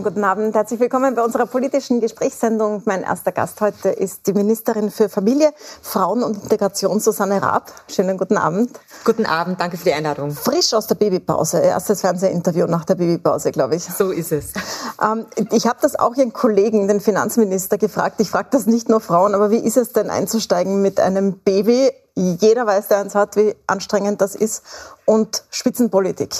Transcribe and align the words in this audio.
Schönen 0.00 0.14
guten 0.14 0.24
Abend. 0.24 0.54
Herzlich 0.54 0.80
willkommen 0.80 1.14
bei 1.14 1.22
unserer 1.22 1.44
politischen 1.44 2.00
Gesprächssendung. 2.00 2.80
Mein 2.86 3.02
erster 3.02 3.32
Gast 3.32 3.60
heute 3.60 3.90
ist 3.90 4.26
die 4.26 4.32
Ministerin 4.32 4.90
für 4.90 5.10
Familie, 5.10 5.52
Frauen 5.82 6.22
und 6.22 6.42
Integration, 6.42 7.00
Susanne 7.00 7.42
Raab. 7.42 7.70
Schönen 7.86 8.16
guten 8.16 8.38
Abend. 8.38 8.70
Guten 9.04 9.26
Abend, 9.26 9.60
danke 9.60 9.76
für 9.76 9.84
die 9.84 9.92
Einladung. 9.92 10.30
Frisch 10.30 10.72
aus 10.72 10.86
der 10.86 10.94
Babypause. 10.94 11.58
Erstes 11.58 12.00
Fernsehinterview 12.00 12.64
nach 12.64 12.86
der 12.86 12.94
Babypause, 12.94 13.52
glaube 13.52 13.76
ich. 13.76 13.84
So 13.84 14.10
ist 14.10 14.32
es. 14.32 14.54
Ähm, 15.02 15.26
ich 15.52 15.66
habe 15.66 15.80
das 15.82 15.96
auch 15.96 16.16
Ihren 16.16 16.32
Kollegen, 16.32 16.88
den 16.88 17.02
Finanzminister, 17.02 17.76
gefragt. 17.76 18.20
Ich 18.20 18.30
frage 18.30 18.48
das 18.52 18.64
nicht 18.64 18.88
nur 18.88 19.00
Frauen, 19.00 19.34
aber 19.34 19.50
wie 19.50 19.58
ist 19.58 19.76
es 19.76 19.92
denn 19.92 20.08
einzusteigen 20.08 20.80
mit 20.80 20.98
einem 20.98 21.40
Baby? 21.40 21.90
Jeder 22.14 22.66
weiß, 22.66 22.88
der 22.88 23.00
eins 23.00 23.14
hat, 23.14 23.36
wie 23.36 23.54
anstrengend 23.66 24.22
das 24.22 24.34
ist. 24.34 24.62
Und 25.04 25.44
Spitzenpolitik. 25.50 26.30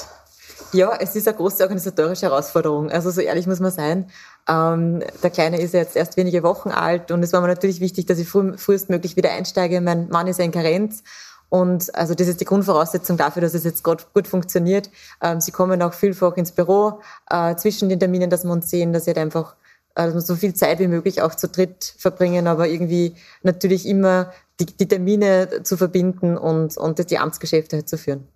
Ja, 0.73 0.97
es 1.01 1.17
ist 1.17 1.27
eine 1.27 1.37
große 1.37 1.63
organisatorische 1.65 2.27
Herausforderung. 2.27 2.91
Also 2.91 3.11
so 3.11 3.21
ehrlich 3.21 3.47
muss 3.49 3.59
man 3.59 3.73
sein. 3.73 4.09
Ähm, 4.49 5.03
der 5.23 5.31
Kleine 5.31 5.61
ist 5.61 5.75
jetzt 5.75 5.97
erst 5.97 6.17
wenige 6.17 6.45
Wochen 6.45 6.71
alt 6.71 7.11
und 7.11 7.23
es 7.25 7.33
war 7.33 7.41
mir 7.41 7.49
natürlich 7.49 7.81
wichtig, 7.81 8.07
dass 8.07 8.19
ich 8.19 8.29
früh, 8.29 8.57
frühestmöglich 8.57 9.17
wieder 9.17 9.33
einsteige. 9.33 9.81
Mein 9.81 10.09
Mann 10.09 10.29
ist 10.29 10.39
ja 10.39 10.45
in 10.45 10.53
Karenz. 10.53 11.03
Und 11.49 11.93
also 11.97 12.15
das 12.15 12.29
ist 12.29 12.41
die 12.41 12.45
Grundvoraussetzung 12.45 13.17
dafür, 13.17 13.43
dass 13.43 13.55
es 13.55 13.65
jetzt 13.65 13.83
gut, 13.83 14.07
funktioniert. 14.29 14.91
Ähm, 15.21 15.41
sie 15.41 15.51
kommen 15.51 15.83
auch 15.83 15.93
vielfach 15.93 16.37
ins 16.37 16.53
Büro 16.53 17.01
äh, 17.29 17.57
zwischen 17.57 17.89
den 17.89 17.99
Terminen, 17.99 18.31
dass 18.31 18.45
wir 18.45 18.53
uns 18.53 18.71
sehen, 18.71 18.93
dass 18.93 19.05
sie 19.05 19.11
halt 19.11 19.19
einfach 19.19 19.57
also 19.97 20.21
so 20.21 20.37
viel 20.37 20.55
Zeit 20.55 20.79
wie 20.79 20.87
möglich 20.87 21.21
auch 21.21 21.35
zu 21.35 21.49
dritt 21.49 21.95
verbringen, 21.99 22.47
aber 22.47 22.69
irgendwie 22.69 23.17
natürlich 23.43 23.87
immer 23.87 24.33
die, 24.61 24.67
die 24.67 24.87
Termine 24.87 25.63
zu 25.63 25.77
verbinden 25.77 26.37
und, 26.37 26.77
und 26.77 27.11
die 27.11 27.19
Amtsgeschäfte 27.19 27.77
halt 27.77 27.89
zu 27.89 27.99
führen. 27.99 28.29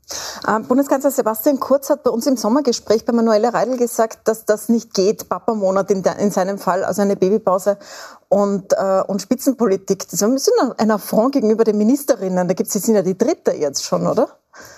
Ähm, 0.49 0.65
Bundeskanzler 0.65 1.11
Sebastian 1.11 1.61
Kurz 1.61 1.91
hat 1.91 2.03
bei 2.03 2.11
uns 2.11 2.27
im 2.27 2.37
Sommergespräch 2.37 3.05
bei 3.05 3.13
Manuela 3.13 3.51
Reidel 3.51 3.77
gesagt, 3.77 4.27
dass 4.27 4.45
das 4.45 4.69
nicht 4.69 4.95
geht, 4.95 5.29
Papa-Monat 5.29 5.91
in, 5.91 6.03
in, 6.19 6.31
seinem 6.31 6.59
Fall, 6.59 6.85
also 6.85 7.03
eine 7.03 7.17
Babypause 7.17 7.79
und, 8.29 8.73
äh, 8.73 9.03
und 9.07 9.23
Spitzenpolitik. 9.23 10.09
Das 10.09 10.23
ist 10.23 10.51
ein 10.79 10.91
Affront 10.91 11.35
gegenüber 11.35 11.65
den 11.65 11.79
Ministerinnen. 11.79 12.49
Da 12.49 12.55
gibt 12.55 12.75
es, 12.75 12.83
sind 12.83 12.95
ja 12.95 13.03
die 13.03 13.19
dritte 13.19 13.53
jetzt 13.53 13.85
schon, 13.85 14.07
oder? 14.07 14.29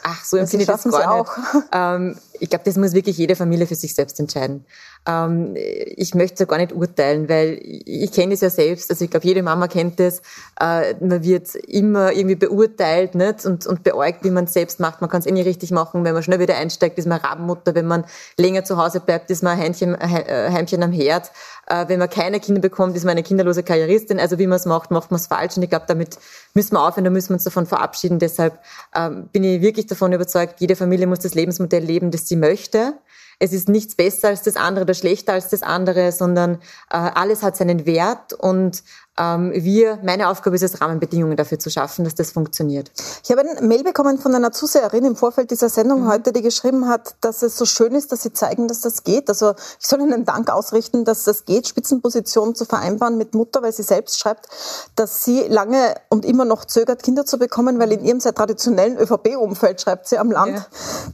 Ach, 0.03 0.25
so 0.25 0.37
empfinde 0.37 0.63
ich 0.63 0.67
das 0.67 0.85
gar 0.85 1.19
nicht. 1.19 1.31
Ähm, 1.73 2.17
ich 2.39 2.49
glaube, 2.49 2.65
das 2.65 2.77
muss 2.77 2.93
wirklich 2.93 3.19
jede 3.19 3.35
Familie 3.35 3.67
für 3.67 3.75
sich 3.75 3.95
selbst 3.95 4.21
entscheiden. 4.21 4.65
Ähm, 5.07 5.55
ich 5.55 6.15
möchte 6.15 6.43
es 6.43 6.49
gar 6.49 6.59
nicht 6.59 6.73
urteilen, 6.73 7.29
weil 7.29 7.59
ich 7.63 8.13
kenne 8.13 8.35
es 8.35 8.41
ja 8.41 8.51
selbst. 8.51 8.91
Also 8.91 9.05
ich 9.05 9.11
glaube, 9.11 9.27
jede 9.27 9.43
Mama 9.43 9.69
kennt 9.69 10.01
es. 10.01 10.21
Äh, 10.61 10.95
man 11.01 11.23
wird 11.23 11.55
immer 11.55 12.13
irgendwie 12.13 12.37
beurteilt 12.37 13.15
nicht? 13.15 13.45
Und, 13.47 13.67
und 13.67 13.83
beäugt, 13.83 14.25
wie 14.25 14.31
man 14.31 14.45
es 14.45 14.53
selbst 14.53 14.81
macht. 14.81 15.01
Man 15.01 15.11
kann 15.11 15.21
es 15.21 15.27
eh 15.27 15.33
nicht 15.33 15.47
richtig 15.47 15.71
machen. 15.71 16.05
Wenn 16.05 16.15
man 16.15 16.23
schnell 16.23 16.41
wieder 16.41 16.57
einsteigt, 16.57 16.99
ist 16.99 17.07
man 17.07 17.21
Rabenmutter. 17.21 17.75
Wenn 17.75 17.87
man 17.87 18.05
länger 18.39 18.65
zu 18.65 18.77
Hause 18.77 19.01
bleibt, 19.01 19.31
ist 19.31 19.43
man 19.43 19.55
ein 19.55 19.65
Heimchen, 19.65 19.95
äh, 19.95 20.51
Heimchen 20.53 20.83
am 20.83 20.93
Herd. 20.93 21.31
Äh, 21.67 21.89
wenn 21.89 21.99
man 21.99 22.09
keine 22.09 22.41
Kinder 22.41 22.61
bekommt, 22.61 22.97
ist 22.97 23.05
man 23.05 23.13
eine 23.13 23.23
kinderlose 23.23 23.63
Karrieristin. 23.63 24.21
Also 24.21 24.39
wie 24.39 24.47
man 24.47 24.57
es 24.57 24.67
macht, 24.67 24.91
macht 24.91 25.11
man 25.11 25.19
es 25.19 25.27
falsch. 25.27 25.57
Und 25.57 25.63
ich 25.63 25.71
glaube, 25.71 25.87
damit 25.89 26.19
müssen 26.55 26.75
wir 26.75 26.83
aufhören, 26.87 27.05
da 27.05 27.11
müssen 27.11 27.31
wir 27.31 27.35
uns 27.35 27.45
davon 27.45 27.67
verabschieden. 27.67 28.19
Deshalb 28.19 28.59
ähm, 28.95 29.29
bin 29.33 29.43
ich 29.45 29.61
wirklich 29.61 29.87
davon 29.87 30.13
überzeugt, 30.13 30.61
jede 30.61 30.77
Familie 30.77 31.07
muss 31.07 31.19
das 31.19 31.35
Lebensmodell 31.35 31.83
leben, 31.83 32.11
das 32.11 32.29
sie 32.29 32.37
möchte. 32.37 32.95
Es 33.39 33.53
ist 33.53 33.69
nichts 33.69 33.95
besser 33.95 34.29
als 34.29 34.43
das 34.43 34.57
andere 34.57 34.85
oder 34.85 34.95
schlechter 34.95 35.35
als 35.35 35.49
das 35.49 35.63
andere, 35.63 36.11
sondern 36.13 36.55
äh, 36.91 36.97
alles 36.97 37.43
hat 37.43 37.57
seinen 37.57 37.85
Wert 37.85 38.33
und 38.33 38.83
ähm, 39.19 39.53
wir, 39.55 39.99
meine 40.03 40.29
Aufgabe 40.29 40.57
ist 40.57 40.63
es, 40.63 40.81
Rahmenbedingungen 40.81 41.37
dafür 41.37 41.59
zu 41.59 41.71
schaffen, 41.71 42.05
dass 42.05 42.15
das 42.15 42.33
funktioniert. 42.33 42.91
Ich 43.25 43.31
habe 43.31 43.43
ein 43.43 43.67
Mail 43.67 43.83
bekommen 43.83 44.19
von 44.19 44.35
einer 44.35 44.53
Zuseherin 44.53 45.05
im 45.05 45.17
Vorfeld 45.17 45.51
dieser 45.51 45.69
Sendung 45.71 46.03
mhm. 46.03 46.09
heute, 46.09 46.33
die 46.33 46.43
geschrieben 46.43 46.89
hat, 46.89 47.17
dass 47.23 47.43
es 47.43 47.57
so 47.57 47.65
schön 47.65 47.95
ist, 47.95 48.13
dass 48.13 48.23
sie 48.23 48.33
zeigen, 48.33 48.69
dass 48.69 48.83
das 48.83 49.05
geht. 49.05 49.29
Also 49.29 49.55
ich 49.81 49.87
soll 49.87 50.01
Ihnen 50.01 50.25
Dank 50.25 50.51
ausrichten, 50.51 51.05
dass 51.05 51.25
das 51.25 51.47
geht, 51.47 51.67
Spitzenpositionen 51.67 52.55
zu 52.55 52.67
vereinbaren 52.67 53.17
mit 53.17 53.35
Mutter, 53.35 53.63
weil 53.63 53.73
sie 53.73 53.83
selbst 53.83 54.19
schreibt, 54.19 54.49
dass 54.97 55.25
sie 55.25 55.43
lange 55.49 55.95
und 56.11 56.25
immer 56.25 56.45
noch 56.45 56.67
zögert, 56.67 57.03
Kinder 57.03 57.25
zu 57.25 57.39
bekommen, 57.39 57.79
weil 57.79 57.93
in 57.93 58.05
ihrem 58.05 58.21
sehr 58.21 58.35
traditionellen 58.35 58.99
ÖVP-Umfeld, 58.99 59.81
schreibt 59.81 60.09
sie, 60.09 60.19
am 60.19 60.31
Land, 60.31 60.57
ja. 60.57 60.67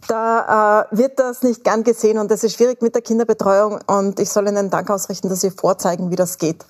da 0.08 0.86
äh, 0.92 0.96
wird 0.96 1.20
das 1.20 1.42
nicht 1.42 1.62
gern 1.62 1.84
gesehen 1.84 2.11
und 2.18 2.30
das 2.30 2.44
ist 2.44 2.56
schwierig 2.56 2.82
mit 2.82 2.94
der 2.94 3.02
Kinderbetreuung 3.02 3.80
und 3.86 4.18
ich 4.20 4.30
soll 4.30 4.48
Ihnen 4.48 4.70
Dank 4.70 4.90
ausrichten, 4.90 5.28
dass 5.28 5.40
Sie 5.40 5.50
vorzeigen, 5.50 6.10
wie 6.10 6.16
das 6.16 6.38
geht. 6.38 6.64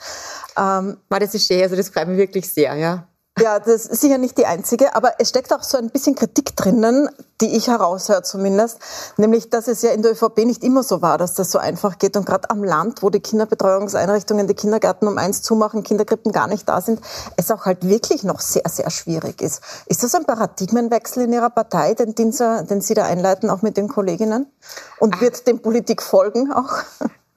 Ähm, 0.57 0.99
das 1.09 1.35
ist 1.35 1.47
schön, 1.47 1.63
also 1.63 1.77
das 1.77 1.89
freut 1.89 2.09
mich 2.09 2.19
wirklich 2.19 2.49
sehr, 2.51 2.75
ja. 2.77 3.07
Ja, 3.39 3.59
das 3.59 3.87
ist 3.87 4.03
sicher 4.03 4.19
nicht 4.19 4.37
die 4.37 4.45
einzige, 4.45 4.95
aber 4.95 5.15
es 5.19 5.31
steckt 5.31 5.55
auch 5.55 5.63
so 5.63 5.79
ein 5.79 5.89
bisschen 5.89 6.15
Kritik 6.15 6.55
drinnen, 6.55 7.09
die 7.41 7.57
ich 7.57 7.69
heraushöre 7.69 8.23
zumindest, 8.23 8.79
nämlich, 9.17 9.49
dass 9.49 9.69
es 9.69 9.81
ja 9.81 9.91
in 9.93 10.03
der 10.03 10.13
ÖVP 10.13 10.45
nicht 10.45 10.63
immer 10.63 10.83
so 10.83 11.01
war, 11.01 11.17
dass 11.17 11.33
das 11.33 11.51
so 11.51 11.59
einfach 11.59 11.99
geht 11.99 12.19
und 12.19 12.27
gerade 12.27 12.51
am 12.51 12.63
Land, 12.63 13.03
wo 13.03 13.09
die 13.09 13.21
Kinderbetreuungseinrichtungen, 13.21 14.49
die 14.49 14.55
Kindergärten 14.55 15.09
um 15.09 15.17
eins 15.17 15.41
zumachen, 15.41 15.83
Kinderkrippen 15.83 16.31
gar 16.31 16.47
nicht 16.47 16.69
da 16.69 16.83
sind, 16.83 17.01
es 17.39 17.51
auch 17.51 17.65
halt 17.65 17.89
wirklich 17.89 18.23
noch 18.23 18.41
sehr, 18.41 18.69
sehr 18.69 18.91
schwierig 18.91 19.41
ist. 19.41 19.63
Ist 19.87 20.03
das 20.03 20.15
ein 20.15 20.27
Paradigmenwechsel 20.27 21.25
in 21.25 21.33
Ihrer 21.33 21.51
Partei, 21.51 21.95
den, 21.95 22.15
den, 22.15 22.33
Sie, 22.33 22.65
den 22.67 22.83
Sie 22.83 22.93
da 22.93 23.07
einleiten, 23.07 23.49
auch 23.49 23.63
mit 23.63 23.79
den 23.79 23.89
Kolleginnen? 23.89 24.47
Und 25.01 25.23
wird 25.23 25.47
dem 25.47 25.61
Politik 25.61 26.03
folgen 26.03 26.53
auch? 26.53 26.83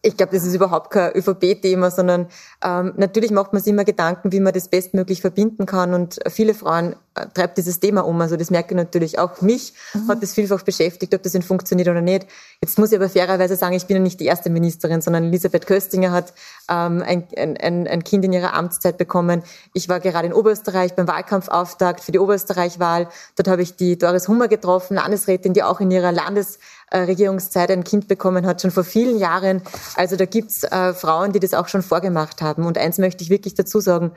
Ich 0.06 0.18
glaube, 0.18 0.34
das 0.34 0.46
ist 0.46 0.54
überhaupt 0.54 0.92
kein 0.92 1.14
ÖVP-Thema, 1.16 1.90
sondern 1.90 2.28
ähm, 2.64 2.94
natürlich 2.98 3.32
macht 3.32 3.54
man 3.54 3.62
sich 3.62 3.74
immer 3.74 3.86
Gedanken, 3.86 4.32
wie 4.32 4.40
man 4.40 4.54
das 4.54 4.68
bestmöglich 4.68 5.22
verbinden 5.22 5.66
kann. 5.66 5.94
Und 5.94 6.20
viele 6.30 6.54
Frauen 6.54 6.96
treibt 7.34 7.58
dieses 7.58 7.80
Thema 7.80 8.06
um. 8.06 8.20
Also 8.20 8.36
das 8.36 8.52
merke 8.52 8.74
ich 8.74 8.76
natürlich 8.76 9.20
auch. 9.20 9.42
Mich 9.42 9.74
mhm. 9.94 10.08
hat 10.10 10.22
das 10.22 10.34
vielfach 10.34 10.62
beschäftigt, 10.64 11.14
ob 11.16 11.24
das 11.24 11.32
denn 11.32 11.42
funktioniert 11.42 11.88
oder 11.88 12.02
nicht. 12.02 12.28
Jetzt 12.62 12.78
muss 12.78 12.92
ich 12.92 12.98
aber 12.98 13.10
fairerweise 13.10 13.56
sagen, 13.56 13.76
ich 13.76 13.86
bin 13.86 13.98
ja 13.98 14.04
nicht 14.04 14.20
die 14.20 14.26
erste 14.26 14.50
Ministerin, 14.50 15.02
sondern 15.02 15.26
Elisabeth 15.26 15.66
Köstinger 15.66 16.12
hat 16.12 16.34
ähm, 16.70 17.04
ein, 17.06 17.28
ein, 17.38 17.88
ein 17.88 18.04
Kind 18.04 18.26
in 18.26 18.34
ihrer 18.34 18.54
Amtszeit 18.54 18.98
bekommen. 18.98 19.44
Ich 19.74 19.88
war 19.90 20.00
gerade 20.00 20.28
in 20.28 20.34
Oberösterreich 20.34 20.94
beim 20.94 21.08
Wahlkampfauftakt 21.08 22.02
für 22.02 22.12
die 22.12 22.20
Oberösterreich-Wahl. 22.20 23.08
Dort 23.36 23.48
habe 23.48 23.62
ich 23.62 23.76
die 23.76 23.98
Doris 23.98 24.28
Hummer 24.28 24.48
getroffen, 24.48 24.96
Landesrätin, 24.96 25.54
die 25.54 25.64
auch 25.64 25.80
in 25.80 25.92
ihrer 25.92 26.12
Landes 26.12 26.60
Regierungszeit 26.94 27.72
ein 27.72 27.84
Kind 27.84 28.08
bekommen 28.08 28.46
hat, 28.46 28.62
schon 28.62 28.72
vor 28.72 28.84
vielen 28.84 29.18
Jahren. 29.18 29.62
Also 29.96 30.16
da 30.16 30.26
gibt's 30.26 30.64
äh, 30.64 30.94
Frauen, 30.94 31.34
die 31.34 31.40
das 31.40 31.54
auch 31.54 31.68
schon 31.68 31.82
vorgemacht 31.82 32.42
haben. 32.42 32.66
Und 32.66 32.78
eins 32.78 32.98
möchte 32.98 33.24
ich 33.24 33.30
wirklich 33.30 33.56
dazu 33.56 33.80
sagen. 33.80 34.12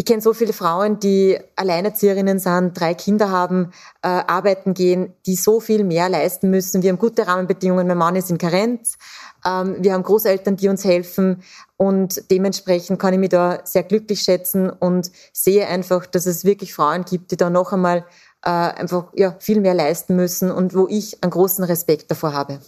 Ich 0.00 0.06
kenne 0.06 0.22
so 0.22 0.32
viele 0.32 0.54
Frauen, 0.54 0.98
die 0.98 1.38
Alleinerzieherinnen 1.56 2.38
sind, 2.38 2.72
drei 2.80 2.94
Kinder 2.94 3.28
haben, 3.28 3.70
äh, 4.00 4.08
arbeiten 4.08 4.72
gehen, 4.72 5.12
die 5.26 5.36
so 5.36 5.60
viel 5.60 5.84
mehr 5.84 6.08
leisten 6.08 6.48
müssen. 6.48 6.82
Wir 6.82 6.88
haben 6.88 6.98
gute 6.98 7.26
Rahmenbedingungen. 7.26 7.86
Mein 7.86 7.98
Mann 7.98 8.16
ist 8.16 8.30
in 8.30 8.38
Karenz. 8.38 8.96
Ähm, 9.44 9.76
wir 9.80 9.92
haben 9.92 10.02
Großeltern, 10.02 10.56
die 10.56 10.70
uns 10.70 10.86
helfen. 10.86 11.42
Und 11.76 12.30
dementsprechend 12.30 12.98
kann 12.98 13.12
ich 13.12 13.20
mich 13.20 13.28
da 13.28 13.60
sehr 13.64 13.82
glücklich 13.82 14.22
schätzen 14.22 14.70
und 14.70 15.10
sehe 15.34 15.66
einfach, 15.66 16.06
dass 16.06 16.24
es 16.24 16.46
wirklich 16.46 16.72
Frauen 16.72 17.04
gibt, 17.04 17.30
die 17.32 17.36
da 17.36 17.50
noch 17.50 17.74
einmal 17.74 18.06
äh, 18.42 18.48
einfach 18.48 19.04
ja, 19.14 19.34
viel 19.38 19.60
mehr 19.60 19.74
leisten 19.74 20.16
müssen 20.16 20.50
und 20.50 20.74
wo 20.74 20.86
ich 20.88 21.22
einen 21.22 21.30
großen 21.30 21.62
Respekt 21.64 22.10
davor 22.10 22.32
habe. 22.32 22.58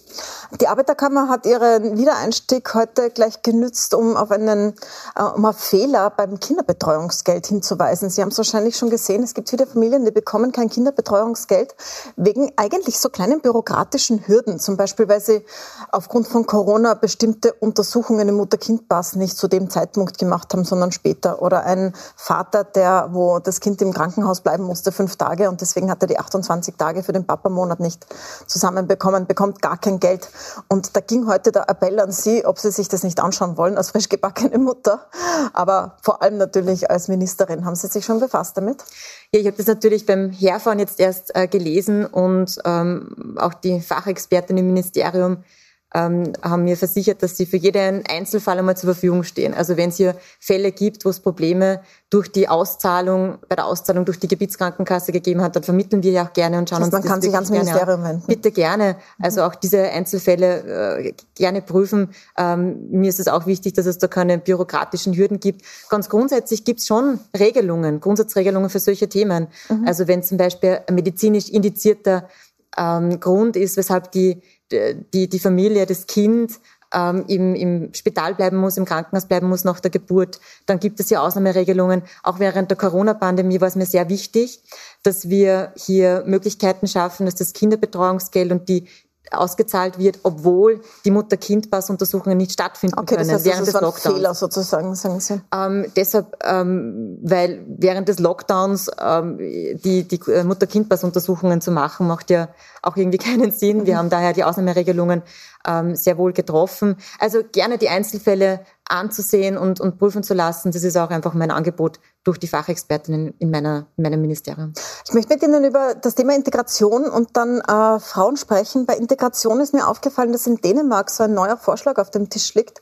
Die 0.60 0.68
Arbeiterkammer 0.68 1.30
hat 1.30 1.46
ihren 1.46 1.96
Wiedereinstieg 1.96 2.74
heute 2.74 3.08
gleich 3.08 3.40
genützt, 3.40 3.94
um 3.94 4.14
auf 4.14 4.30
einen 4.30 4.74
äh, 5.16 5.22
um 5.22 5.44
einen 5.46 5.54
Fehler 5.54 6.10
beim 6.10 6.38
Kinderbetreuungsgeld 6.38 7.46
hinzuweisen. 7.46 8.10
Sie 8.10 8.20
haben 8.20 8.28
es 8.28 8.36
wahrscheinlich 8.36 8.76
schon 8.76 8.90
gesehen, 8.90 9.22
es 9.22 9.32
gibt 9.32 9.48
viele 9.48 9.66
Familien, 9.66 10.04
die 10.04 10.10
bekommen 10.10 10.52
kein 10.52 10.68
Kinderbetreuungsgeld 10.68 11.74
wegen 12.16 12.52
eigentlich 12.56 12.98
so 12.98 13.08
kleinen 13.08 13.40
bürokratischen 13.40 14.26
Hürden. 14.26 14.58
Zum 14.58 14.76
Beispiel, 14.76 15.08
weil 15.08 15.20
sie 15.20 15.42
aufgrund 15.90 16.28
von 16.28 16.44
Corona 16.44 16.92
bestimmte 16.92 17.54
Untersuchungen 17.54 18.28
im 18.28 18.34
Mutter-Kind-Pass 18.34 19.16
nicht 19.16 19.38
zu 19.38 19.48
dem 19.48 19.70
Zeitpunkt 19.70 20.18
gemacht 20.18 20.52
haben, 20.52 20.64
sondern 20.64 20.92
später. 20.92 21.40
Oder 21.40 21.64
ein 21.64 21.94
Vater, 22.14 22.64
der, 22.64 23.08
wo 23.12 23.38
das 23.38 23.60
Kind 23.60 23.80
im 23.80 23.94
Krankenhaus 23.94 24.42
bleiben 24.42 24.64
musste, 24.64 24.92
fünf 24.92 25.16
Tage 25.16 25.48
und 25.48 25.61
deswegen 25.62 25.90
hat 25.90 26.02
er 26.02 26.08
die 26.08 26.18
28 26.18 26.74
Tage 26.76 27.02
für 27.02 27.12
den 27.12 27.26
Papa-Monat 27.26 27.80
nicht 27.80 28.06
zusammenbekommen, 28.46 29.26
bekommt 29.26 29.62
gar 29.62 29.78
kein 29.78 30.00
Geld. 30.00 30.28
Und 30.68 30.96
da 30.96 31.00
ging 31.00 31.26
heute 31.26 31.52
der 31.52 31.68
Appell 31.68 31.98
an 32.00 32.12
Sie, 32.12 32.44
ob 32.44 32.58
Sie 32.58 32.70
sich 32.70 32.88
das 32.88 33.02
nicht 33.02 33.20
anschauen 33.20 33.56
wollen, 33.56 33.78
als 33.78 33.90
frisch 33.90 34.08
gebackene 34.08 34.58
Mutter, 34.58 35.06
aber 35.52 35.96
vor 36.02 36.22
allem 36.22 36.36
natürlich 36.36 36.90
als 36.90 37.08
Ministerin. 37.08 37.64
Haben 37.64 37.76
Sie 37.76 37.86
sich 37.86 38.04
schon 38.04 38.20
befasst 38.20 38.56
damit? 38.56 38.84
Ja, 39.32 39.40
ich 39.40 39.46
habe 39.46 39.56
das 39.56 39.66
natürlich 39.66 40.04
beim 40.04 40.30
Herfahren 40.30 40.78
jetzt 40.78 41.00
erst 41.00 41.34
äh, 41.34 41.46
gelesen 41.46 42.04
und 42.04 42.58
ähm, 42.64 43.36
auch 43.38 43.54
die 43.54 43.80
Fachexpertin 43.80 44.58
im 44.58 44.66
Ministerium 44.66 45.44
ähm, 45.94 46.32
haben 46.42 46.64
mir 46.64 46.76
versichert, 46.76 47.22
dass 47.22 47.36
sie 47.36 47.46
für 47.46 47.56
jeden 47.56 48.04
Einzelfall 48.06 48.58
einmal 48.58 48.76
zur 48.76 48.92
Verfügung 48.92 49.24
stehen. 49.24 49.54
Also 49.54 49.76
wenn 49.76 49.90
es 49.90 49.96
hier 49.96 50.16
Fälle 50.40 50.72
gibt, 50.72 51.04
wo 51.04 51.10
es 51.10 51.20
Probleme 51.20 51.80
durch 52.08 52.30
die 52.30 52.48
Auszahlung, 52.48 53.38
bei 53.48 53.56
der 53.56 53.66
Auszahlung 53.66 54.04
durch 54.04 54.18
die 54.18 54.28
Gebietskrankenkasse 54.28 55.12
gegeben 55.12 55.42
hat, 55.42 55.56
dann 55.56 55.62
vermitteln 55.62 56.02
wir 56.02 56.12
ja 56.12 56.26
auch 56.26 56.32
gerne 56.32 56.58
und 56.58 56.68
schauen 56.68 56.80
das 56.80 56.92
heißt, 56.92 56.92
uns 56.92 56.92
man 56.92 57.02
das 57.02 57.10
kann 57.10 57.22
sich 57.22 57.34
ans 57.34 57.50
Ministerium 57.50 58.04
wenden. 58.04 58.26
Bitte 58.26 58.50
gerne. 58.50 58.96
Also 59.20 59.42
auch 59.42 59.54
diese 59.54 59.82
Einzelfälle 59.82 60.98
äh, 60.98 61.12
gerne 61.34 61.62
prüfen. 61.62 62.10
Ähm, 62.36 62.88
mir 62.90 63.08
ist 63.08 63.20
es 63.20 63.28
auch 63.28 63.46
wichtig, 63.46 63.74
dass 63.74 63.86
es 63.86 63.98
da 63.98 64.08
keine 64.08 64.38
bürokratischen 64.38 65.14
Hürden 65.14 65.40
gibt. 65.40 65.62
Ganz 65.88 66.08
grundsätzlich 66.08 66.64
gibt 66.64 66.80
es 66.80 66.86
schon 66.86 67.18
Regelungen, 67.38 68.00
Grundsatzregelungen 68.00 68.70
für 68.70 68.80
solche 68.80 69.08
Themen. 69.08 69.48
Mhm. 69.68 69.84
Also 69.86 70.08
wenn 70.08 70.22
zum 70.22 70.38
Beispiel 70.38 70.80
ein 70.86 70.94
medizinisch 70.94 71.48
indizierter 71.48 72.28
ähm, 72.76 73.20
Grund 73.20 73.56
ist, 73.56 73.76
weshalb 73.76 74.12
die 74.12 74.42
die, 74.72 75.28
die 75.28 75.38
Familie, 75.38 75.86
das 75.86 76.06
Kind 76.06 76.58
ähm, 76.92 77.24
im, 77.28 77.54
im 77.54 77.94
Spital 77.94 78.34
bleiben 78.34 78.56
muss, 78.56 78.76
im 78.76 78.84
Krankenhaus 78.84 79.26
bleiben 79.26 79.48
muss 79.48 79.64
nach 79.64 79.80
der 79.80 79.90
Geburt. 79.90 80.40
Dann 80.66 80.78
gibt 80.78 81.00
es 81.00 81.08
hier 81.08 81.22
Ausnahmeregelungen. 81.22 82.02
Auch 82.22 82.38
während 82.38 82.70
der 82.70 82.78
Corona-Pandemie 82.78 83.60
war 83.60 83.68
es 83.68 83.76
mir 83.76 83.86
sehr 83.86 84.08
wichtig, 84.08 84.62
dass 85.02 85.28
wir 85.28 85.72
hier 85.76 86.24
Möglichkeiten 86.26 86.86
schaffen, 86.86 87.26
dass 87.26 87.34
das 87.34 87.52
Kinderbetreuungsgeld 87.52 88.52
und 88.52 88.68
die 88.68 88.88
ausgezahlt 89.32 89.98
wird, 89.98 90.20
obwohl 90.22 90.80
die 91.04 91.10
Mutter-Kind-Pass-Untersuchungen 91.10 92.38
nicht 92.38 92.52
stattfinden 92.52 92.98
okay, 92.98 93.16
können 93.16 93.28
das 93.28 93.36
heißt, 93.36 93.44
während 93.44 93.66
das 93.66 93.72
des 93.72 93.80
Lockdowns. 93.80 94.06
Ein 94.06 94.14
Fehler 94.14 94.34
sozusagen, 94.34 94.94
sagen 94.94 95.20
Sie. 95.20 95.40
Ähm, 95.54 95.86
deshalb, 95.96 96.36
ähm, 96.44 97.18
weil 97.22 97.64
während 97.66 98.08
des 98.08 98.18
Lockdowns 98.18 98.90
ähm, 99.00 99.38
die, 99.38 100.06
die 100.06 100.20
äh, 100.30 100.44
Mutter-Kind-Pass-Untersuchungen 100.44 101.60
zu 101.60 101.70
machen, 101.70 102.06
macht 102.06 102.30
ja 102.30 102.48
auch 102.82 102.96
irgendwie 102.96 103.18
keinen 103.32 103.50
Sinn. 103.50 103.86
Wir 103.86 103.94
mhm. 103.94 103.98
haben 103.98 104.10
daher 104.10 104.32
die 104.32 104.44
Ausnahmeregelungen 104.44 105.22
ähm, 105.66 105.94
sehr 105.94 106.18
wohl 106.18 106.32
getroffen. 106.32 106.96
Also 107.18 107.42
gerne 107.50 107.78
die 107.78 107.88
Einzelfälle 107.88 108.60
anzusehen 108.92 109.56
und, 109.56 109.80
und 109.80 109.98
prüfen 109.98 110.22
zu 110.22 110.34
lassen. 110.34 110.70
Das 110.70 110.82
ist 110.82 110.96
auch 110.96 111.10
einfach 111.10 111.34
mein 111.34 111.50
Angebot 111.50 111.98
durch 112.24 112.38
die 112.38 112.46
Fachexpertinnen 112.46 113.34
in, 113.38 113.50
meiner, 113.50 113.86
in 113.96 114.02
meinem 114.02 114.20
Ministerium. 114.20 114.74
Ich 115.06 115.14
möchte 115.14 115.34
mit 115.34 115.42
Ihnen 115.42 115.64
über 115.64 115.94
das 115.94 116.14
Thema 116.14 116.34
Integration 116.34 117.06
und 117.06 117.36
dann 117.36 117.60
äh, 117.60 117.98
Frauen 117.98 118.36
sprechen. 118.36 118.86
Bei 118.86 118.96
Integration 118.96 119.60
ist 119.60 119.74
mir 119.74 119.88
aufgefallen, 119.88 120.32
dass 120.32 120.46
in 120.46 120.56
Dänemark 120.56 121.10
so 121.10 121.24
ein 121.24 121.34
neuer 121.34 121.56
Vorschlag 121.56 121.98
auf 121.98 122.10
dem 122.10 122.28
Tisch 122.28 122.54
liegt, 122.54 122.80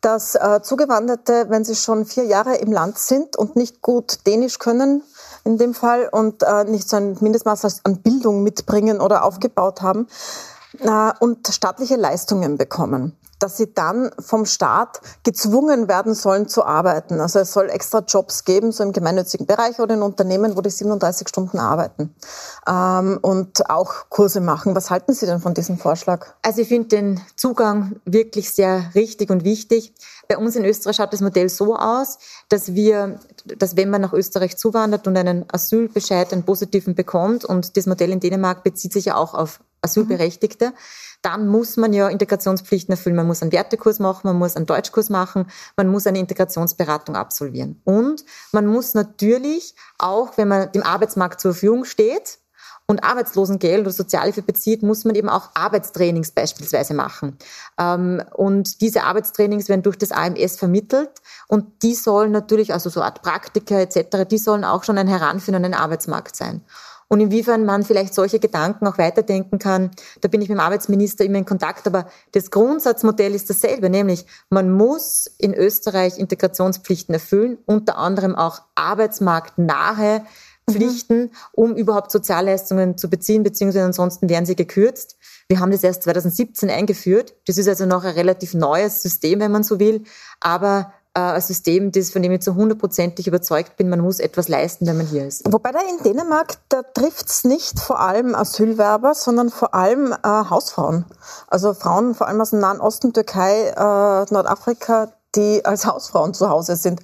dass 0.00 0.34
äh, 0.34 0.60
Zugewanderte, 0.62 1.46
wenn 1.48 1.64
sie 1.64 1.76
schon 1.76 2.04
vier 2.04 2.24
Jahre 2.24 2.56
im 2.56 2.72
Land 2.72 2.98
sind 2.98 3.36
und 3.36 3.56
nicht 3.56 3.80
gut 3.80 4.26
Dänisch 4.26 4.58
können, 4.58 5.02
in 5.44 5.58
dem 5.58 5.74
Fall 5.74 6.08
und 6.12 6.42
äh, 6.42 6.64
nicht 6.64 6.88
so 6.88 6.96
ein 6.96 7.16
Mindestmaß 7.20 7.84
an 7.84 8.02
Bildung 8.02 8.42
mitbringen 8.42 9.00
oder 9.00 9.24
aufgebaut 9.24 9.80
haben 9.80 10.06
und 11.20 11.48
staatliche 11.48 11.96
Leistungen 11.96 12.56
bekommen 12.56 13.16
dass 13.42 13.56
sie 13.56 13.72
dann 13.74 14.10
vom 14.18 14.46
Staat 14.46 15.00
gezwungen 15.24 15.88
werden 15.88 16.14
sollen 16.14 16.48
zu 16.48 16.64
arbeiten. 16.64 17.20
Also 17.20 17.40
es 17.40 17.52
soll 17.52 17.68
extra 17.68 18.00
Jobs 18.00 18.44
geben, 18.44 18.72
so 18.72 18.84
im 18.84 18.92
gemeinnützigen 18.92 19.46
Bereich 19.46 19.80
oder 19.80 19.94
in 19.94 20.02
Unternehmen, 20.02 20.56
wo 20.56 20.60
die 20.60 20.70
37 20.70 21.28
Stunden 21.28 21.58
arbeiten 21.58 22.14
ähm, 22.68 23.18
und 23.22 23.68
auch 23.68 24.08
Kurse 24.08 24.40
machen. 24.40 24.74
Was 24.74 24.90
halten 24.90 25.12
Sie 25.12 25.26
denn 25.26 25.40
von 25.40 25.54
diesem 25.54 25.78
Vorschlag? 25.78 26.34
Also 26.42 26.62
ich 26.62 26.68
finde 26.68 26.88
den 26.88 27.20
Zugang 27.36 27.96
wirklich 28.04 28.52
sehr 28.52 28.90
richtig 28.94 29.30
und 29.30 29.44
wichtig. 29.44 29.94
Bei 30.28 30.38
uns 30.38 30.54
in 30.54 30.64
Österreich 30.64 30.96
schaut 30.96 31.12
das 31.12 31.20
Modell 31.20 31.48
so 31.48 31.76
aus, 31.76 32.18
dass 32.48 32.74
wir, 32.74 33.18
dass 33.44 33.76
wenn 33.76 33.90
man 33.90 34.00
nach 34.00 34.12
Österreich 34.12 34.56
zuwandert 34.56 35.06
und 35.06 35.16
einen 35.16 35.46
Asylbescheid, 35.52 36.32
einen 36.32 36.44
positiven 36.44 36.94
bekommt, 36.94 37.44
und 37.44 37.76
das 37.76 37.86
Modell 37.86 38.12
in 38.12 38.20
Dänemark 38.20 38.62
bezieht 38.62 38.92
sich 38.92 39.06
ja 39.06 39.16
auch 39.16 39.34
auf 39.34 39.60
Asylberechtigte, 39.82 40.66
mhm 40.68 40.74
dann 41.22 41.46
muss 41.46 41.76
man 41.76 41.92
ja 41.92 42.08
Integrationspflichten 42.08 42.92
erfüllen. 42.92 43.16
Man 43.16 43.26
muss 43.26 43.42
einen 43.42 43.52
Wertekurs 43.52 44.00
machen, 44.00 44.22
man 44.24 44.38
muss 44.38 44.56
einen 44.56 44.66
Deutschkurs 44.66 45.08
machen, 45.08 45.46
man 45.76 45.88
muss 45.88 46.06
eine 46.06 46.18
Integrationsberatung 46.18 47.16
absolvieren. 47.16 47.80
Und 47.84 48.24
man 48.50 48.66
muss 48.66 48.94
natürlich 48.94 49.74
auch, 49.98 50.36
wenn 50.36 50.48
man 50.48 50.72
dem 50.72 50.82
Arbeitsmarkt 50.82 51.40
zur 51.40 51.52
Verfügung 51.52 51.84
steht, 51.84 52.38
und 52.86 53.04
Arbeitslosengeld 53.04 53.82
oder 53.82 53.90
Sozialhilfe 53.92 54.42
bezieht, 54.42 54.82
muss 54.82 55.04
man 55.04 55.14
eben 55.14 55.28
auch 55.28 55.50
Arbeitstrainings 55.54 56.32
beispielsweise 56.32 56.94
machen. 56.94 57.38
Ähm, 57.78 58.22
und 58.34 58.80
diese 58.80 59.04
Arbeitstrainings 59.04 59.68
werden 59.68 59.82
durch 59.82 59.96
das 59.96 60.12
AMS 60.12 60.56
vermittelt 60.56 61.10
und 61.48 61.82
die 61.82 61.94
sollen 61.94 62.32
natürlich, 62.32 62.72
also 62.72 62.90
so 62.90 63.00
Art 63.00 63.22
Praktika 63.22 63.80
etc., 63.80 64.26
die 64.28 64.38
sollen 64.38 64.64
auch 64.64 64.84
schon 64.84 64.98
ein 64.98 65.08
Heranführen 65.08 65.56
an 65.56 65.62
den 65.62 65.74
Arbeitsmarkt 65.74 66.36
sein 66.36 66.62
und 67.12 67.20
inwiefern 67.20 67.66
man 67.66 67.82
vielleicht 67.82 68.14
solche 68.14 68.38
Gedanken 68.38 68.86
auch 68.86 68.96
weiterdenken 68.96 69.58
kann. 69.58 69.90
Da 70.22 70.28
bin 70.28 70.40
ich 70.40 70.48
mit 70.48 70.56
dem 70.56 70.64
Arbeitsminister 70.64 71.26
immer 71.26 71.36
in 71.36 71.44
Kontakt, 71.44 71.86
aber 71.86 72.06
das 72.32 72.50
Grundsatzmodell 72.50 73.34
ist 73.34 73.50
dasselbe, 73.50 73.90
nämlich 73.90 74.24
man 74.48 74.70
muss 74.72 75.26
in 75.36 75.52
Österreich 75.52 76.16
Integrationspflichten 76.16 77.12
erfüllen, 77.14 77.58
unter 77.66 77.98
anderem 77.98 78.34
auch 78.34 78.62
arbeitsmarktnahe 78.76 80.20
mhm. 80.20 80.72
Pflichten, 80.72 81.30
um 81.52 81.76
überhaupt 81.76 82.10
Sozialleistungen 82.10 82.96
zu 82.96 83.10
beziehen, 83.10 83.42
beziehungsweise 83.42 83.84
ansonsten 83.84 84.30
werden 84.30 84.46
sie 84.46 84.56
gekürzt. 84.56 85.18
Wir 85.48 85.60
haben 85.60 85.70
das 85.70 85.84
erst 85.84 86.04
2017 86.04 86.70
eingeführt. 86.70 87.34
Das 87.46 87.58
ist 87.58 87.68
also 87.68 87.84
noch 87.84 88.04
ein 88.04 88.14
relativ 88.14 88.54
neues 88.54 89.02
System, 89.02 89.40
wenn 89.40 89.52
man 89.52 89.64
so 89.64 89.78
will. 89.78 90.04
Aber 90.40 90.94
äh, 91.14 91.20
ein 91.20 91.40
System, 91.40 91.92
das, 91.92 92.10
von 92.10 92.22
dem 92.22 92.32
ich 92.32 92.40
zu 92.40 92.54
hundertprozentig 92.54 93.26
überzeugt 93.26 93.76
bin, 93.76 93.88
man 93.88 94.00
muss 94.00 94.18
etwas 94.18 94.48
leisten, 94.48 94.86
wenn 94.86 94.96
man 94.96 95.06
hier 95.06 95.26
ist. 95.26 95.42
Wobei 95.50 95.72
da 95.72 95.80
in 95.80 96.02
Dänemark, 96.02 96.54
da 96.68 96.82
trifft's 96.82 97.44
nicht 97.44 97.78
vor 97.78 98.00
allem 98.00 98.34
Asylwerber, 98.34 99.14
sondern 99.14 99.50
vor 99.50 99.74
allem 99.74 100.12
äh, 100.12 100.16
Hausfrauen. 100.24 101.04
Also 101.48 101.74
Frauen 101.74 102.14
vor 102.14 102.28
allem 102.28 102.40
aus 102.40 102.50
dem 102.50 102.60
Nahen 102.60 102.80
Osten, 102.80 103.12
Türkei, 103.12 103.68
äh, 103.68 104.32
Nordafrika, 104.32 105.12
die 105.34 105.64
als 105.64 105.86
Hausfrauen 105.86 106.34
zu 106.34 106.48
Hause 106.48 106.76
sind. 106.76 107.00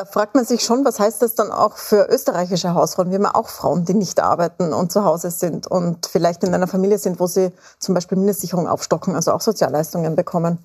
Da 0.00 0.06
fragt 0.06 0.34
man 0.34 0.46
sich 0.46 0.62
schon, 0.62 0.82
was 0.86 0.98
heißt 0.98 1.20
das 1.20 1.34
dann 1.34 1.52
auch 1.52 1.76
für 1.76 2.08
österreichische 2.08 2.72
Hausfrauen? 2.72 3.10
Wir 3.10 3.18
haben 3.18 3.26
auch 3.26 3.50
Frauen, 3.50 3.84
die 3.84 3.92
nicht 3.92 4.18
arbeiten 4.18 4.72
und 4.72 4.90
zu 4.90 5.04
Hause 5.04 5.30
sind 5.30 5.66
und 5.66 6.06
vielleicht 6.06 6.42
in 6.42 6.54
einer 6.54 6.66
Familie 6.66 6.96
sind, 6.96 7.20
wo 7.20 7.26
sie 7.26 7.52
zum 7.78 7.94
Beispiel 7.94 8.16
Mindestsicherung 8.16 8.66
aufstocken, 8.66 9.14
also 9.14 9.32
auch 9.32 9.42
Sozialleistungen 9.42 10.16
bekommen. 10.16 10.64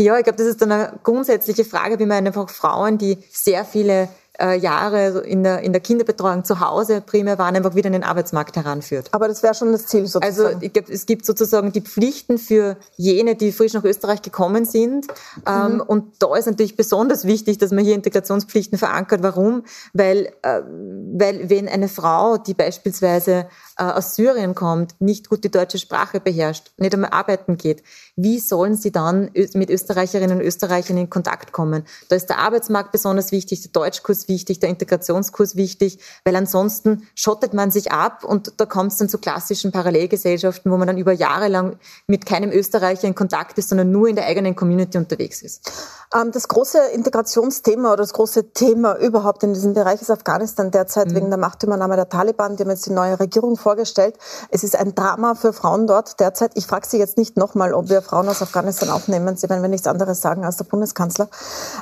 Ja, 0.00 0.18
ich 0.18 0.24
glaube, 0.24 0.38
das 0.38 0.48
ist 0.48 0.62
dann 0.62 0.72
eine 0.72 0.94
grundsätzliche 1.04 1.64
Frage, 1.64 2.00
wie 2.00 2.06
man 2.06 2.26
einfach 2.26 2.50
Frauen, 2.50 2.98
die 2.98 3.22
sehr 3.32 3.64
viele 3.64 4.08
äh, 4.40 4.56
Jahre 4.58 5.20
in 5.20 5.42
der, 5.42 5.60
in 5.60 5.72
der 5.72 5.80
Kinderbetreuung 5.80 6.44
zu 6.44 6.60
Hause 6.60 7.00
primär 7.00 7.38
waren, 7.38 7.54
einfach 7.54 7.74
wieder 7.74 7.88
in 7.88 7.92
den 7.92 8.02
Arbeitsmarkt 8.02 8.56
heranführt. 8.56 9.08
Aber 9.12 9.28
das 9.28 9.42
wäre 9.42 9.54
schon 9.54 9.72
das 9.72 9.86
Ziel 9.86 10.06
sozusagen. 10.06 10.24
Also 10.24 10.58
ich 10.60 10.72
glaub, 10.72 10.88
es 10.88 11.06
gibt 11.06 11.26
sozusagen 11.26 11.72
die 11.72 11.82
Pflichten 11.82 12.38
für 12.38 12.76
jene, 12.96 13.34
die 13.34 13.52
frisch 13.52 13.74
nach 13.74 13.84
Österreich 13.84 14.22
gekommen 14.22 14.64
sind. 14.64 15.06
Ähm, 15.46 15.74
mhm. 15.74 15.80
Und 15.80 16.22
da 16.22 16.34
ist 16.34 16.46
natürlich 16.46 16.76
besonders 16.76 17.26
wichtig, 17.26 17.58
dass 17.58 17.72
man 17.72 17.84
hier 17.84 17.94
Integrationspflichten 17.94 18.78
verankert. 18.78 19.22
Warum? 19.22 19.64
Weil, 19.92 20.32
äh, 20.42 20.62
weil 20.62 21.50
wenn 21.50 21.68
eine 21.68 21.88
Frau, 21.88 22.38
die 22.38 22.54
beispielsweise 22.54 23.46
äh, 23.76 23.84
aus 23.84 24.16
Syrien 24.16 24.54
kommt, 24.54 24.94
nicht 25.00 25.28
gut 25.28 25.44
die 25.44 25.50
deutsche 25.50 25.78
Sprache 25.78 26.20
beherrscht, 26.20 26.72
nicht 26.78 26.94
einmal 26.94 27.10
arbeiten 27.10 27.58
geht, 27.58 27.82
wie 28.16 28.38
sollen 28.40 28.76
sie 28.76 28.92
dann 28.92 29.30
mit 29.54 29.70
Österreicherinnen 29.70 30.38
und 30.38 30.44
Österreichern 30.44 30.98
in 30.98 31.08
Kontakt 31.08 31.52
kommen? 31.52 31.84
Da 32.10 32.16
ist 32.16 32.26
der 32.26 32.38
Arbeitsmarkt 32.38 32.92
besonders 32.92 33.32
wichtig, 33.32 33.62
der 33.62 33.72
Deutschkurs 33.72 34.28
wichtig, 34.28 34.60
der 34.60 34.68
Integrationskurs 34.68 35.56
wichtig, 35.56 35.98
weil 36.24 36.36
ansonsten 36.36 37.08
schottet 37.14 37.54
man 37.54 37.70
sich 37.70 37.90
ab 37.90 38.24
und 38.24 38.52
da 38.58 38.66
kommt 38.66 38.92
es 38.92 38.98
dann 38.98 39.08
zu 39.08 39.18
klassischen 39.18 39.72
Parallelgesellschaften, 39.72 40.70
wo 40.70 40.76
man 40.76 40.86
dann 40.86 40.98
über 40.98 41.12
Jahre 41.12 41.48
lang 41.48 41.78
mit 42.06 42.26
keinem 42.26 42.50
Österreicher 42.50 43.08
in 43.08 43.14
Kontakt 43.14 43.56
ist, 43.56 43.70
sondern 43.70 43.90
nur 43.90 44.08
in 44.08 44.16
der 44.16 44.26
eigenen 44.26 44.54
Community 44.56 44.98
unterwegs 44.98 45.40
ist. 45.40 45.70
Ähm, 46.14 46.30
das 46.32 46.48
große 46.48 46.78
Integrationsthema 46.92 47.88
oder 47.88 48.02
das 48.02 48.12
große 48.12 48.52
Thema 48.52 48.98
überhaupt 48.98 49.42
in 49.42 49.54
diesem 49.54 49.72
Bereich 49.72 50.02
ist 50.02 50.10
Afghanistan 50.10 50.70
derzeit 50.70 51.08
mhm. 51.08 51.14
wegen 51.14 51.30
der 51.30 51.38
Machtübernahme 51.38 51.96
der 51.96 52.08
Taliban. 52.08 52.56
Die 52.56 52.62
haben 52.62 52.70
jetzt 52.70 52.86
die 52.86 52.92
neue 52.92 53.18
Regierung 53.18 53.56
vorgestellt. 53.56 54.16
Es 54.50 54.64
ist 54.64 54.76
ein 54.76 54.94
Drama 54.94 55.34
für 55.34 55.52
Frauen 55.52 55.86
dort 55.86 56.20
derzeit. 56.20 56.52
Ich 56.54 56.66
frage 56.66 56.86
Sie 56.86 56.98
jetzt 56.98 57.16
nicht 57.16 57.36
nochmal, 57.36 57.72
ob 57.72 57.88
wir 57.88 58.01
Frauen 58.02 58.28
aus 58.28 58.42
Afghanistan 58.42 58.90
aufnehmen. 58.90 59.36
Sie 59.36 59.48
werden 59.48 59.62
mir 59.62 59.68
nichts 59.68 59.86
anderes 59.86 60.20
sagen 60.20 60.44
als 60.44 60.56
der 60.56 60.64
Bundeskanzler. 60.64 61.28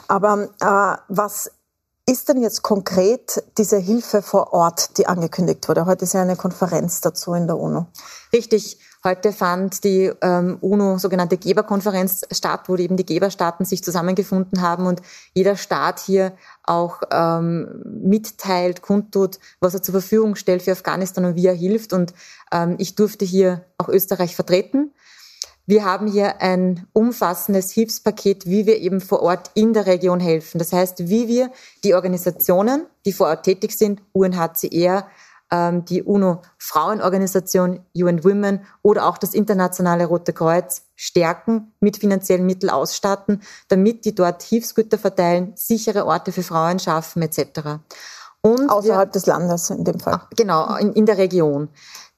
Aber 0.09 0.49
äh, 0.61 1.01
was 1.09 1.51
ist 2.07 2.29
denn 2.29 2.43
jetzt 2.43 2.63
konkret 2.63 3.43
diese 3.57 3.79
Hilfe 3.79 4.23
vor 4.23 4.53
Ort, 4.53 4.99
die 4.99 5.07
angekündigt 5.07 5.69
wurde? 5.69 5.87
Heute 5.87 6.05
ist 6.05 6.15
ja 6.15 6.23
eine 6.23 6.37
Konferenz 6.37 7.01
dazu 7.01 7.35
in 7.35 7.47
der 7.47 7.59
UNO. 7.59 7.87
Richtig. 8.33 8.79
Heute 9.03 9.33
fand 9.33 9.83
die 9.85 10.13
ähm, 10.21 10.59
UNO 10.61 10.99
sogenannte 10.99 11.39
Geberkonferenz 11.39 12.23
statt, 12.33 12.63
wo 12.67 12.77
eben 12.77 12.99
die 12.99 13.07
Geberstaaten 13.07 13.65
sich 13.65 13.83
zusammengefunden 13.83 14.61
haben 14.61 14.87
und 14.87 15.01
jeder 15.33 15.57
Staat 15.57 16.01
hier 16.01 16.33
auch 16.65 17.01
ähm, 17.11 17.83
mitteilt, 17.85 18.83
kundtut, 18.83 19.39
was 19.61 19.73
er 19.73 19.83
zur 19.83 19.93
Verfügung 19.93 20.35
stellt 20.35 20.61
für 20.61 20.73
Afghanistan 20.73 21.25
und 21.25 21.35
wie 21.35 21.47
er 21.47 21.55
hilft. 21.55 21.95
Und 21.95 22.13
ähm, 22.53 22.75
ich 22.77 22.95
durfte 22.95 23.25
hier 23.25 23.65
auch 23.79 23.89
Österreich 23.89 24.37
vertreten. 24.37 24.93
Wir 25.67 25.85
haben 25.85 26.07
hier 26.07 26.41
ein 26.41 26.87
umfassendes 26.93 27.71
Hilfspaket, 27.71 28.47
wie 28.47 28.67
wir 28.67 28.79
eben 28.79 29.01
vor 29.01 29.23
Ort 29.23 29.51
in 29.55 29.73
der 29.73 29.87
Region 29.87 30.19
helfen. 30.19 30.59
Das 30.59 30.73
heißt, 30.73 31.09
wie 31.09 31.29
wir 31.29 31.51
die 31.85 31.95
Organisationen, 31.95 32.87
die 33.05 33.13
vor 33.13 33.29
Ort 33.29 33.45
tätig 33.45 33.77
sind, 33.79 34.03
UNHCR, 34.13 35.07
ähm, 35.51 35.85
die 35.85 36.03
UNO-Frauenorganisation 36.03 37.81
UN 37.97 38.25
Women 38.25 38.65
oder 38.83 39.07
auch 39.07 39.19
das 39.19 39.35
Internationale 39.35 40.07
Rote 40.07 40.33
Kreuz 40.33 40.83
stärken, 40.97 41.73
mit 41.81 41.97
finanziellen 41.97 42.47
Mitteln 42.47 42.71
ausstatten, 42.71 43.43
damit 43.69 44.05
die 44.05 44.15
dort 44.15 44.43
Hilfsgüter 44.43 44.99
verteilen, 44.99 45.53
sichere 45.57 46.07
Orte 46.07 46.33
für 46.33 46.43
Frauen 46.43 46.79
schaffen 46.79 47.23
etc. 47.23 47.81
Und 48.43 48.71
Außerhalb 48.71 49.09
wir, 49.09 49.13
des 49.13 49.27
Landes 49.27 49.71
in 49.71 49.85
dem 49.85 50.01
Fall. 50.01 50.23
Genau, 50.37 50.77
in, 50.77 50.93
in 50.93 51.07
der 51.07 51.19
Region. 51.19 51.69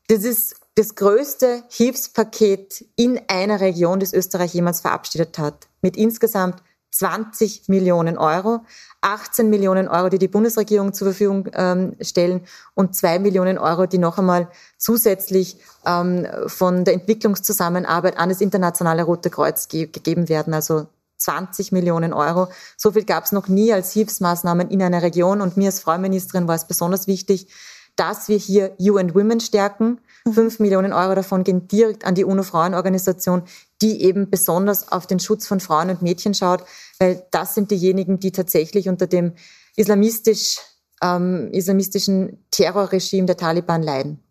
Das 0.08 0.24
ist 0.24 0.56
das 0.74 0.94
größte 0.94 1.64
Hilfspaket 1.68 2.84
in 2.96 3.20
einer 3.28 3.60
Region, 3.60 4.00
das 4.00 4.12
Österreich 4.12 4.54
jemals 4.54 4.80
verabschiedet 4.80 5.38
hat, 5.38 5.68
mit 5.82 5.96
insgesamt 5.96 6.62
20 6.92 7.68
Millionen 7.68 8.18
Euro, 8.18 8.60
18 9.00 9.48
Millionen 9.48 9.88
Euro, 9.88 10.08
die 10.10 10.18
die 10.18 10.28
Bundesregierung 10.28 10.92
zur 10.92 11.08
Verfügung 11.08 11.48
ähm, 11.54 11.96
stellen 12.00 12.42
und 12.74 12.94
2 12.94 13.18
Millionen 13.18 13.58
Euro, 13.58 13.86
die 13.86 13.98
noch 13.98 14.18
einmal 14.18 14.48
zusätzlich 14.76 15.56
ähm, 15.86 16.26
von 16.46 16.84
der 16.84 16.94
Entwicklungszusammenarbeit 16.94 18.18
an 18.18 18.28
das 18.28 18.40
Internationale 18.40 19.04
Rote 19.04 19.30
Kreuz 19.30 19.68
ge 19.68 19.86
gegeben 19.86 20.28
werden. 20.28 20.52
Also 20.52 20.86
20 21.16 21.72
Millionen 21.72 22.12
Euro. 22.12 22.48
So 22.76 22.92
viel 22.92 23.04
gab 23.04 23.24
es 23.24 23.32
noch 23.32 23.48
nie 23.48 23.72
als 23.72 23.92
Hilfsmaßnahmen 23.92 24.70
in 24.70 24.82
einer 24.82 25.02
Region. 25.02 25.40
Und 25.40 25.56
mir 25.56 25.66
als 25.66 25.80
Frauenministerin 25.80 26.48
war 26.48 26.56
es 26.56 26.66
besonders 26.66 27.06
wichtig, 27.06 27.48
dass 27.96 28.28
wir 28.28 28.36
hier 28.36 28.74
UN 28.78 29.14
Women 29.14 29.40
stärken. 29.40 30.00
Fünf 30.30 30.60
Millionen 30.60 30.92
Euro 30.92 31.14
davon 31.14 31.42
gehen 31.42 31.66
direkt 31.66 32.04
an 32.04 32.14
die 32.14 32.24
UNO-Frauenorganisation, 32.24 33.42
die 33.80 34.02
eben 34.02 34.30
besonders 34.30 34.90
auf 34.90 35.06
den 35.06 35.18
Schutz 35.18 35.46
von 35.46 35.58
Frauen 35.58 35.90
und 35.90 36.02
Mädchen 36.02 36.34
schaut, 36.34 36.64
weil 36.98 37.26
das 37.32 37.54
sind 37.54 37.70
diejenigen, 37.70 38.20
die 38.20 38.30
tatsächlich 38.30 38.88
unter 38.88 39.06
dem 39.06 39.32
islamistisch 39.74 40.58
ähm, 41.02 41.50
islamistischen 41.52 42.44
Terrorregime 42.50 43.26
der 43.26 43.36
Taliban 43.36 43.82
leiden. 43.82 44.22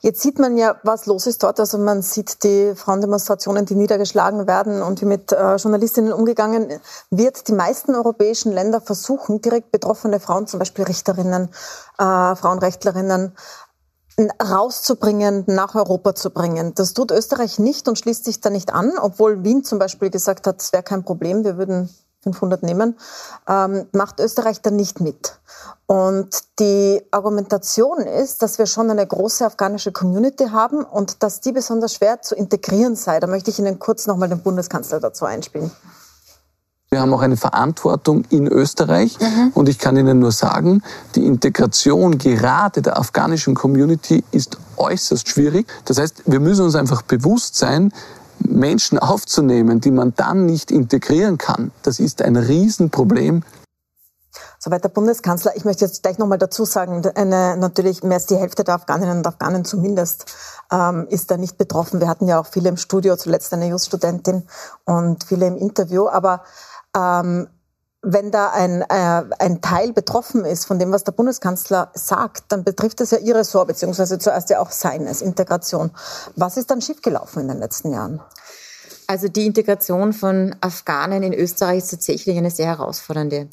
Jetzt 0.00 0.22
sieht 0.22 0.38
man 0.38 0.56
ja, 0.56 0.76
was 0.84 1.06
los 1.06 1.26
ist 1.26 1.42
dort. 1.42 1.58
Also 1.58 1.76
man 1.76 2.02
sieht 2.02 2.44
die 2.44 2.72
Frauendemonstrationen, 2.76 3.66
die 3.66 3.74
niedergeschlagen 3.74 4.46
werden 4.46 4.80
und 4.80 5.00
wie 5.02 5.06
mit 5.06 5.32
äh, 5.32 5.56
Journalistinnen 5.56 6.12
umgegangen 6.12 6.80
wird. 7.10 7.48
Die 7.48 7.52
meisten 7.52 7.94
europäischen 7.94 8.52
Länder 8.52 8.80
versuchen, 8.80 9.40
direkt 9.40 9.72
betroffene 9.72 10.20
Frauen, 10.20 10.46
zum 10.46 10.60
Beispiel 10.60 10.84
Richterinnen, 10.84 11.48
äh, 11.98 12.36
Frauenrechtlerinnen, 12.36 13.32
rauszubringen, 14.28 15.44
nach 15.46 15.74
Europa 15.74 16.14
zu 16.14 16.30
bringen. 16.30 16.74
Das 16.74 16.94
tut 16.94 17.10
Österreich 17.10 17.58
nicht 17.58 17.88
und 17.88 17.98
schließt 17.98 18.24
sich 18.24 18.40
da 18.40 18.50
nicht 18.50 18.74
an, 18.74 18.92
obwohl 19.00 19.44
Wien 19.44 19.64
zum 19.64 19.78
Beispiel 19.78 20.10
gesagt 20.10 20.46
hat, 20.46 20.60
es 20.60 20.72
wäre 20.72 20.82
kein 20.82 21.04
Problem, 21.04 21.44
wir 21.44 21.56
würden 21.56 21.88
500 22.22 22.62
nehmen, 22.62 22.98
ähm, 23.48 23.86
macht 23.92 24.20
Österreich 24.20 24.60
da 24.60 24.70
nicht 24.70 25.00
mit. 25.00 25.38
Und 25.86 26.28
die 26.58 27.02
Argumentation 27.10 27.98
ist, 27.98 28.42
dass 28.42 28.58
wir 28.58 28.66
schon 28.66 28.90
eine 28.90 29.06
große 29.06 29.44
afghanische 29.44 29.92
Community 29.92 30.48
haben 30.48 30.84
und 30.84 31.22
dass 31.22 31.40
die 31.40 31.52
besonders 31.52 31.94
schwer 31.94 32.20
zu 32.22 32.34
integrieren 32.34 32.94
sei. 32.94 33.20
Da 33.20 33.26
möchte 33.26 33.50
ich 33.50 33.58
Ihnen 33.58 33.78
kurz 33.78 34.06
nochmal 34.06 34.28
den 34.28 34.42
Bundeskanzler 34.42 35.00
dazu 35.00 35.24
einspielen. 35.24 35.70
Wir 36.92 37.02
haben 37.02 37.14
auch 37.14 37.20
eine 37.20 37.36
Verantwortung 37.36 38.24
in 38.30 38.48
Österreich 38.48 39.16
mhm. 39.20 39.52
und 39.54 39.68
ich 39.68 39.78
kann 39.78 39.96
Ihnen 39.96 40.18
nur 40.18 40.32
sagen, 40.32 40.82
die 41.14 41.24
Integration 41.24 42.18
gerade 42.18 42.82
der 42.82 42.98
afghanischen 42.98 43.54
Community 43.54 44.24
ist 44.32 44.58
äußerst 44.76 45.28
schwierig. 45.28 45.68
Das 45.84 45.98
heißt, 45.98 46.24
wir 46.26 46.40
müssen 46.40 46.64
uns 46.64 46.74
einfach 46.74 47.02
bewusst 47.02 47.54
sein, 47.54 47.92
Menschen 48.40 48.98
aufzunehmen, 48.98 49.80
die 49.80 49.92
man 49.92 50.14
dann 50.16 50.46
nicht 50.46 50.72
integrieren 50.72 51.38
kann, 51.38 51.70
das 51.84 52.00
ist 52.00 52.22
ein 52.22 52.34
Riesenproblem. 52.34 53.44
Soweit 54.58 54.82
der 54.82 54.88
Bundeskanzler. 54.90 55.56
Ich 55.56 55.64
möchte 55.64 55.84
jetzt 55.84 56.02
gleich 56.02 56.18
nochmal 56.18 56.38
dazu 56.38 56.64
sagen, 56.64 57.06
eine, 57.14 57.56
natürlich 57.56 58.02
mehr 58.02 58.16
als 58.16 58.26
die 58.26 58.36
Hälfte 58.36 58.64
der 58.64 58.74
Afghaninnen 58.74 59.18
und 59.18 59.26
Afghanen 59.26 59.64
zumindest 59.64 60.26
ähm, 60.70 61.06
ist 61.08 61.30
da 61.30 61.36
nicht 61.36 61.56
betroffen. 61.56 62.00
Wir 62.00 62.08
hatten 62.08 62.26
ja 62.26 62.40
auch 62.40 62.46
viele 62.46 62.68
im 62.68 62.76
Studio, 62.76 63.16
zuletzt 63.16 63.52
eine 63.54 63.68
Just-Studentin 63.68 64.42
und 64.84 65.24
viele 65.24 65.46
im 65.46 65.56
Interview. 65.56 66.08
Aber 66.08 66.42
ähm, 66.96 67.48
wenn 68.02 68.30
da 68.30 68.50
ein, 68.50 68.82
äh, 68.82 69.24
ein 69.38 69.60
Teil 69.60 69.92
betroffen 69.92 70.44
ist 70.44 70.64
von 70.64 70.78
dem, 70.78 70.90
was 70.90 71.04
der 71.04 71.12
Bundeskanzler 71.12 71.90
sagt, 71.94 72.44
dann 72.48 72.64
betrifft 72.64 73.00
das 73.00 73.10
ja 73.10 73.18
Ihr 73.18 73.34
Ressort, 73.34 73.68
beziehungsweise 73.68 74.18
zuerst 74.18 74.48
ja 74.48 74.60
auch 74.60 74.70
seines, 74.70 75.20
Integration. 75.20 75.90
Was 76.36 76.56
ist 76.56 76.70
dann 76.70 76.80
schiefgelaufen 76.80 77.42
in 77.42 77.48
den 77.48 77.58
letzten 77.58 77.92
Jahren? 77.92 78.20
Also 79.06 79.28
die 79.28 79.46
Integration 79.46 80.12
von 80.12 80.56
Afghanen 80.60 81.22
in 81.22 81.34
Österreich 81.34 81.78
ist 81.78 81.90
tatsächlich 81.90 82.38
eine 82.38 82.50
sehr 82.50 82.66
herausfordernde. 82.66 83.48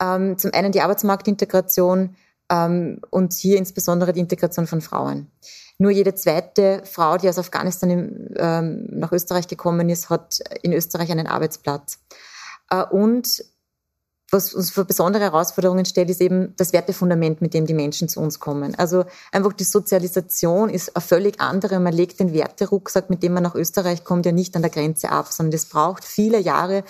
Ähm, 0.00 0.38
zum 0.38 0.54
einen 0.54 0.72
die 0.72 0.80
Arbeitsmarktintegration 0.80 2.16
ähm, 2.50 3.00
und 3.10 3.32
hier 3.34 3.58
insbesondere 3.58 4.12
die 4.12 4.20
Integration 4.20 4.66
von 4.66 4.80
Frauen. 4.80 5.30
Nur 5.76 5.90
jede 5.90 6.14
zweite 6.14 6.82
Frau, 6.84 7.18
die 7.18 7.28
aus 7.28 7.38
Afghanistan 7.38 7.90
im, 7.90 8.28
ähm, 8.36 8.86
nach 8.90 9.12
Österreich 9.12 9.48
gekommen 9.48 9.88
ist, 9.90 10.08
hat 10.08 10.38
in 10.62 10.72
Österreich 10.72 11.10
einen 11.10 11.26
Arbeitsplatz. 11.26 11.98
Äh, 12.72 12.84
und 12.84 13.44
was 14.30 14.54
uns 14.54 14.70
für 14.70 14.86
besondere 14.86 15.24
Herausforderungen 15.24 15.84
stellt, 15.84 16.08
ist 16.08 16.22
eben 16.22 16.56
das 16.56 16.72
Wertefundament, 16.72 17.42
mit 17.42 17.52
dem 17.52 17.66
die 17.66 17.74
Menschen 17.74 18.08
zu 18.08 18.18
uns 18.18 18.40
kommen. 18.40 18.74
Also 18.76 19.04
einfach 19.30 19.52
die 19.52 19.64
Sozialisation 19.64 20.70
ist 20.70 20.96
eine 20.96 21.02
völlig 21.02 21.38
andere. 21.38 21.78
Man 21.80 21.92
legt 21.92 22.18
den 22.18 22.32
Werterucksack, 22.32 23.10
mit 23.10 23.22
dem 23.22 23.34
man 23.34 23.42
nach 23.42 23.54
Österreich 23.54 24.04
kommt, 24.04 24.24
ja 24.24 24.32
nicht 24.32 24.56
an 24.56 24.62
der 24.62 24.70
Grenze 24.70 25.10
ab, 25.10 25.30
sondern 25.30 25.52
es 25.52 25.66
braucht 25.66 26.02
viele 26.04 26.38
Jahre, 26.38 26.82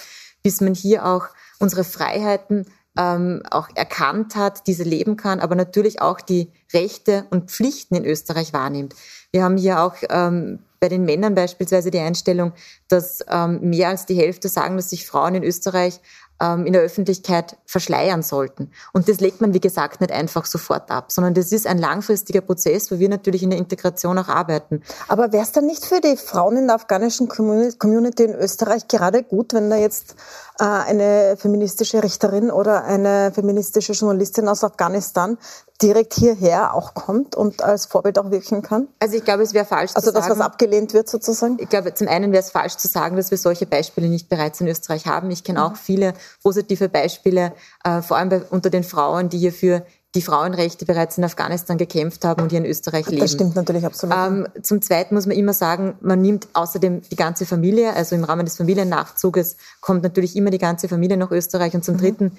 bis 0.45 0.61
man 0.61 0.75
hier 0.75 1.05
auch 1.05 1.27
unsere 1.59 1.83
Freiheiten 1.83 2.67
ähm, 2.99 3.43
auch 3.51 3.69
erkannt 3.75 4.37
hat, 4.37 4.67
diese 4.67 4.83
leben 4.83 5.17
kann, 5.17 5.41
aber 5.41 5.55
natürlich 5.55 6.01
auch 6.01 6.21
die 6.21 6.51
Rechte 6.73 7.27
und 7.31 7.51
Pflichten 7.51 7.95
in 7.95 8.05
Österreich 8.05 8.53
wahrnimmt. 8.53 8.95
Wir 9.31 9.45
haben 9.45 9.57
hier 9.57 9.81
auch 9.81 9.95
ähm, 10.11 10.61
bei 10.79 10.89
den 10.89 11.05
Männern 11.05 11.35
beispielsweise 11.35 11.91
die 11.91 12.01
Einstellung, 12.01 12.53
dass 12.89 13.25
ähm, 13.29 13.61
mehr 13.71 13.89
als 13.89 14.05
die 14.05 14.17
Hälfte 14.17 14.49
sagen, 14.49 14.77
dass 14.77 14.91
sich 14.91 15.07
Frauen 15.07 15.37
in 15.37 15.45
Österreich 15.45 16.01
ähm, 16.43 16.67
in 16.67 16.73
der 16.73 16.83
Öffentlichkeit 16.83 17.57
verschleiern 17.67 18.23
sollten. 18.23 18.71
Und 18.93 19.09
das 19.09 19.21
legt 19.21 19.41
man, 19.41 19.55
wie 19.55 19.61
gesagt, 19.61 20.01
nicht 20.01 20.13
einfach 20.13 20.45
sofort 20.45 20.91
ab, 20.91 21.13
sondern 21.13 21.35
das 21.35 21.53
ist 21.53 21.67
ein 21.69 21.79
langfristiger 21.79 22.41
Prozess, 22.41 22.91
wo 22.91 22.99
wir 22.99 23.09
natürlich 23.09 23.45
in 23.45 23.51
der 23.51 23.61
Integration 23.61 24.19
auch 24.19 24.29
arbeiten. 24.29 24.83
Aber 25.09 25.33
wäre 25.33 25.45
es 25.45 25.53
dann 25.53 25.67
nicht 25.67 25.85
für 25.85 26.01
die 26.01 26.17
Frauen 26.17 26.57
in 26.57 26.67
der 26.67 26.77
afghanischen 26.77 27.29
Community 27.29 28.25
in 28.25 28.35
Österreich 28.35 28.89
gerade 28.89 29.23
gut, 29.23 29.55
wenn 29.55 29.71
da 29.71 29.77
jetzt 29.77 30.17
eine 30.59 31.37
feministische 31.39 32.03
Richterin 32.03 32.51
oder 32.51 32.85
eine 32.85 33.33
feministische 33.35 33.93
Journalistin 33.93 34.49
aus 34.49 34.65
Afghanistan 34.65 35.39
direkt 35.81 36.15
hierher 36.15 36.75
auch 36.75 36.95
kommt 36.95 37.35
und 37.35 37.63
als 37.63 37.87
Vorbild 37.87 38.19
auch 38.19 38.31
wirken 38.31 38.63
kann? 38.63 38.89
Also 39.01 39.17
ich 39.17 39.25
glaube, 39.25 39.43
es 39.43 39.53
wäre 39.53 39.65
falsch 39.65 39.93
also 39.95 40.11
zu 40.11 40.13
sagen. 40.13 40.17
Also 40.17 40.29
das, 40.29 40.39
was 40.39 40.47
abgelehnt 40.47 40.95
wird 40.95 41.09
sozusagen? 41.09 41.59
Ich 41.59 41.69
glaube, 41.69 41.93
zum 41.95 42.09
einen 42.09 42.33
wäre 42.33 42.43
es 42.43 42.51
falsch 42.51 42.77
zu 42.77 42.89
sagen, 42.89 43.17
dass 43.17 43.31
wir 43.31 43.39
solche 43.39 43.67
Beispiele 43.67 44.09
nicht 44.09 44.29
bereits 44.29 44.61
in 44.61 44.69
Österreich 44.69 45.07
haben. 45.07 45.31
Ich 45.31 45.45
kenne 45.45 45.65
auch 45.65 45.73
mhm. 45.73 45.77
viele 45.77 46.15
positive 46.43 46.89
Beispiele, 46.89 47.53
äh, 47.85 48.03
vor 48.03 48.17
allem 48.17 48.29
bei, 48.29 48.43
unter 48.51 48.71
den 48.71 48.85
Frauen, 48.85 49.29
die 49.29 49.39
hier 49.39 49.53
für 49.53 49.85
die 50.15 50.23
Frauenrechte 50.23 50.85
bereits 50.85 51.17
in 51.17 51.25
Afghanistan 51.25 51.79
gekämpft 51.79 52.25
haben 52.25 52.43
und 52.43 52.51
hier 52.51 52.59
in 52.59 52.67
Österreich 52.67 53.07
leben. 53.07 53.21
Das 53.21 53.33
stimmt 53.33 53.57
natürlich 53.57 53.85
absolut. 53.87 54.15
Ähm, 54.17 54.47
zum 54.63 54.83
Zweiten 54.83 55.15
muss 55.15 55.27
man 55.27 55.37
immer 55.37 55.55
sagen, 55.55 55.97
man 56.01 56.21
nimmt 56.21 56.49
außerdem 56.53 57.03
die 57.11 57.17
ganze 57.17 57.47
Familie, 57.47 57.95
also 57.95 58.15
im 58.15 58.25
Rahmen 58.25 58.45
des 58.45 58.59
Familiennachzuges 58.59 59.57
kommt 59.81 60.03
natürlich 60.03 60.37
immer 60.37 60.51
die 60.51 60.59
ganze 60.59 60.89
Familie 60.89 61.17
nach 61.17 61.31
Österreich. 61.31 61.75
Und 61.75 61.85
zum 61.85 61.95
mhm. 61.95 62.01
Dritten, 62.01 62.39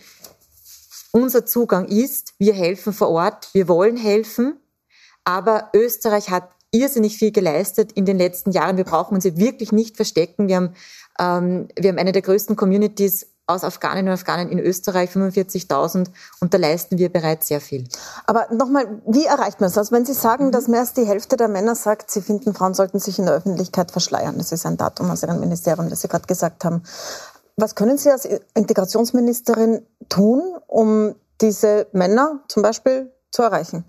unser 1.11 1.45
Zugang 1.45 1.87
ist, 1.87 2.33
wir 2.37 2.53
helfen 2.53 2.93
vor 2.93 3.09
Ort, 3.09 3.49
wir 3.53 3.67
wollen 3.67 3.97
helfen, 3.97 4.57
aber 5.23 5.69
Österreich 5.73 6.29
hat 6.29 6.49
irrsinnig 6.71 7.17
viel 7.17 7.31
geleistet 7.31 7.91
in 7.93 8.05
den 8.05 8.17
letzten 8.17 8.51
Jahren. 8.51 8.77
Wir 8.77 8.83
brauchen 8.83 9.15
uns 9.15 9.23
hier 9.23 9.37
wirklich 9.37 9.71
nicht 9.71 9.95
verstecken. 9.95 10.47
Wir 10.47 10.57
haben, 10.57 10.73
ähm, 11.19 11.67
wir 11.79 11.89
haben 11.89 11.99
eine 11.99 12.11
der 12.11 12.23
größten 12.23 12.55
Communities 12.55 13.27
aus 13.45 13.63
Afghaninnen 13.63 14.07
und 14.07 14.13
Afghanen 14.13 14.49
in 14.49 14.59
Österreich 14.59 15.11
45.000 15.11 16.07
und 16.39 16.53
da 16.53 16.57
leisten 16.57 16.97
wir 16.97 17.11
bereits 17.11 17.47
sehr 17.47 17.59
viel. 17.59 17.85
Aber 18.25 18.47
nochmal, 18.53 19.01
wie 19.05 19.25
erreicht 19.25 19.59
man 19.59 19.69
das? 19.69 19.77
Also 19.77 19.91
wenn 19.91 20.05
Sie 20.05 20.13
sagen, 20.13 20.47
mhm. 20.47 20.51
dass 20.51 20.67
mehr 20.67 20.79
als 20.79 20.93
die 20.93 21.05
Hälfte 21.05 21.35
der 21.35 21.49
Männer 21.49 21.75
sagt, 21.75 22.09
sie 22.09 22.21
finden, 22.21 22.53
Frauen 22.53 22.73
sollten 22.73 22.99
sich 22.99 23.19
in 23.19 23.25
der 23.25 23.35
Öffentlichkeit 23.35 23.91
verschleiern, 23.91 24.37
das 24.37 24.51
ist 24.51 24.65
ein 24.65 24.77
Datum 24.77 25.11
aus 25.11 25.23
Ihrem 25.23 25.39
Ministerium, 25.39 25.89
das 25.89 26.01
Sie 26.01 26.07
gerade 26.07 26.27
gesagt 26.27 26.63
haben. 26.63 26.83
Was 27.57 27.75
können 27.75 27.97
Sie 27.97 28.09
als 28.09 28.25
Integrationsministerin 28.55 29.85
tun, 30.09 30.41
um 30.67 31.15
diese 31.41 31.87
Männer 31.91 32.43
zum 32.47 32.63
Beispiel 32.63 33.11
zu 33.31 33.43
erreichen? 33.43 33.83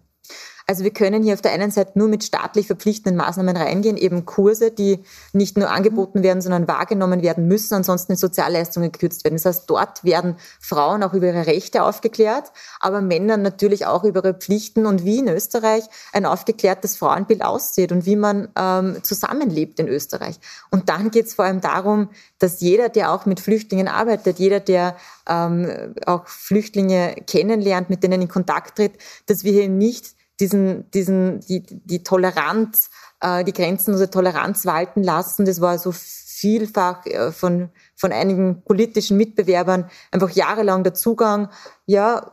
Also 0.67 0.83
wir 0.83 0.93
können 0.93 1.23
hier 1.23 1.35
auf 1.35 1.43
der 1.43 1.53
einen 1.53 1.71
Seite 1.71 1.99
nur 1.99 2.09
mit 2.09 2.25
staatlich 2.25 2.67
verpflichtenden 2.67 3.17
Maßnahmen 3.17 3.55
reingehen, 3.55 3.99
eben 3.99 4.25
Kurse, 4.25 4.71
die 4.71 5.01
nicht 5.35 5.59
nur 5.59 5.71
angeboten 5.71 6.23
werden, 6.23 6.41
sondern 6.41 6.67
wahrgenommen 6.67 7.23
werden 7.23 7.47
müssen, 7.47 7.75
ansonsten 7.75 8.13
in 8.13 8.19
Sozialleistungen 8.19 8.91
gekürzt 8.91 9.25
werden. 9.25 9.35
Das 9.35 9.45
heißt, 9.45 9.65
dort 9.69 10.05
werden 10.05 10.37
Frauen 10.61 11.03
auch 11.03 11.13
über 11.13 11.27
ihre 11.27 11.47
Rechte 11.47 11.83
aufgeklärt, 11.83 12.51
aber 12.81 13.03
Männer 13.03 13.37
natürlich 13.37 13.85
auch 13.85 14.05
über 14.05 14.25
ihre 14.25 14.35
Pflichten 14.35 14.87
und 14.87 15.05
wie 15.05 15.19
in 15.19 15.29
Österreich 15.29 15.85
ein 16.15 16.25
aufgeklärtes 16.25 16.97
Frauenbild 16.97 17.45
aussieht 17.45 17.93
und 17.93 18.07
wie 18.07 18.17
man 18.17 18.49
ähm, 18.59 19.03
zusammenlebt 19.03 19.79
in 19.81 19.89
Österreich. 19.89 20.37
Und 20.71 20.89
dann 20.89 21.11
geht 21.11 21.27
es 21.27 21.35
vor 21.35 21.45
allem 21.45 21.61
darum, 21.61 22.09
dass 22.39 22.61
jeder, 22.61 22.89
der 22.89 23.13
auch 23.13 23.27
mit 23.27 23.41
Flüchtlingen 23.41 23.89
arbeitet, 23.89 24.39
jeder, 24.39 24.61
der 24.61 24.97
ähm, 25.29 25.95
auch 26.07 26.27
Flüchtlinge 26.27 27.17
kennenlernt, 27.27 27.91
mit 27.91 28.03
denen 28.03 28.23
in 28.23 28.29
Kontakt 28.29 28.77
tritt, 28.77 28.93
dass 29.27 29.45
wir 29.45 29.53
hier 29.53 29.69
nicht 29.69 30.14
diesen, 30.41 30.91
diesen, 30.91 31.41
die, 31.41 31.63
die 31.63 32.03
Toleranz, 32.03 32.91
äh, 33.21 33.45
die 33.45 33.53
Grenzen 33.53 33.97
der 33.97 34.11
Toleranz 34.11 34.67
walten 34.67 35.03
lassen. 35.03 35.45
Das 35.45 35.61
war 35.61 35.79
so 35.79 35.93
vielfach 35.93 37.07
äh, 37.07 37.33
von, 37.33 37.71
von 37.95 38.13
einigen 38.13 38.63
politischen 38.63 39.17
Mitbewerbern 39.17 39.89
einfach 40.11 40.31
jahrelang 40.31 40.83
der 40.83 40.95
Zugang. 40.95 41.49
Ja, 41.87 42.33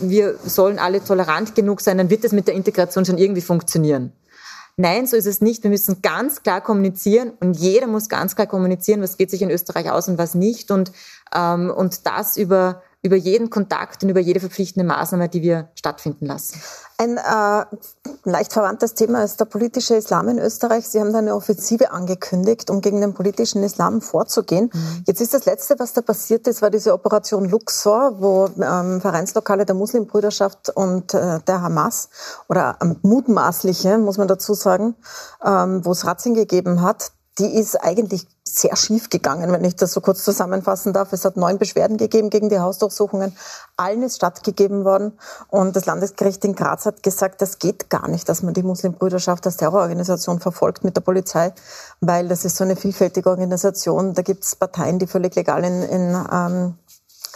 wir 0.00 0.38
sollen 0.44 0.78
alle 0.78 1.02
tolerant 1.02 1.54
genug 1.54 1.80
sein, 1.80 1.98
dann 1.98 2.10
wird 2.10 2.24
es 2.24 2.32
mit 2.32 2.48
der 2.48 2.54
Integration 2.54 3.04
schon 3.04 3.18
irgendwie 3.18 3.40
funktionieren. 3.40 4.12
Nein, 4.78 5.06
so 5.06 5.16
ist 5.16 5.26
es 5.26 5.40
nicht. 5.40 5.62
Wir 5.62 5.70
müssen 5.70 6.02
ganz 6.02 6.42
klar 6.42 6.60
kommunizieren 6.60 7.32
und 7.40 7.56
jeder 7.56 7.86
muss 7.86 8.10
ganz 8.10 8.36
klar 8.36 8.46
kommunizieren, 8.46 9.00
was 9.00 9.16
geht 9.16 9.30
sich 9.30 9.40
in 9.40 9.50
Österreich 9.50 9.90
aus 9.90 10.06
und 10.06 10.18
was 10.18 10.34
nicht 10.34 10.70
und, 10.70 10.92
ähm, 11.34 11.70
und 11.70 12.04
das 12.06 12.36
über 12.36 12.82
über 13.02 13.16
jeden 13.16 13.50
Kontakt 13.50 14.02
und 14.02 14.08
über 14.08 14.20
jede 14.20 14.40
verpflichtende 14.40 14.86
Maßnahme, 14.86 15.28
die 15.28 15.42
wir 15.42 15.68
stattfinden 15.74 16.26
lassen. 16.26 16.60
Ein 16.98 17.18
äh, 17.18 17.64
leicht 18.24 18.52
verwandtes 18.52 18.94
Thema 18.94 19.22
ist 19.22 19.38
der 19.38 19.44
politische 19.44 19.94
Islam 19.94 20.28
in 20.28 20.38
Österreich. 20.38 20.88
Sie 20.88 20.98
haben 20.98 21.12
da 21.12 21.18
eine 21.18 21.34
Offensive 21.34 21.90
angekündigt, 21.90 22.70
um 22.70 22.80
gegen 22.80 23.00
den 23.00 23.12
politischen 23.12 23.62
Islam 23.62 24.00
vorzugehen. 24.00 24.70
Mhm. 24.72 25.04
Jetzt 25.06 25.20
ist 25.20 25.34
das 25.34 25.44
Letzte, 25.44 25.78
was 25.78 25.92
da 25.92 26.00
passiert 26.00 26.46
ist, 26.48 26.62
war 26.62 26.70
diese 26.70 26.94
Operation 26.94 27.44
Luxor, 27.44 28.20
wo 28.20 28.48
ähm, 28.60 29.00
Vereinslokale 29.00 29.66
der 29.66 29.74
Muslimbrüderschaft 29.74 30.70
und 30.70 31.12
äh, 31.12 31.40
der 31.46 31.60
Hamas 31.60 32.08
oder 32.48 32.78
ähm, 32.82 32.96
mutmaßliche, 33.02 33.98
muss 33.98 34.16
man 34.16 34.28
dazu 34.28 34.54
sagen, 34.54 34.94
ähm, 35.44 35.84
wo 35.84 35.92
es 35.92 36.06
Razzien 36.06 36.34
gegeben 36.34 36.80
hat 36.80 37.12
die 37.38 37.58
ist 37.58 37.76
eigentlich 37.76 38.26
sehr 38.44 38.76
schief 38.76 39.10
gegangen, 39.10 39.52
wenn 39.52 39.64
ich 39.64 39.76
das 39.76 39.92
so 39.92 40.00
kurz 40.00 40.24
zusammenfassen 40.24 40.92
darf. 40.92 41.12
Es 41.12 41.24
hat 41.24 41.36
neun 41.36 41.58
Beschwerden 41.58 41.98
gegeben 41.98 42.30
gegen 42.30 42.48
die 42.48 42.58
Hausdurchsuchungen. 42.58 43.36
Allen 43.76 44.02
ist 44.02 44.16
stattgegeben 44.16 44.84
worden. 44.84 45.12
Und 45.48 45.76
das 45.76 45.84
Landesgericht 45.84 46.44
in 46.44 46.54
Graz 46.54 46.86
hat 46.86 47.02
gesagt, 47.02 47.42
das 47.42 47.58
geht 47.58 47.90
gar 47.90 48.08
nicht, 48.08 48.28
dass 48.28 48.42
man 48.42 48.54
die 48.54 48.62
Muslimbrüderschaft 48.62 49.44
als 49.44 49.58
Terrororganisation 49.58 50.40
verfolgt 50.40 50.84
mit 50.84 50.96
der 50.96 51.02
Polizei, 51.02 51.52
weil 52.00 52.28
das 52.28 52.44
ist 52.44 52.56
so 52.56 52.64
eine 52.64 52.76
vielfältige 52.76 53.28
Organisation. 53.28 54.14
Da 54.14 54.22
gibt 54.22 54.44
es 54.44 54.56
Parteien, 54.56 54.98
die 54.98 55.06
völlig 55.06 55.34
legal 55.34 55.62
in, 55.64 55.82
in 55.82 56.26
ähm, 56.32 56.74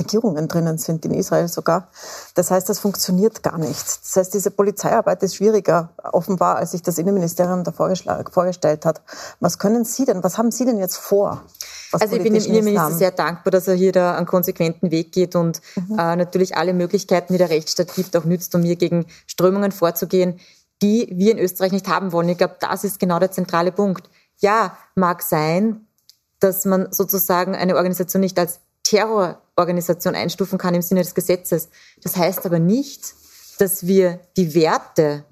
Regierungen 0.00 0.48
drinnen 0.48 0.78
sind, 0.78 1.04
in 1.04 1.14
Israel 1.14 1.46
sogar. 1.48 1.88
Das 2.34 2.50
heißt, 2.50 2.68
das 2.68 2.80
funktioniert 2.80 3.42
gar 3.42 3.58
nicht. 3.58 3.84
Das 4.02 4.16
heißt, 4.16 4.34
diese 4.34 4.50
Polizeiarbeit 4.50 5.22
ist 5.22 5.36
schwieriger, 5.36 5.90
offenbar, 6.12 6.56
als 6.56 6.72
sich 6.72 6.82
das 6.82 6.98
Innenministerium 6.98 7.62
da 7.62 7.72
vorgestellt 7.72 8.84
hat. 8.84 9.02
Was 9.38 9.58
können 9.58 9.84
Sie 9.84 10.04
denn, 10.04 10.24
was 10.24 10.38
haben 10.38 10.50
Sie 10.50 10.64
denn 10.64 10.78
jetzt 10.78 10.96
vor? 10.96 11.42
Also 11.92 12.16
ich 12.16 12.22
bin 12.22 12.34
dem 12.34 12.44
Innenminister 12.44 12.92
sehr 12.92 13.10
dankbar, 13.10 13.50
dass 13.50 13.68
er 13.68 13.74
hier 13.74 13.92
da 13.92 14.16
einen 14.16 14.26
konsequenten 14.26 14.90
Weg 14.90 15.12
geht 15.12 15.34
und 15.34 15.60
mhm. 15.76 15.98
äh, 15.98 16.16
natürlich 16.16 16.56
alle 16.56 16.72
Möglichkeiten, 16.72 17.32
die 17.32 17.38
der 17.38 17.50
Rechtsstaat 17.50 17.94
gibt, 17.94 18.16
auch 18.16 18.24
nützt, 18.24 18.54
um 18.54 18.62
hier 18.62 18.76
gegen 18.76 19.06
Strömungen 19.26 19.72
vorzugehen, 19.72 20.38
die 20.82 21.12
wir 21.14 21.32
in 21.32 21.38
Österreich 21.38 21.72
nicht 21.72 21.88
haben 21.88 22.12
wollen. 22.12 22.28
Ich 22.28 22.38
glaube, 22.38 22.56
das 22.60 22.84
ist 22.84 23.00
genau 23.00 23.18
der 23.18 23.32
zentrale 23.32 23.72
Punkt. 23.72 24.08
Ja, 24.38 24.76
mag 24.94 25.22
sein, 25.22 25.86
dass 26.38 26.64
man 26.64 26.92
sozusagen 26.92 27.54
eine 27.54 27.76
Organisation 27.76 28.20
nicht 28.20 28.38
als 28.38 28.60
Terrororganisation 29.60 30.14
einstufen 30.14 30.58
kann 30.58 30.74
im 30.74 30.82
Sinne 30.82 31.02
des 31.02 31.14
Gesetzes. 31.14 31.68
Das 32.02 32.16
heißt 32.16 32.46
aber 32.46 32.58
nicht, 32.58 33.14
dass 33.58 33.86
wir 33.86 34.20
die 34.36 34.54
Werte 34.54 35.24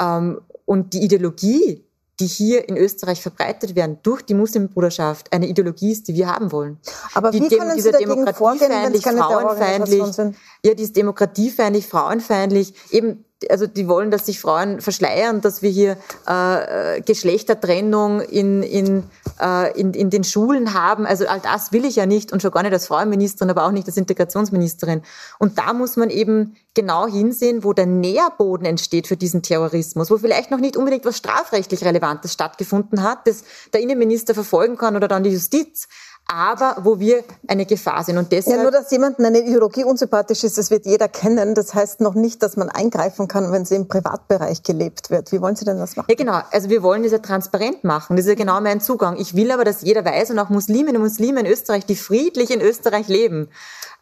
ähm, 0.00 0.40
und 0.64 0.92
die 0.92 1.02
Ideologie, 1.02 1.84
die 2.20 2.26
hier 2.26 2.68
in 2.68 2.76
Österreich 2.76 3.20
verbreitet 3.20 3.74
werden 3.74 3.98
durch 4.02 4.22
die 4.22 4.34
Muslimbruderschaft, 4.34 5.32
eine 5.32 5.46
Ideologie 5.48 5.92
ist, 5.92 6.08
die 6.08 6.14
wir 6.14 6.28
haben 6.28 6.50
wollen. 6.50 6.78
Aber 7.14 7.30
die 7.30 7.42
wie 7.42 7.48
können 7.48 7.78
Sie 7.78 7.90
dagegen 7.90 8.26
vorgehen, 8.32 8.70
wenn 8.70 8.94
es 8.94 9.02
keine 9.02 9.18
frauenfeindlich, 9.18 10.02
sind? 10.04 10.36
Ja, 10.64 10.74
die 10.74 10.84
ist 10.84 10.96
demokratiefeindlich, 10.96 11.86
frauenfeindlich, 11.86 12.72
eben 12.90 13.25
also 13.50 13.66
die 13.66 13.86
wollen, 13.86 14.10
dass 14.10 14.26
sich 14.26 14.40
Frauen 14.40 14.80
verschleiern, 14.80 15.42
dass 15.42 15.60
wir 15.60 15.70
hier 15.70 15.98
äh, 16.26 17.02
Geschlechtertrennung 17.02 18.20
in, 18.20 18.62
in, 18.62 19.04
äh, 19.40 19.78
in, 19.78 19.92
in 19.92 20.08
den 20.08 20.24
Schulen 20.24 20.72
haben. 20.72 21.06
Also 21.06 21.26
all 21.26 21.40
das 21.40 21.70
will 21.72 21.84
ich 21.84 21.96
ja 21.96 22.06
nicht 22.06 22.32
und 22.32 22.40
schon 22.40 22.50
gar 22.50 22.62
nicht 22.62 22.72
als 22.72 22.86
Frauenministerin, 22.86 23.50
aber 23.50 23.66
auch 23.66 23.72
nicht 23.72 23.86
als 23.86 23.98
Integrationsministerin. 23.98 25.02
Und 25.38 25.58
da 25.58 25.74
muss 25.74 25.96
man 25.96 26.08
eben 26.08 26.56
genau 26.72 27.06
hinsehen, 27.06 27.62
wo 27.62 27.74
der 27.74 27.86
Nährboden 27.86 28.66
entsteht 28.66 29.06
für 29.06 29.16
diesen 29.16 29.42
Terrorismus, 29.42 30.10
wo 30.10 30.16
vielleicht 30.16 30.50
noch 30.50 30.58
nicht 30.58 30.76
unbedingt 30.76 31.04
was 31.04 31.18
strafrechtlich 31.18 31.84
Relevantes 31.84 32.32
stattgefunden 32.32 33.02
hat, 33.02 33.26
das 33.26 33.44
der 33.72 33.80
Innenminister 33.80 34.34
verfolgen 34.34 34.76
kann 34.76 34.96
oder 34.96 35.08
dann 35.08 35.24
die 35.24 35.30
Justiz 35.30 35.88
aber 36.28 36.76
wo 36.82 36.98
wir 36.98 37.22
eine 37.46 37.66
Gefahr 37.66 38.02
sind. 38.02 38.18
Und 38.18 38.32
deshalb 38.32 38.56
ja, 38.56 38.62
nur, 38.62 38.72
dass 38.72 38.90
jemandem 38.90 39.26
eine 39.26 39.40
Ideologie 39.40 39.84
unsympathisch 39.84 40.42
ist, 40.42 40.58
das 40.58 40.70
wird 40.70 40.84
jeder 40.84 41.08
kennen. 41.08 41.54
Das 41.54 41.74
heißt 41.74 42.00
noch 42.00 42.14
nicht, 42.14 42.42
dass 42.42 42.56
man 42.56 42.68
eingreifen 42.68 43.28
kann, 43.28 43.52
wenn 43.52 43.64
sie 43.64 43.76
im 43.76 43.86
Privatbereich 43.86 44.62
gelebt 44.64 45.10
wird. 45.10 45.30
Wie 45.30 45.40
wollen 45.40 45.54
Sie 45.54 45.64
denn 45.64 45.78
das 45.78 45.94
machen? 45.94 46.06
Ja, 46.10 46.16
genau. 46.16 46.40
Also 46.50 46.68
wir 46.68 46.82
wollen 46.82 47.04
das 47.04 47.12
ja 47.12 47.18
transparent 47.18 47.84
machen. 47.84 48.16
Das 48.16 48.24
ist 48.24 48.30
ja 48.30 48.34
genau 48.34 48.60
mein 48.60 48.80
Zugang. 48.80 49.16
Ich 49.18 49.34
will 49.34 49.52
aber, 49.52 49.64
dass 49.64 49.82
jeder 49.82 50.04
weiß 50.04 50.30
und 50.30 50.38
auch 50.40 50.48
Musliminnen 50.48 50.96
und 50.96 51.02
Muslime 51.02 51.40
in 51.40 51.46
Österreich, 51.46 51.86
die 51.86 51.96
friedlich 51.96 52.50
in 52.50 52.60
Österreich 52.60 53.06
leben, 53.06 53.48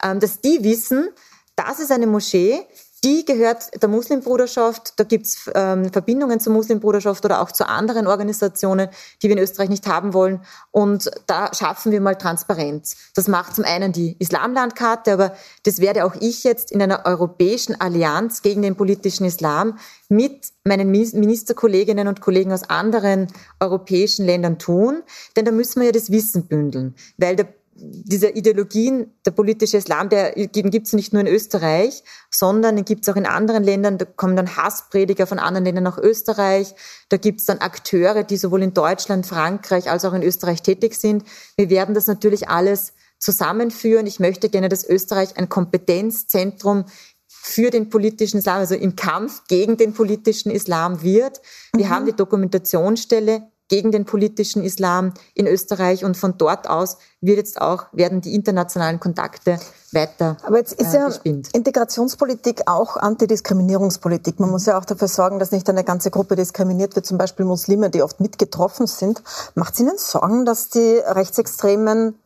ähm, 0.03 0.19
dass 0.19 0.41
die 0.41 0.65
wissen, 0.65 1.09
das 1.57 1.79
ist 1.79 1.93
eine 1.93 2.07
Moschee, 2.07 2.61
die 3.05 3.25
gehört 3.25 3.83
der 3.83 3.89
Muslimbruderschaft. 3.89 4.95
Da 4.97 5.05
gibt's 5.05 5.51
ähm, 5.55 5.93
Verbindungen 5.93 6.41
zur 6.41 6.55
Muslimbruderschaft 6.55 7.25
oder 7.25 7.43
auch 7.43 7.53
zu 7.53 7.69
anderen 7.69 8.07
Organisationen, 8.07 8.89
die 9.23 9.29
wir 9.29 9.37
in 9.37 9.43
Österreich 9.43 9.69
nicht 9.69 9.87
haben 9.87 10.15
wollen. 10.15 10.41
Und 10.71 11.11
da 11.27 11.53
schaffen 11.53 11.93
wir 11.93 12.01
mal 12.01 12.17
Transparenz. 12.17 12.97
Das 13.15 13.29
macht 13.29 13.55
zum 13.55 13.65
einen 13.65 13.93
die 13.93 14.17
Islamlandkarte, 14.19 15.13
aber 15.13 15.35
das 15.65 15.81
werde 15.81 16.07
auch 16.07 16.15
ich 16.19 16.45
jetzt 16.45 16.73
in 16.73 16.81
einer 16.81 17.05
europäischen 17.05 17.79
Allianz 17.79 18.41
gegen 18.41 18.63
den 18.63 18.75
politischen 18.75 19.27
Islam 19.27 19.79
mit 20.09 20.49
meinen 20.65 20.91
Ministerkolleginnen 20.91 22.09
und 22.09 22.23
Kollegen 22.23 22.53
aus 22.53 22.69
anderen 22.71 23.27
europäischen 23.61 24.25
Ländern 24.25 24.59
tun. 24.59 25.03
Denn 25.37 25.45
da 25.45 25.53
müssen 25.53 25.81
wir 25.81 25.87
ja 25.87 25.93
das 25.93 26.11
Wissen 26.11 26.47
bündeln. 26.47 26.95
Weil 27.19 27.37
der 27.37 27.49
diese 27.91 28.29
Ideologien, 28.31 29.13
der 29.27 29.33
politische 29.33 29.77
Islam, 29.77 30.09
der, 30.09 30.33
den 30.33 30.71
gibt 30.71 30.87
es 30.87 30.93
nicht 30.93 31.13
nur 31.13 31.21
in 31.21 31.27
Österreich, 31.27 32.03
sondern 32.31 32.77
den 32.77 32.85
gibt 32.85 33.03
es 33.03 33.13
auch 33.13 33.17
in 33.17 33.27
anderen 33.27 33.63
Ländern. 33.65 33.99
Da 33.99 34.05
kommen 34.05 34.37
dann 34.37 34.57
Hassprediger 34.57 35.27
von 35.27 35.39
anderen 35.39 35.65
Ländern 35.65 35.85
nach 35.85 35.99
Österreich. 35.99 36.75
Da 37.09 37.17
gibt 37.17 37.41
es 37.41 37.47
dann 37.47 37.59
Akteure, 37.59 38.25
die 38.25 38.37
sowohl 38.37 38.63
in 38.63 38.75
Deutschland, 38.75 39.27
Frankreich 39.27 39.91
als 39.91 40.05
auch 40.05 40.13
in 40.13 40.23
Österreich 40.23 40.63
tätig 40.63 40.95
sind. 40.95 41.25
Wir 41.57 41.71
werden 41.71 41.95
das 41.95 42.07
natürlich 42.07 42.49
alles 42.49 42.93
zusammenführen. 43.19 44.07
Ich 44.07 44.21
möchte 44.21 44.49
gerne, 44.49 44.69
dass 44.69 44.89
Österreich 44.89 45.37
ein 45.37 45.49
Kompetenzzentrum 45.49 46.85
für 47.27 47.71
den 47.71 47.91
politischen 47.91 48.39
Islam, 48.39 48.59
also 48.59 48.75
im 48.75 48.97
Kampf 48.97 49.43
gegen 49.49 49.77
den 49.77 49.93
politischen 49.93 50.51
Islam 50.51 51.03
wird. 51.03 51.43
Wir 51.75 51.87
mhm. 51.87 51.91
haben 51.91 52.07
die 52.07 52.17
Dokumentationsstelle 52.17 53.51
gegen 53.69 53.93
den 53.93 54.05
politischen 54.05 54.63
Islam 54.63 55.15
in 55.35 55.47
Österreich 55.47 56.05
und 56.05 56.17
von 56.17 56.37
dort 56.39 56.69
aus 56.69 56.99
wird 57.21 57.39
jetzt 57.39 57.61
auch, 57.61 57.87
werden 57.93 58.21
die 58.21 58.35
internationalen 58.35 59.01
Kontakte 59.01 59.59
weiter 59.93 60.37
Aber 60.43 60.59
jetzt 60.59 60.75
ist 60.75 60.93
äh, 60.93 60.99
ja 60.99 61.07
gespinnt. 61.07 61.49
Integrationspolitik 61.55 62.63
auch 62.67 62.97
Antidiskriminierungspolitik. 62.97 64.41
Man 64.41 64.51
muss 64.51 64.67
ja 64.67 64.79
auch 64.79 64.85
dafür 64.85 65.09
sorgen, 65.09 65.39
dass 65.39 65.53
nicht 65.53 65.69
eine 65.71 65.85
ganze 65.85 66.11
Gruppe 66.11 66.37
diskriminiert 66.37 66.97
wird, 66.97 67.07
zum 67.07 67.17
Beispiel 67.17 67.47
Muslime, 67.47 67.91
die 67.91 68.03
oft 68.03 68.21
mitgetroffen 68.21 68.87
sind. 68.87 69.23
Macht 69.55 69.75
es 69.75 69.81
Ihnen 69.81 69.97
Sorgen, 69.97 70.45
dass 70.45 70.69
die 70.69 70.99
Rechtsextremen 70.99 72.19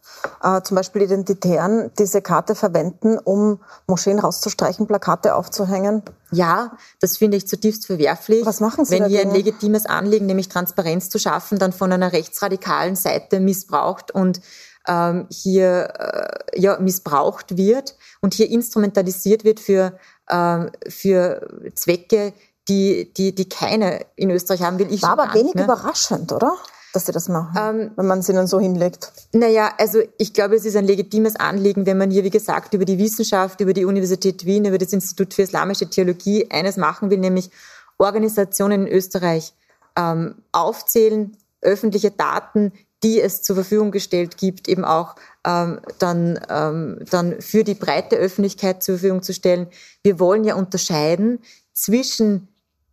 äh, 0.43 0.63
zum 0.63 0.75
Beispiel 0.77 1.03
Identitären 1.03 1.91
diese 1.99 2.23
Karte 2.23 2.55
verwenden, 2.55 3.19
um 3.19 3.61
Moscheen 3.87 4.19
rauszustreichen, 4.19 4.87
Plakate 4.87 5.35
aufzuhängen? 5.35 6.03
Ja, 6.31 6.73
das 7.01 7.17
finde 7.17 7.37
ich 7.37 7.49
zutiefst 7.49 7.87
verwerflich. 7.87 8.45
Was 8.45 8.61
machen 8.61 8.85
Sie 8.85 8.99
Wenn 8.99 9.07
hier 9.07 9.23
ein 9.23 9.31
legitimes 9.31 9.87
Anliegen, 9.87 10.27
nämlich 10.27 10.49
Transparenz 10.49 11.09
zu 11.09 11.19
schaffen, 11.19 11.59
dann 11.59 11.73
von 11.73 11.93
einer 11.93 12.13
rechtsradikalen 12.13 12.97
Seite 12.97 13.41
missbraucht 13.41 14.11
und 14.11 14.41
ähm, 14.87 15.27
hier 15.31 15.93
äh, 16.55 16.61
ja, 16.61 16.79
missbraucht 16.79 17.57
wird 17.57 17.97
und 18.21 18.35
hier 18.35 18.51
instrumentalisiert 18.51 19.45
wird 19.45 19.61
für, 19.61 19.99
äh, 20.27 20.67
für 20.89 21.71
Zwecke, 21.75 22.33
die, 22.69 23.13
die, 23.15 23.35
die 23.35 23.49
keine 23.49 24.05
in 24.17 24.31
Österreich 24.31 24.63
haben 24.63 24.79
will. 24.79 24.93
Ich 24.93 25.03
War 25.03 25.19
aber 25.19 25.35
wenig 25.35 25.55
mehr. 25.55 25.65
überraschend, 25.65 26.33
oder? 26.33 26.55
Dass 26.93 27.07
sie 27.07 27.13
das 27.13 27.29
machen, 27.29 27.57
ähm, 27.59 27.91
wenn 27.97 28.07
man 28.07 28.23
sie 28.23 28.33
dann 28.33 28.47
so 28.47 28.61
hinlegt? 28.61 29.13
Naja, 29.33 29.73
also 29.79 30.01
ich 30.19 30.33
glaube, 30.33 30.57
es 30.57 30.65
ist 30.65 30.77
ein 30.77 30.87
legitimes 30.87 31.37
Anliegen, 31.37 31.87
wenn 31.87 31.99
man 31.99 32.11
hier, 32.11 32.25
wie 32.25 32.31
gesagt, 32.31 32.75
über 32.75 32.85
die 32.85 32.99
Wissenschaft, 32.99 33.61
über 33.61 33.73
die 33.73 33.85
Universität 33.85 34.45
Wien, 34.47 34.65
über 34.65 34.79
das 34.79 34.93
Institut 34.93 35.35
für 35.35 35.43
Islamische 35.43 35.89
Theologie 35.89 36.51
eines 36.51 36.77
machen 36.77 37.11
will, 37.11 37.19
nämlich 37.19 37.51
Organisationen 37.99 38.87
in 38.87 38.93
Österreich 38.93 39.53
ähm, 39.97 40.37
aufzählen, 40.53 41.37
öffentliche 41.61 42.11
Daten, 42.11 42.73
die 43.03 43.21
es 43.21 43.43
zur 43.43 43.57
Verfügung 43.57 43.91
gestellt 43.91 44.37
gibt, 44.37 44.69
eben 44.69 44.85
auch 44.85 45.15
ähm, 45.45 45.81
dann, 45.99 46.41
ähm, 46.49 46.99
dann 47.11 47.41
für 47.41 47.65
die 47.65 47.75
breite 47.75 48.17
Öffentlichkeit 48.17 48.83
zur 48.83 48.97
Verfügung 48.97 49.23
zu 49.23 49.33
stellen. 49.33 49.69
Wir 50.03 50.19
wollen 50.19 50.45
ja 50.45 50.55
unterscheiden 50.55 51.41
zwischen 51.75 52.49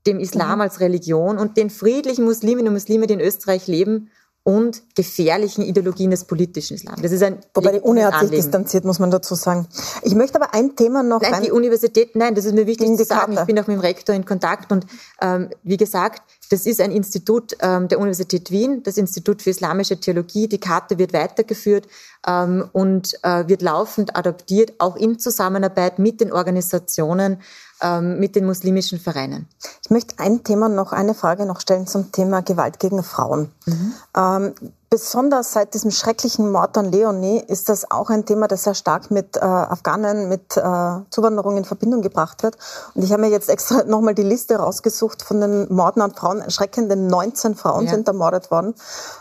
dem 0.08 0.20
Islam 0.20 0.56
mhm. 0.56 0.62
als 0.62 0.80
Religion 0.80 1.38
und 1.38 1.58
den 1.58 1.70
friedlichen 1.70 2.26
Musliminnen 2.26 2.68
und 2.68 2.74
Muslimen, 2.74 3.08
die 3.08 3.16
in 3.16 3.22
Österreich 3.22 3.68
leben 3.68 4.10
und 4.48 4.84
gefährlichen 4.96 5.64
Ideologien 5.64 6.12
des 6.12 6.26
politischen 6.26 6.76
Islam. 6.76 7.02
Das 7.02 7.12
ist 7.12 7.24
ein 7.24 7.40
Wobei 7.56 7.72
die 7.72 7.80
Uni 7.80 8.02
hat 8.02 8.20
sich 8.20 8.30
distanziert, 8.30 8.86
muss 8.86 9.00
man 9.00 9.10
dazu 9.10 9.34
sagen. 9.34 9.68
Ich 10.04 10.14
möchte 10.14 10.40
aber 10.40 10.54
ein 10.54 10.76
Thema 10.76 11.02
noch... 11.02 11.20
Nein, 11.20 11.42
die 11.42 11.52
Universität, 11.52 12.16
nein, 12.16 12.36
das 12.36 12.46
ist 12.46 12.54
mir 12.54 12.68
wichtig 12.68 12.96
zu 12.96 13.06
sagen. 13.06 13.34
Ich 13.34 13.46
bin 13.46 13.58
auch 13.58 13.66
mit 13.66 13.78
dem 13.78 13.80
Rektor 13.80 14.14
in 14.16 14.24
Kontakt 14.24 14.72
und 14.72 14.86
ähm, 15.20 15.50
wie 15.64 15.78
gesagt, 15.78 16.22
das 16.52 16.68
ist 16.68 16.80
ein 16.80 16.92
Institut 16.92 17.58
ähm, 17.60 17.88
der 17.88 17.98
Universität 17.98 18.52
Wien, 18.52 18.84
das 18.84 18.98
Institut 18.98 19.42
für 19.42 19.50
Islamische 19.50 20.00
Theologie. 20.00 20.48
Die 20.48 20.60
Karte 20.60 21.00
wird 21.00 21.12
weitergeführt 21.14 21.88
ähm, 22.28 22.70
und 22.72 23.16
äh, 23.24 23.48
wird 23.48 23.64
laufend 23.64 24.16
adaptiert, 24.16 24.74
auch 24.78 24.96
in 24.96 25.18
Zusammenarbeit 25.18 25.98
mit 25.98 26.22
den 26.22 26.32
Organisationen 26.32 27.42
ähm, 27.82 28.20
mit 28.20 28.36
den 28.36 28.46
muslimischen 28.46 29.00
Vereinen. 29.00 29.48
Ich 29.84 29.90
möchte 29.90 30.20
ein 30.20 30.44
Thema 30.44 30.70
noch, 30.70 30.94
eine 30.94 31.14
Frage 31.14 31.46
noch 31.46 31.60
stellen 31.62 31.88
zum 31.88 32.12
Thema 32.12 32.42
Gewalt 32.42 32.80
gegen 32.80 33.04
Frauen. 33.04 33.52
Mhm. 33.66 33.94
Ähm, 34.16 34.54
besonders 34.90 35.54
seit 35.54 35.74
diesem 35.74 35.92
schrecklichen 35.92 36.52
Mord 36.52 36.78
an 36.78 36.92
Leonie 36.92 37.44
ist 37.48 37.70
das 37.70 37.90
auch 37.90 38.10
ein 38.10 38.26
Thema, 38.26 38.48
das 38.48 38.64
sehr 38.64 38.76
stark 38.76 39.12
mit 39.12 39.38
äh, 39.38 39.40
Afghanen, 39.42 40.30
mit 40.30 40.58
äh, 40.58 40.62
Zuwanderung 41.10 41.58
in 41.58 41.66
Verbindung 41.66 42.02
gebracht 42.02 42.44
wird. 42.44 42.58
Und 42.94 43.04
ich 43.04 43.12
habe 43.12 43.22
mir 43.22 43.30
jetzt 43.30 43.50
extra 43.50 43.84
nochmal 43.88 44.16
die 44.16 44.24
Liste 44.24 44.58
rausgesucht 44.58 45.22
von 45.22 45.42
den 45.42 45.74
Morden 45.74 46.02
an 46.02 46.14
Frauen. 46.14 46.42
Erschreckende 46.42 46.96
19 46.96 47.56
Frauen 47.56 47.86
ja. 47.86 47.92
sind 47.92 48.08
ermordet 48.08 48.52
worden. 48.52 48.76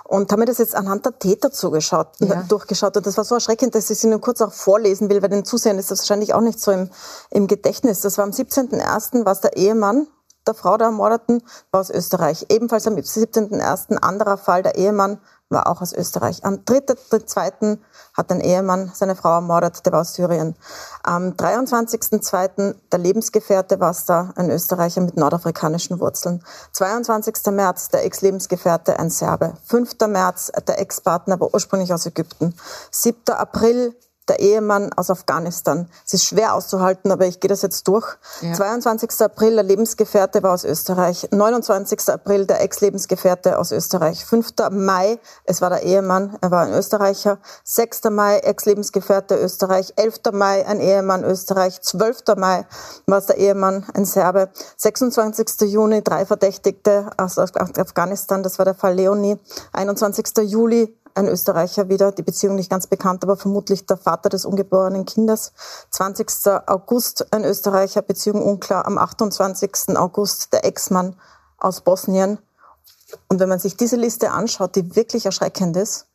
Und 0.05 0.31
habe 0.31 0.41
mir 0.41 0.47
das 0.47 0.59
jetzt 0.59 0.75
anhand 0.75 1.07
der 1.07 1.19
Täter 1.19 1.51
zugeschaut, 1.51 2.09
ja. 2.19 2.43
durchgeschaut. 2.49 2.97
Und 2.97 3.07
das 3.07 3.17
war 3.17 3.25
so 3.25 3.35
erschreckend, 3.35 3.75
dass 3.75 3.91
ich 3.91 3.99
sie 3.99 4.09
nur 4.09 4.21
kurz 4.21 4.41
auch 4.41 4.53
vorlesen 4.53 5.09
will, 5.09 5.23
weil 5.23 5.31
den 5.31 5.45
Zusehern 5.45 5.79
ist 5.79 5.91
das 5.91 6.01
wahrscheinlich 6.01 6.35
auch 6.35 6.41
nicht 6.41 6.61
so 6.61 6.71
im, 6.71 6.91
im 7.31 7.47
Gedächtnis. 7.47 8.01
Das 8.01 8.19
war 8.19 8.25
am 8.25 8.31
17.01. 8.31 9.25
war 9.25 9.33
es 9.33 9.41
der 9.41 9.57
Ehemann 9.57 10.07
der 10.47 10.55
Frau 10.55 10.77
der 10.77 10.89
Ermordeten, 10.89 11.43
war 11.71 11.81
aus 11.81 11.91
Österreich. 11.91 12.47
Ebenfalls 12.49 12.87
am 12.87 12.95
17.01. 12.95 13.97
anderer 13.97 14.37
Fall, 14.37 14.63
der 14.63 14.77
Ehemann 14.77 15.19
war 15.51 15.69
auch 15.69 15.81
aus 15.81 15.93
Österreich. 15.93 16.45
Am 16.45 16.57
3.2. 16.57 17.79
hat 18.15 18.31
ein 18.31 18.41
Ehemann 18.41 18.91
seine 18.95 19.17
Frau 19.17 19.31
ermordet, 19.31 19.85
der 19.85 19.93
war 19.93 20.01
aus 20.01 20.15
Syrien. 20.15 20.57
Am 21.03 21.31
23.2. 21.31 22.75
der 22.91 22.99
Lebensgefährte 22.99 23.81
war 23.81 23.91
es 23.91 24.05
da, 24.05 24.33
ein 24.37 24.51
Österreicher 24.51 25.01
mit 25.01 25.17
nordafrikanischen 25.17 26.01
Wurzeln. 26.01 26.43
22. 26.73 27.53
März 27.53 27.91
der 27.91 28.05
Ex-Lebensgefährte, 28.05 28.99
ein 28.99 29.11
Serbe. 29.11 29.55
5. 29.67 29.97
März 30.09 30.53
der 30.67 30.81
Ex-Partner 30.81 31.39
war 31.41 31.55
ursprünglich 31.55 31.93
aus 31.93 32.07
Ägypten. 32.07 32.55
7. 32.91 33.35
April 33.35 33.95
der 34.29 34.41
Ehemann 34.41 34.93
aus 34.95 35.11
Afghanistan. 35.11 35.89
Es 36.07 36.15
ist 36.15 36.25
schwer 36.25 36.55
auszuhalten, 36.55 37.13
aber 37.13 37.27
ich 37.27 37.41
gehe 37.41 37.49
das 37.49 37.63
jetzt 37.63 37.87
durch. 37.89 38.07
Ja. 38.41 38.55
22. 38.55 39.11
April, 39.21 39.55
der 39.55 39.65
Lebensgefährte 39.65 40.43
war 40.43 40.53
aus 40.55 40.65
Österreich. 40.65 41.29
29. 41.31 42.09
April, 42.09 42.47
der 42.47 42.63
Ex-Lebensgefährte 42.63 43.59
aus 43.59 43.73
Österreich. 43.73 44.25
5. 44.25 44.53
Mai, 44.71 45.19
es 45.45 45.61
war 45.61 45.71
der 45.71 45.83
Ehemann, 45.83 46.37
er 46.41 46.51
war 46.51 46.65
ein 46.65 46.73
Österreicher. 46.73 47.39
6. 47.65 48.05
Mai, 48.11 48.39
Ex-Lebensgefährte 48.39 49.37
Österreich. 49.37 49.93
11. 49.97 50.21
Mai, 50.33 50.67
ein 50.67 50.81
Ehemann 50.81 51.25
Österreich. 51.25 51.83
12. 51.83 52.37
Mai 52.37 52.67
war 53.07 53.19
es 53.19 53.27
der 53.27 53.37
Ehemann, 53.39 53.87
ein 53.95 54.05
Serbe. 54.05 54.51
26. 54.77 55.71
Juni, 55.71 56.03
drei 56.03 56.25
Verdächtigte 56.27 57.11
aus 57.17 57.39
Afghanistan, 57.39 58.43
das 58.43 58.59
war 58.59 58.65
der 58.65 58.75
Fall 58.75 58.95
Leonie. 58.95 59.39
21. 59.73 60.27
Juli, 60.45 60.97
ein 61.15 61.29
Österreicher 61.29 61.89
wieder, 61.89 62.13
die 62.13 62.23
Beziehung 62.23 62.57
nicht 62.57 62.71
ganz 62.71 62.87
bekannt, 62.87 63.23
aber 63.23 63.37
vermutlich 63.37 63.87
der 63.87 63.97
Vater 63.97 64.29
des 64.29 64.45
ungeborenen 64.45 65.05
Kindes. 65.05 65.53
20. 65.91 66.29
August 66.67 67.33
ein 67.33 67.45
Österreicher, 67.45 68.03
Beziehung 68.03 68.43
unklar. 68.43 68.87
Am 68.87 68.99
28. 68.99 69.97
August 69.97 70.53
der 70.53 70.65
Ex-Mann 70.65 71.17
aus 71.59 71.81
Bosnien. 71.81 72.39
Und 73.29 73.41
wenn 73.41 73.49
man 73.49 73.61
sich 73.61 73.77
diese 73.77 73.97
Liste 73.97 74.31
anschaut, 74.31 74.75
die 74.77 74.97
wirklich 74.97 75.27
erschreckend 75.27 75.77
ist, 75.77 76.07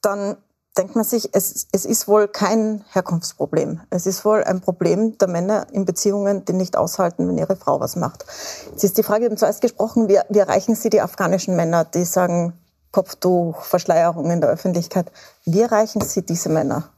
dann 0.00 0.36
denkt 0.76 0.96
man 0.96 1.04
sich, 1.04 1.30
es, 1.34 1.66
es 1.72 1.84
ist 1.84 2.08
wohl 2.08 2.28
kein 2.28 2.84
Herkunftsproblem. 2.92 3.80
Es 3.90 4.06
ist 4.06 4.24
wohl 4.24 4.42
ein 4.42 4.60
Problem 4.60 5.18
der 5.18 5.28
Männer 5.28 5.66
in 5.72 5.84
Beziehungen, 5.84 6.44
die 6.46 6.54
nicht 6.54 6.76
aushalten, 6.76 7.28
wenn 7.28 7.36
ihre 7.36 7.56
Frau 7.56 7.80
was 7.80 7.96
macht. 7.96 8.24
Jetzt 8.70 8.84
ist 8.84 8.98
die 8.98 9.02
Frage, 9.02 9.22
wir 9.22 9.30
haben 9.30 9.36
zuerst 9.36 9.60
gesprochen, 9.60 10.08
wie, 10.08 10.18
wie 10.30 10.38
erreichen 10.38 10.74
Sie 10.74 10.88
die 10.88 11.02
afghanischen 11.02 11.56
Männer, 11.56 11.84
die 11.84 12.04
sagen, 12.04 12.54
Kopftuch, 12.92 13.62
Verschleierung 13.62 14.30
in 14.30 14.40
der 14.40 14.50
Öffentlichkeit. 14.50 15.10
Wie 15.44 15.62
erreichen 15.62 16.02
Sie 16.02 16.22
diese 16.22 16.50
Männer? 16.50 16.90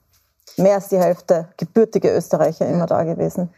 Mehr 0.57 0.75
als 0.75 0.89
die 0.89 0.99
Hälfte 0.99 1.49
gebürtige 1.57 2.15
Österreicher 2.15 2.69
immer 2.69 2.87
da 2.87 3.05
gewesen. 3.05 3.51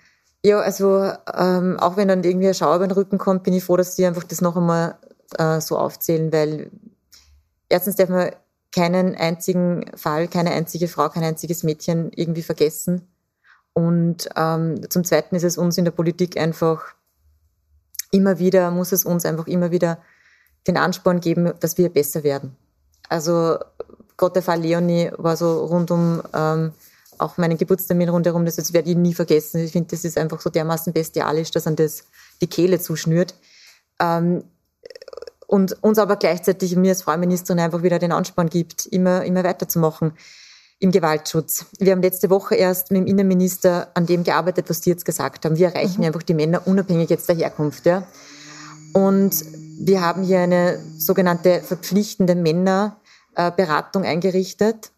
Ja, 0.45 0.61
also 0.61 1.11
ähm, 1.35 1.79
auch 1.81 1.97
wenn 1.97 2.09
dann 2.09 2.23
irgendwie 2.23 2.49
ein 2.49 2.55
Schauer 2.55 2.77
über 2.77 2.87
den 2.87 2.93
Rücken 2.93 3.19
kommt, 3.19 3.43
bin 3.43 3.55
ich 3.55 3.65
froh, 3.65 3.77
dass 3.77 3.97
Sie 3.97 4.07
einfach 4.07 4.23
das 4.23 4.41
noch 4.41 4.57
einmal 4.57 4.97
äh, 5.39 5.61
so 5.61 5.77
aufzählen, 5.79 6.33
weil 6.33 6.71
erstens 7.69 7.97
darf 7.97 8.11
man 8.11 8.31
keinen 8.71 9.15
einzigen 9.17 9.87
Fall, 9.97 10.29
keine 10.29 10.51
einzige 10.51 10.87
Frau, 10.87 11.09
kein 11.09 11.25
einziges 11.25 11.63
Mädchen 11.63 12.13
irgendwie 12.15 12.43
vergessen. 12.43 13.09
Und 13.73 14.29
ähm, 14.37 14.89
zum 14.89 15.05
Zweiten 15.05 15.35
ist 15.35 15.45
es 15.45 15.59
uns 15.59 15.79
in 15.79 15.85
der 15.85 15.93
Politik 15.93 16.39
einfach 16.39 16.95
immer 18.11 18.39
wieder, 18.39 18.71
muss 18.71 18.93
es 18.93 19.05
uns 19.05 19.25
einfach 19.25 19.47
immer 19.47 19.71
wieder 19.71 19.99
den 20.67 20.77
Ansporn 20.77 21.21
geben, 21.21 21.53
dass 21.61 21.79
wir 21.79 21.89
besser 21.89 22.25
werden. 22.25 22.57
Also 23.09 23.59
Gott 24.17 24.35
der 24.35 24.43
Fall 24.43 24.61
Leonie 24.61 25.11
war 25.17 25.37
so 25.37 25.65
rund 25.67 25.91
um 25.91 26.23
ähm, 26.35 26.73
auch 27.19 27.39
meinen 27.39 27.57
Geburtstermin 27.57 28.09
rundherum, 28.09 28.45
das, 28.45 28.57
das 28.57 28.73
werde 28.73 28.91
ich 28.91 28.97
nie 28.97 29.15
vergessen. 29.15 29.65
Ich 29.65 29.73
finde, 29.73 29.91
das 29.91 30.05
ist 30.05 30.19
einfach 30.19 30.41
so 30.41 30.51
dermaßen 30.51 30.93
bestialisch, 30.93 31.51
dass 31.51 31.67
an 31.67 31.77
das 31.77 32.05
die 32.41 32.47
Kehle 32.47 32.79
zuschnürt. 32.79 33.35
Ähm, 34.01 34.45
und 35.47 35.83
uns 35.83 35.99
aber 35.99 36.17
gleichzeitig 36.17 36.75
mir 36.77 36.91
als 36.91 37.03
Frau 37.03 37.17
Ministerin 37.17 37.61
einfach 37.61 37.83
wieder 37.83 37.99
den 37.99 38.13
Ansporn 38.13 38.51
gibt, 38.51 38.87
immer, 38.87 39.25
immer 39.25 39.45
weiterzumachen 39.45 40.13
im 40.79 40.91
Gewaltschutz. 40.91 41.67
Wir 41.79 41.93
haben 41.93 42.03
letzte 42.03 42.29
Woche 42.29 42.55
erst 42.57 42.91
mit 42.91 43.01
dem 43.01 43.07
Innenminister 43.07 43.89
an 43.95 44.07
dem 44.07 44.25
gearbeitet, 44.25 44.69
was 44.69 44.83
Sie 44.83 44.91
jetzt 44.91 45.05
gesagt 45.05 45.45
haben. 45.45 45.57
Wir 45.57 45.69
erreichen 45.69 46.01
mhm. 46.01 46.09
einfach 46.09 46.23
die 46.23 46.35
Männer 46.35 46.67
unabhängig 46.67 47.09
jetzt 47.09 47.29
der 47.29 47.37
Herkunft. 47.37 47.87
Ja. 47.87 48.07
Und 48.93 49.45
wir 49.79 50.01
haben 50.01 50.23
hier 50.23 50.41
eine 50.41 50.81
sogenannte 50.99 51.61
verpflichtende 51.61 52.35
Männerberatung 52.35 54.05
eingerichtet. 54.05 54.93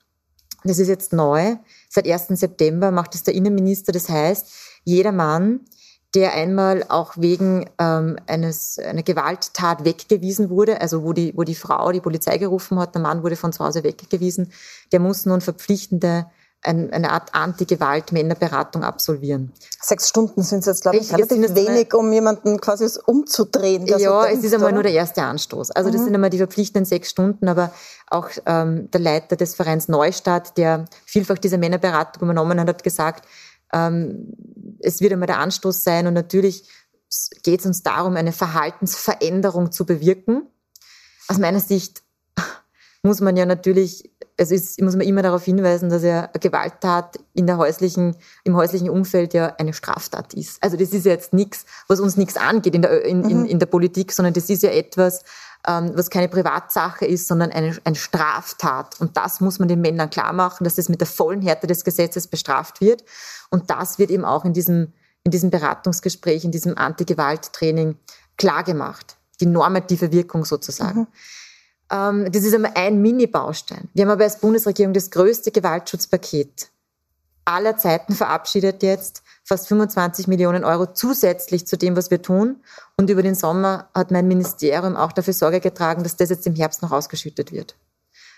Das 0.65 0.79
ist 0.79 0.89
jetzt 0.89 1.13
neu. 1.13 1.57
Seit 1.89 2.09
1. 2.09 2.29
September 2.29 2.91
macht 2.91 3.15
es 3.15 3.23
der 3.23 3.35
Innenminister. 3.35 3.93
Das 3.93 4.09
heißt, 4.09 4.49
jeder 4.85 5.13
Mann, 5.13 5.61
der 6.15 6.35
einmal 6.35 6.85
auch 6.89 7.17
wegen 7.17 7.69
ähm, 7.79 8.17
eines, 8.27 8.79
einer 8.79 9.03
Gewalttat 9.03 9.85
weggewiesen 9.85 10.51
wurde, 10.51 10.81
also 10.81 11.05
wo 11.05 11.13
die, 11.13 11.37
wo 11.37 11.45
die 11.45 11.55
Frau 11.55 11.93
die 11.93 12.01
Polizei 12.01 12.39
gerufen 12.39 12.79
hat, 12.79 12.95
der 12.95 13.03
Mann 13.03 13.23
wurde 13.23 13.37
von 13.37 13.53
zu 13.53 13.65
Hause 13.65 13.85
weggewiesen, 13.85 14.53
der 14.91 15.01
muss 15.01 15.27
nun 15.27 15.41
verpflichtende 15.41 16.27
ein, 16.63 16.93
eine 16.93 17.13
Art 17.13 17.35
Anti-Gewalt-Männerberatung 17.35 18.83
absolvieren. 18.83 19.53
Sechs 19.81 20.09
Stunden 20.09 20.43
sind 20.43 20.61
es 20.61 20.67
jetzt, 20.67 20.83
glaube 20.83 20.99
ich, 20.99 21.13
relativ 21.13 21.55
wenig, 21.55 21.95
um 21.95 22.13
jemanden 22.13 22.61
quasi 22.61 22.89
umzudrehen. 23.07 23.87
Ja, 23.87 23.99
so 23.99 24.21
es 24.23 24.43
ist 24.43 24.55
einmal 24.55 24.73
nur 24.73 24.83
der 24.83 24.93
erste 24.93 25.23
Anstoß. 25.23 25.71
Also 25.71 25.89
mhm. 25.89 25.93
das 25.93 26.05
sind 26.05 26.15
einmal 26.15 26.31
die 26.31 26.39
verpflichtenden 26.39 26.85
sechs 26.85 27.11
Stunden, 27.11 27.49
aber 27.49 27.73
auch 28.09 28.29
ähm, 28.47 28.91
der 28.91 29.01
Leiter 29.01 29.37
des 29.37 29.55
Vereins 29.55 29.89
Neustadt, 29.89 30.57
der 30.59 30.87
vielfach 31.05 31.39
diese 31.39 31.59
Männerberatung 31.59 32.25
übernommen 32.25 32.59
hat, 32.61 32.69
hat 32.69 32.83
gesagt, 32.83 33.27
ähm, 33.73 34.33
es 34.81 35.01
wird 35.01 35.13
einmal 35.13 35.27
der 35.27 35.39
Anstoß 35.39 35.85
sein 35.85 36.07
und 36.07 36.15
natürlich 36.15 36.69
geht 37.43 37.61
es 37.61 37.67
uns 37.67 37.83
darum, 37.83 38.17
eine 38.17 38.33
Verhaltensveränderung 38.33 39.73
zu 39.73 39.87
bewirken. 39.87 40.47
Aus 41.29 41.39
meiner 41.39 41.61
Sicht 41.61 42.03
muss 43.03 43.21
man 43.21 43.37
ja 43.37 43.47
natürlich 43.47 44.11
es 44.41 44.53
ist, 44.53 44.81
muss 44.81 44.95
man 44.95 45.07
immer 45.07 45.23
darauf 45.23 45.45
hinweisen, 45.45 45.91
dass 45.91 46.05
ja 46.05 46.27
Gewalttat 46.27 47.19
in 47.35 47.49
der 47.49 47.59
häuslichen, 47.59 48.15
im 48.45 48.55
häuslichen 48.55 48.89
Umfeld 48.89 49.35
ja 49.35 49.57
eine 49.59 49.73
Straftat 49.73 50.33
ist. 50.35 50.63
Also 50.63 50.77
das 50.77 50.91
ist 50.91 51.05
ja 51.05 51.13
jetzt 51.13 51.33
nichts, 51.33 51.67
was 51.89 51.99
uns 51.99 52.17
nichts 52.17 52.37
angeht 52.37 52.77
in 52.77 52.83
der, 52.83 53.05
in, 53.05 53.29
in, 53.29 53.41
mhm. 53.41 53.45
in 53.47 53.59
der 53.59 53.67
Politik, 53.67 54.13
sondern 54.13 54.35
das 54.35 54.49
ist 54.49 54.63
ja 54.63 54.71
etwas, 54.71 55.25
ähm, 55.67 55.91
was 55.95 56.09
keine 56.09 56.29
Privatsache 56.29 57.05
ist, 57.05 57.27
sondern 57.27 57.51
eine, 57.51 57.77
eine 57.83 57.97
Straftat. 57.97 59.01
Und 59.01 59.17
das 59.17 59.41
muss 59.41 59.59
man 59.59 59.67
den 59.67 59.81
Männern 59.81 60.09
klar 60.09 60.33
machen, 60.33 60.63
dass 60.63 60.77
das 60.77 60.89
mit 60.89 61.01
der 61.01 61.09
vollen 61.09 61.43
Härte 61.43 61.67
des 61.67 61.83
Gesetzes 61.83 62.29
bestraft 62.29 62.81
wird. 62.81 63.03
Und 63.51 63.71
das 63.71 63.99
wird 63.99 64.13
eben 64.13 64.25
auch 64.25 64.45
in 64.45 64.53
diesem, 64.53 64.93
in 65.25 65.33
diesem 65.33 65.51
Beratungsgespräch, 65.51 66.45
in 66.45 66.53
diesem 66.53 66.79
Anti-Gewalt-Training 66.79 67.97
klar 68.37 68.63
gemacht. 68.63 69.17
Die 69.41 69.47
normative 69.47 70.13
Wirkung 70.13 70.45
sozusagen. 70.45 71.01
Mhm. 71.01 71.07
Ähm, 71.91 72.31
das 72.31 72.45
ist 72.45 72.55
einmal 72.55 72.73
ein 72.75 73.01
Mini-Baustein. 73.01 73.89
Wir 73.95 74.05
haben 74.05 74.11
aber 74.11 74.25
als 74.25 74.41
Bundesregierung 74.41 74.93
das 74.93 75.11
größte 75.11 75.51
Gewaltschutzpaket 75.51 76.71
aller 77.49 77.77
Zeiten 77.77 78.15
verabschiedet 78.15 78.83
jetzt, 78.83 79.23
fast 79.43 79.69
25 79.69 80.29
Millionen 80.29 80.65
Euro 80.65 80.93
zusätzlich 80.93 81.67
zu 81.67 81.79
dem, 81.79 81.97
was 81.97 82.11
wir 82.11 82.21
tun. 82.21 82.57
Und 82.97 83.09
über 83.09 83.23
den 83.23 83.35
Sommer 83.35 83.89
hat 83.95 84.11
mein 84.11 84.29
Ministerium 84.29 84.97
auch 84.97 85.13
dafür 85.13 85.33
Sorge 85.33 85.61
getragen, 85.61 86.03
dass 86.03 86.17
das 86.17 86.29
jetzt 86.29 86.47
im 86.47 86.55
Herbst 86.55 86.83
noch 86.83 86.93
ausgeschüttet 86.93 87.51
wird. 87.51 87.75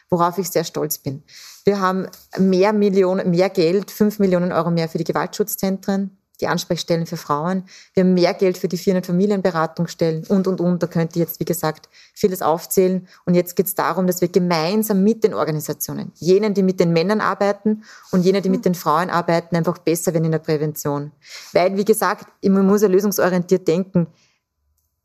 Worauf 0.08 0.38
ich 0.38 0.48
sehr 0.50 0.64
stolz 0.64 0.98
bin. 0.98 1.24
Wir 1.64 1.80
haben 1.80 2.08
mehr 2.38 2.72
Millionen, 2.72 3.30
mehr 3.30 3.50
Geld, 3.50 3.90
5 3.90 4.20
Millionen 4.20 4.52
Euro 4.52 4.70
mehr 4.70 4.88
für 4.88 4.98
die 4.98 5.04
Gewaltschutzzentren, 5.04 6.16
die 6.40 6.48
Ansprechstellen 6.48 7.06
für 7.06 7.16
Frauen. 7.16 7.64
Wir 7.94 8.02
haben 8.02 8.14
mehr 8.14 8.34
Geld 8.34 8.58
für 8.58 8.68
die 8.68 8.76
400 8.76 9.06
Familienberatungsstellen 9.06 10.24
und, 10.28 10.46
und, 10.46 10.60
und. 10.60 10.82
Da 10.82 10.86
könnte 10.86 11.18
ich 11.18 11.26
jetzt, 11.26 11.40
wie 11.40 11.44
gesagt, 11.44 11.88
vieles 12.14 12.42
aufzählen. 12.42 13.08
Und 13.24 13.34
jetzt 13.34 13.56
geht 13.56 13.66
es 13.66 13.74
darum, 13.74 14.06
dass 14.06 14.20
wir 14.20 14.28
gemeinsam 14.28 15.02
mit 15.02 15.24
den 15.24 15.34
Organisationen, 15.34 16.12
jenen, 16.16 16.54
die 16.54 16.62
mit 16.62 16.80
den 16.80 16.92
Männern 16.92 17.20
arbeiten 17.20 17.84
und 18.10 18.24
jenen, 18.24 18.42
die 18.42 18.48
mit 18.48 18.64
den 18.64 18.74
Frauen 18.74 19.10
arbeiten, 19.10 19.56
einfach 19.56 19.78
besser 19.78 20.12
werden 20.12 20.24
in 20.24 20.32
der 20.32 20.38
Prävention. 20.38 21.12
Weil, 21.52 21.76
wie 21.76 21.84
gesagt, 21.84 22.26
man 22.42 22.66
muss 22.66 22.82
ja 22.82 22.88
lösungsorientiert 22.88 23.68
denken. 23.68 24.06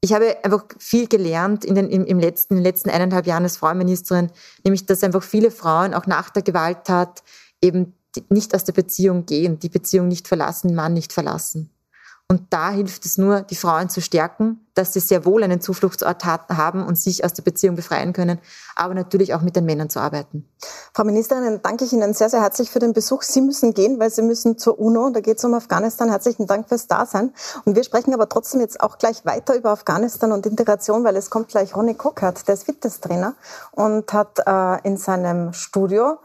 Ich 0.02 0.14
habe 0.14 0.38
einfach 0.44 0.66
viel 0.78 1.08
gelernt 1.08 1.66
in 1.66 1.74
den, 1.74 1.90
im, 1.90 2.06
im 2.06 2.20
letzten, 2.20 2.54
in 2.54 2.58
den 2.58 2.64
letzten 2.64 2.92
eineinhalb 2.92 3.26
Jahren 3.26 3.44
als 3.44 3.58
Frauenministerin, 3.58 4.30
nämlich, 4.64 4.86
dass 4.86 5.04
einfach 5.04 5.24
viele 5.24 5.50
Frauen 5.50 5.94
auch 5.96 6.06
nach 6.06 6.30
der 6.30 6.44
Gewalttat 6.44 7.24
eben 7.62 7.96
nicht 8.30 8.56
aus 8.56 8.64
der 8.64 8.74
Beziehung 8.74 9.26
gehen, 9.26 9.60
die 9.60 9.70
Beziehung 9.70 10.08
nicht 10.08 10.28
verlassen, 10.28 10.76
Mann 10.76 10.94
nicht 10.94 11.14
verlassen. 11.14 11.72
Und 12.28 12.42
da 12.50 12.72
hilft 12.72 13.06
es 13.06 13.20
nur, 13.20 13.42
die 13.42 13.56
Frauen 13.56 13.88
zu 13.88 14.02
stärken, 14.02 14.66
dass 14.74 14.94
sie 14.94 15.00
sehr 15.00 15.26
wohl 15.26 15.44
einen 15.44 15.62
Zufluchtsort 15.62 16.26
haben 16.26 16.84
und 16.84 16.98
sich 16.98 17.24
aus 17.24 17.34
der 17.34 17.44
Beziehung 17.44 17.76
befreien 17.76 18.14
können, 18.14 18.40
aber 18.76 18.96
natürlich 18.96 19.36
auch 19.36 19.42
mit 19.42 19.56
den 19.56 19.66
Männern 19.66 19.92
zu 19.92 20.00
arbeiten. 20.00 20.44
Frau 20.96 21.04
Ministerin, 21.04 21.60
danke 21.62 21.86
ich 21.86 21.94
Ihnen 21.94 22.16
sehr, 22.16 22.30
sehr 22.30 22.42
herzlich 22.42 22.72
für 22.72 22.80
den 22.80 22.94
Besuch. 22.94 23.22
Sie 23.22 23.42
müssen 23.42 23.76
gehen, 23.76 24.00
weil 24.00 24.10
Sie 24.10 24.24
müssen 24.24 24.58
zur 24.58 24.80
UNO. 24.80 25.12
Da 25.12 25.20
geht 25.20 25.38
es 25.38 25.46
um 25.46 25.54
Afghanistan. 25.54 26.10
Herzlichen 26.10 26.48
Dank 26.48 26.68
fürs 26.68 26.88
Dasein. 26.88 27.32
Und 27.64 27.76
wir 27.76 27.84
sprechen 27.84 28.12
aber 28.16 28.28
trotzdem 28.28 28.60
jetzt 28.60 28.82
auch 28.82 28.98
gleich 28.98 29.24
weiter 29.24 29.56
über 29.56 29.70
Afghanistan 29.70 30.32
und 30.32 30.48
Integration, 30.48 31.04
weil 31.04 31.16
es 31.18 31.30
kommt 31.30 31.50
gleich 31.50 31.76
Ronny 31.76 31.94
Kockert, 31.94 32.48
der 32.48 32.56
ist 32.56 32.64
Fitnesstrainer 32.64 33.36
und 33.72 34.12
hat 34.14 34.40
äh, 34.48 34.82
in 34.82 34.98
seinem 34.98 35.54
Studio 35.54 36.18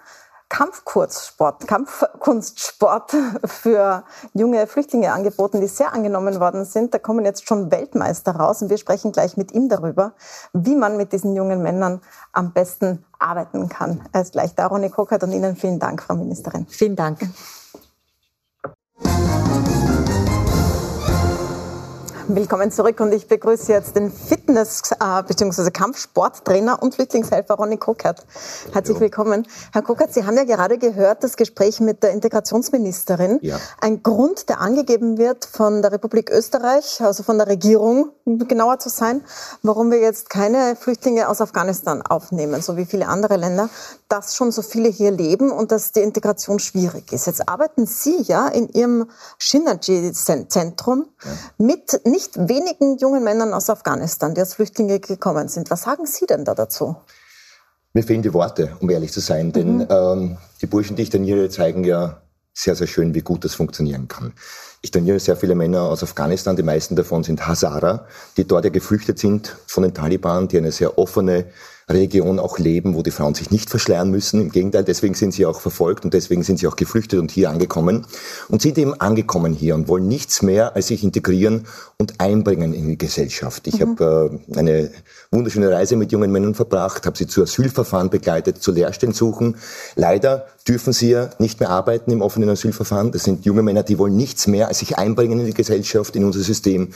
Kampfkurzsport, 0.51 1.67
Kampfkunstsport 1.67 3.17
für 3.45 4.05
junge 4.35 4.67
Flüchtlinge 4.67 5.13
angeboten, 5.13 5.61
die 5.61 5.69
sehr 5.69 5.95
angenommen 5.95 6.39
worden 6.41 6.67
sind. 6.67 6.93
Da 6.93 6.99
kommen 6.99 7.25
jetzt 7.25 7.49
schon 7.49 7.71
Weltmeister 7.71 8.33
raus 8.33 8.61
und 8.61 8.69
wir 8.69 8.77
sprechen 8.77 9.13
gleich 9.13 9.39
mit 9.39 9.53
ihm 9.53 9.69
darüber, 9.71 10.13
wie 10.53 10.75
man 10.75 10.99
mit 10.99 11.13
diesen 11.13 11.35
jungen 11.35 11.63
Männern 11.63 12.03
am 12.33 12.53
besten 12.53 13.05
arbeiten 13.19 13.69
kann. 13.69 14.07
Er 14.13 14.23
ist 14.23 14.33
gleich 14.33 14.55
da, 14.55 14.67
Ronny 14.67 14.91
Kokert 14.91 15.23
und 15.23 15.33
Ihnen 15.33 15.57
vielen 15.57 15.79
Dank, 15.79 16.03
Frau 16.03 16.17
Ministerin. 16.17 16.67
Vielen 16.69 16.97
Dank. 16.97 17.21
Willkommen 22.33 22.71
zurück 22.71 23.01
und 23.01 23.13
ich 23.13 23.27
begrüße 23.27 23.73
jetzt 23.73 23.97
den 23.97 24.13
Fitness- 24.13 24.93
äh, 24.93 25.23
bzw. 25.25 25.73
Kampfsporttrainer 25.73 26.81
und 26.81 26.95
Flüchtlingshelfer 26.95 27.55
Ronny 27.55 27.77
Kokert. 27.77 28.25
Herzlich 28.73 28.99
ja. 28.99 29.01
willkommen. 29.01 29.49
Herr 29.73 29.83
Kokert, 29.83 30.15
Sie 30.15 30.25
haben 30.25 30.37
ja 30.37 30.45
gerade 30.45 30.79
gehört, 30.79 31.25
das 31.25 31.37
Gespräch 31.37 31.81
mit 31.81 32.05
der 32.05 32.13
Integrationsministerin. 32.13 33.41
Ja. 33.43 33.59
Ein 33.81 34.05
Grund, 34.05 34.49
der 34.49 34.61
angegeben 34.61 35.19
wird 35.19 35.45
von 35.45 35.83
der 35.83 35.91
Republik 35.91 36.31
Österreich, 36.31 37.01
also 37.01 37.25
von 37.25 37.37
der 37.37 37.49
Regierung, 37.49 38.11
genauer 38.25 38.79
zu 38.79 38.91
sein, 38.91 39.23
warum 39.65 39.91
wir 39.91 39.99
jetzt 39.99 40.31
keine 40.31 40.77
Flüchtlinge 40.77 41.29
aus 41.29 41.41
Afghanistan 41.41 42.01
aufnehmen, 42.03 42.63
so 42.63 42.77
wie 42.77 42.85
viele 42.85 43.09
andere 43.09 43.39
Länder, 43.39 43.71
dass 44.09 44.37
schon 44.37 44.53
so 44.53 44.63
viele 44.63 44.89
hier 44.89 45.11
leben 45.11 45.51
und 45.51 45.73
dass 45.73 45.91
die 45.93 46.01
Integration 46.01 46.61
schwierig 46.61 47.13
ist. 47.13 47.27
Jetzt 47.27 47.49
arbeiten 47.49 47.87
Sie 47.87 48.23
ja 48.23 48.47
in 48.47 48.69
Ihrem 48.69 49.11
Synergy-Zentrum 49.39 51.07
ja. 51.25 51.31
mit 51.59 52.01
nicht 52.05 52.20
wenigen 52.35 52.99
jungen 52.99 53.25
Männern 53.25 53.55
aus 53.55 53.71
Afghanistan, 53.71 54.35
die 54.35 54.41
als 54.41 54.55
Flüchtlinge 54.55 55.01
gekommen 55.01 55.49
sind. 55.49 55.71
Was 55.71 55.83
sagen 55.83 56.07
Sie 56.07 56.27
denn 56.27 56.45
da 56.45 56.55
dazu? 56.55 56.97
Mir 57.93 58.05
fehlen 58.05 58.23
die 58.23 58.33
Worte, 58.33 58.77
um 58.81 58.89
ehrlich 58.91 59.13
zu 59.13 59.21
sein, 59.21 59.53
denn 59.53 59.79
mhm. 59.79 59.87
ähm, 59.91 60.39
die 60.61 60.67
Burschen, 60.67 60.97
die 60.97 61.03
ich 61.03 61.11
trainiere, 61.11 61.49
zeigen 61.49 61.85
ja 61.85 62.21
sehr, 62.53 62.77
sehr 62.77 62.87
schön, 62.87 63.15
wie 63.15 63.23
gut 63.23 63.45
das 63.45 63.55
funktionieren 63.55 64.07
kann. 64.09 64.33
Ich 64.83 64.91
trainiere 64.91 65.19
sehr 65.19 65.37
viele 65.37 65.55
Männer 65.55 65.83
aus 65.83 66.03
Afghanistan, 66.03 66.57
die 66.57 66.63
meisten 66.63 66.97
davon 66.97 67.23
sind 67.23 67.47
Hazara, 67.47 68.07
die 68.37 68.47
dort 68.47 68.65
ja 68.65 68.71
geflüchtet 68.71 69.19
sind 69.19 69.57
von 69.67 69.83
den 69.83 69.95
Taliban, 69.95 70.49
die 70.49 70.59
eine 70.59 70.73
sehr 70.73 70.99
offene 70.99 71.47
Region 71.91 72.39
auch 72.39 72.59
leben, 72.59 72.95
wo 72.95 73.03
die 73.03 73.11
Frauen 73.11 73.35
sich 73.35 73.51
nicht 73.51 73.71
verschleiern 73.71 74.11
müssen. 74.11 74.41
Im 74.41 74.51
Gegenteil, 74.51 74.85
deswegen 74.85 75.15
sind 75.15 75.35
sie 75.35 75.47
auch 75.47 75.61
verfolgt 75.61 76.05
und 76.05 76.15
deswegen 76.15 76.43
sind 76.43 76.59
sie 76.59 76.67
auch 76.67 76.77
geflüchtet 76.77 77.19
und 77.19 77.31
hier 77.31 77.51
angekommen 77.51 78.07
und 78.49 78.63
sind 78.63 78.79
eben 78.79 78.99
angekommen 79.01 79.53
hier 79.53 79.75
und 79.75 79.89
wollen 79.89 80.09
nichts 80.09 80.43
mehr 80.43 80.77
als 80.77 80.89
sich 80.89 81.05
integrieren 81.05 81.67
und 81.99 82.21
einbringen 82.21 82.73
in 82.73 82.89
die 82.89 82.99
Gesellschaft. 82.99 83.67
Ich 83.67 83.81
mhm. 83.81 83.99
habe 83.99 84.41
äh, 84.51 84.59
eine 84.59 84.91
wunderschöne 85.31 85.71
Reise 85.71 85.97
mit 85.97 86.13
jungen 86.13 86.33
Männern 86.33 86.55
verbracht, 86.55 87.07
habe 87.07 87.17
sie 87.17 87.27
zu 87.27 87.43
Asylverfahren 87.43 88.11
begleitet, 88.11 88.63
zu 88.63 88.73
Lehrstellen 88.73 89.15
suchen. 89.15 89.57
Leider 89.97 90.47
dürfen 90.67 90.93
sie 90.93 91.11
ja 91.11 91.31
nicht 91.39 91.61
mehr 91.61 91.71
arbeiten 91.71 92.11
im 92.11 92.23
offenen 92.23 92.49
Asylverfahren. 92.49 93.13
Das 93.13 93.25
sind 93.25 93.45
junge 93.45 93.63
Männer, 93.63 93.83
die 93.83 93.99
wollen 93.99 94.17
nichts 94.17 94.47
mehr 94.47 94.69
als 94.69 94.79
sich 94.79 94.99
einbringen 94.99 95.41
in 95.41 95.47
die 95.47 95.55
Gesellschaft, 95.55 96.17
in 96.17 96.25
unser 96.25 96.41
System 96.41 96.91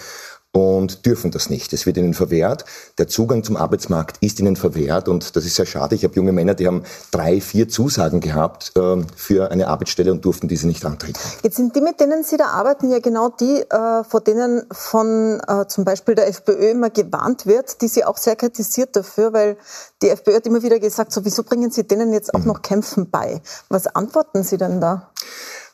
und 0.54 1.04
dürfen 1.04 1.32
das 1.32 1.50
nicht. 1.50 1.72
Es 1.72 1.84
wird 1.84 1.96
ihnen 1.96 2.14
verwehrt. 2.14 2.64
Der 2.96 3.08
Zugang 3.08 3.42
zum 3.42 3.56
Arbeitsmarkt 3.56 4.18
ist 4.20 4.38
ihnen 4.38 4.54
verwehrt 4.54 5.08
und 5.08 5.34
das 5.34 5.44
ist 5.44 5.56
sehr 5.56 5.66
schade. 5.66 5.96
Ich 5.96 6.04
habe 6.04 6.14
junge 6.14 6.30
Männer, 6.30 6.54
die 6.54 6.68
haben 6.68 6.84
drei, 7.10 7.40
vier 7.40 7.68
Zusagen 7.68 8.20
gehabt 8.20 8.72
äh, 8.76 9.02
für 9.16 9.50
eine 9.50 9.66
Arbeitsstelle 9.66 10.12
und 10.12 10.24
durften 10.24 10.46
diese 10.46 10.68
nicht 10.68 10.84
antreten. 10.84 11.18
Jetzt 11.42 11.56
sind 11.56 11.74
die, 11.74 11.80
mit 11.80 11.98
denen 11.98 12.22
Sie 12.22 12.36
da 12.36 12.46
arbeiten, 12.46 12.88
ja 12.88 13.00
genau 13.00 13.30
die, 13.30 13.62
äh, 13.68 14.04
vor 14.04 14.20
denen 14.20 14.62
von 14.70 15.40
äh, 15.46 15.66
zum 15.66 15.84
Beispiel 15.84 16.14
der 16.14 16.28
FPÖ 16.28 16.70
immer 16.70 16.90
gewarnt 16.90 17.46
wird, 17.46 17.82
die 17.82 17.88
Sie 17.88 18.04
auch 18.04 18.16
sehr 18.16 18.36
kritisiert 18.36 18.94
dafür, 18.94 19.32
weil 19.32 19.56
die 20.02 20.08
FPÖ 20.08 20.36
hat 20.36 20.46
immer 20.46 20.62
wieder 20.62 20.78
gesagt, 20.78 21.10
so 21.10 21.24
wieso 21.24 21.42
bringen 21.42 21.72
Sie 21.72 21.82
denen 21.82 22.12
jetzt 22.12 22.32
auch 22.32 22.40
mhm. 22.40 22.46
noch 22.46 22.62
Kämpfen 22.62 23.10
bei? 23.10 23.42
Was 23.70 23.88
antworten 23.88 24.44
Sie 24.44 24.56
denn 24.56 24.80
da? 24.80 25.10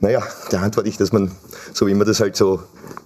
Naja, 0.03 0.23
da 0.51 0.61
antworte 0.61 0.89
ich, 0.89 0.97
dass 0.97 1.13
man, 1.13 1.31
so 1.75 1.87
wie 1.87 1.93
man 1.93 2.07
das 2.07 2.21
halt 2.21 2.35
so 2.35 2.61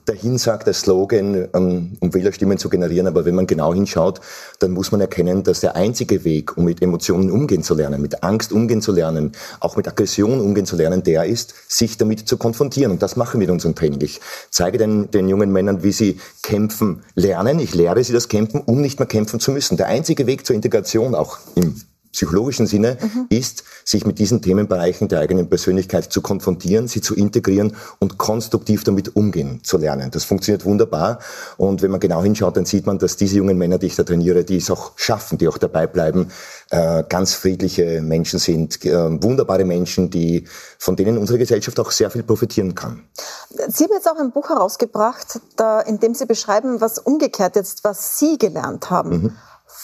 dahin 0.05 0.39
sagt, 0.39 0.69
der 0.69 0.75
Slogan, 0.75 1.49
um 1.53 1.99
Wählerstimmen 2.01 2.57
zu 2.57 2.69
generieren, 2.69 3.09
aber 3.09 3.25
wenn 3.25 3.35
man 3.35 3.49
genau 3.49 3.75
hinschaut, 3.75 4.21
dann 4.61 4.71
muss 4.71 4.93
man 4.93 5.01
erkennen, 5.01 5.43
dass 5.43 5.59
der 5.59 5.75
einzige 5.75 6.23
Weg, 6.23 6.57
um 6.57 6.65
mit 6.67 6.83
Emotionen 6.83 7.33
umgehen 7.33 7.65
zu 7.65 7.75
lernen, 7.75 8.01
mit 8.01 8.23
Angst 8.23 8.53
umgehen 8.53 8.81
zu 8.81 8.93
lernen, 8.93 9.33
auch 9.59 9.77
mit 9.77 9.89
Aggression 9.89 10.41
umgehen 10.41 10.67
zu 10.67 10.77
lernen, 10.77 11.03
der 11.03 11.25
ist, 11.25 11.55
sich 11.67 11.97
damit 11.97 12.29
zu 12.29 12.37
konfrontieren. 12.37 12.93
Und 12.93 13.03
das 13.03 13.17
machen 13.17 13.41
wir 13.41 13.49
in 13.49 13.55
unserem 13.55 13.75
Training. 13.75 14.01
Ich 14.03 14.21
zeige 14.51 14.79
den, 14.79 15.11
den 15.11 15.29
jungen 15.29 15.53
Männern, 15.53 15.83
wie 15.83 15.93
sie 15.93 16.21
kämpfen 16.43 17.03
lernen. 17.17 17.59
Ich 17.59 17.75
lehre 17.75 18.05
sie 18.05 18.13
das 18.13 18.29
Kämpfen, 18.29 18.61
um 18.61 18.81
nicht 18.81 19.01
mehr 19.01 19.09
kämpfen 19.09 19.41
zu 19.41 19.51
müssen. 19.51 19.77
Der 19.77 19.89
einzige 19.89 20.29
Weg 20.29 20.47
zur 20.47 20.55
Integration, 20.55 21.17
auch 21.17 21.39
im 21.57 21.75
psychologischen 22.15 22.67
Sinne 22.67 22.97
mhm. 23.01 23.27
ist, 23.29 23.65
sich 23.85 24.07
mit 24.07 24.19
diesen 24.19 24.41
Themenbereichen 24.41 25.09
der 25.09 25.21
eigenen 25.21 25.49
Persönlichkeit 25.49 26.13
zu 26.13 26.23
konfrontieren, 26.23 26.89
sie 26.89 27.01
zu 27.01 27.15
integrieren 27.15 27.77
und 27.99 28.19
konstruktiv 28.19 28.85
damit 28.85 29.17
umgehen 29.17 29.61
zu 29.63 29.77
lernen. 29.77 30.11
Das 30.11 30.25
funktioniert 30.25 30.65
wunderbar. 30.65 31.19
Und 31.57 31.83
wenn 31.83 31.91
man 31.91 32.01
genau 32.01 32.23
hinschaut, 32.23 32.57
dann 32.57 32.65
sieht 32.65 32.87
man, 32.87 32.99
dass 32.99 33.17
diese 33.17 33.37
jungen 33.37 33.59
Männer, 33.59 33.79
die 33.79 33.87
ich 33.87 33.97
da 33.97 34.05
trainiere, 34.05 34.45
die 34.45 34.57
es 34.57 34.71
auch 34.71 34.93
schaffen, 34.97 35.39
die 35.39 35.49
auch 35.49 35.59
dabei 35.59 35.87
bleiben, 35.87 36.31
äh, 36.71 37.03
ganz 37.09 37.35
friedliche 37.35 38.01
Menschen 38.01 38.39
sind, 38.39 38.85
äh, 38.85 39.23
wunderbare 39.23 39.65
Menschen, 39.65 40.09
die, 40.09 40.47
von 40.79 40.97
denen 40.97 41.19
unsere 41.19 41.39
Gesellschaft 41.39 41.79
auch 41.81 41.91
sehr 41.91 42.11
viel 42.11 42.23
profitieren 42.23 42.75
kann. 42.75 43.03
Sie 43.69 43.85
haben 43.85 43.93
jetzt 43.93 44.09
auch 44.09 44.19
ein 44.19 44.31
Buch 44.31 44.49
herausgebracht, 44.49 45.41
da, 45.57 45.81
in 45.81 45.99
dem 45.99 46.15
Sie 46.15 46.27
beschreiben, 46.27 46.81
was 46.81 46.99
umgekehrt 46.99 47.57
jetzt, 47.57 47.85
was 47.85 48.19
Sie 48.19 48.39
gelernt 48.39 48.91
haben. 48.91 49.11
Mhm 49.11 49.33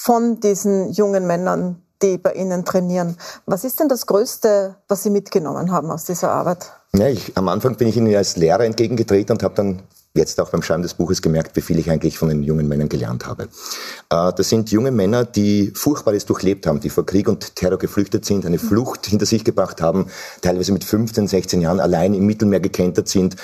von 0.02 0.40
diesen 0.40 0.92
jungen 0.92 1.26
Männern, 1.26 1.82
die 2.02 2.18
bei 2.18 2.32
Ihnen 2.32 2.64
trainieren. 2.64 3.16
Was 3.46 3.64
ist 3.64 3.80
denn 3.80 3.88
das 3.88 4.06
Größte, 4.06 4.76
was 4.88 5.02
Sie 5.02 5.10
mitgenommen 5.10 5.70
haben 5.70 5.90
aus 5.90 6.04
dieser 6.04 6.30
Arbeit? 6.30 6.72
Ja, 6.94 7.08
ich, 7.08 7.36
am 7.36 7.48
Anfang 7.48 7.76
bin 7.76 7.88
ich 7.88 7.96
Ihnen 7.96 8.14
als 8.14 8.36
Lehrer 8.36 8.64
entgegengetreten 8.64 9.36
und 9.36 9.42
habe 9.42 9.54
dann 9.54 9.82
jetzt 10.14 10.40
auch 10.40 10.50
beim 10.50 10.62
Schreiben 10.62 10.82
des 10.82 10.94
Buches 10.94 11.22
gemerkt, 11.22 11.54
wie 11.56 11.60
viel 11.60 11.78
ich 11.78 11.90
eigentlich 11.90 12.18
von 12.18 12.28
den 12.28 12.42
jungen 12.42 12.66
Männern 12.66 12.88
gelernt 12.88 13.26
habe. 13.26 13.44
Äh, 14.10 14.32
das 14.32 14.48
sind 14.48 14.70
junge 14.70 14.90
Männer, 14.90 15.24
die 15.24 15.72
Furchtbares 15.74 16.26
durchlebt 16.26 16.66
haben, 16.66 16.80
die 16.80 16.90
vor 16.90 17.06
Krieg 17.06 17.28
und 17.28 17.54
Terror 17.54 17.78
geflüchtet 17.78 18.24
sind, 18.24 18.44
eine 18.44 18.58
Flucht 18.58 19.06
hinter 19.06 19.26
sich 19.26 19.44
gebracht 19.44 19.80
haben, 19.80 20.06
teilweise 20.42 20.72
mit 20.72 20.84
15, 20.84 21.28
16 21.28 21.60
Jahren 21.60 21.80
allein 21.80 22.14
im 22.14 22.26
Mittelmeer 22.26 22.60
gekentert 22.60 23.08
sind, 23.08 23.36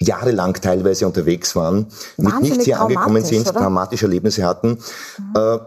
jahrelang 0.00 0.54
teilweise 0.54 1.06
unterwegs 1.06 1.54
waren, 1.54 1.86
mit 2.16 2.40
nichts 2.40 2.64
hier 2.64 2.80
angekommen 2.80 3.24
sind, 3.24 3.48
oder? 3.48 3.60
dramatische 3.60 4.06
Erlebnisse 4.06 4.44
hatten. 4.44 4.78
Mhm. 5.18 5.34
Äh, 5.36 5.58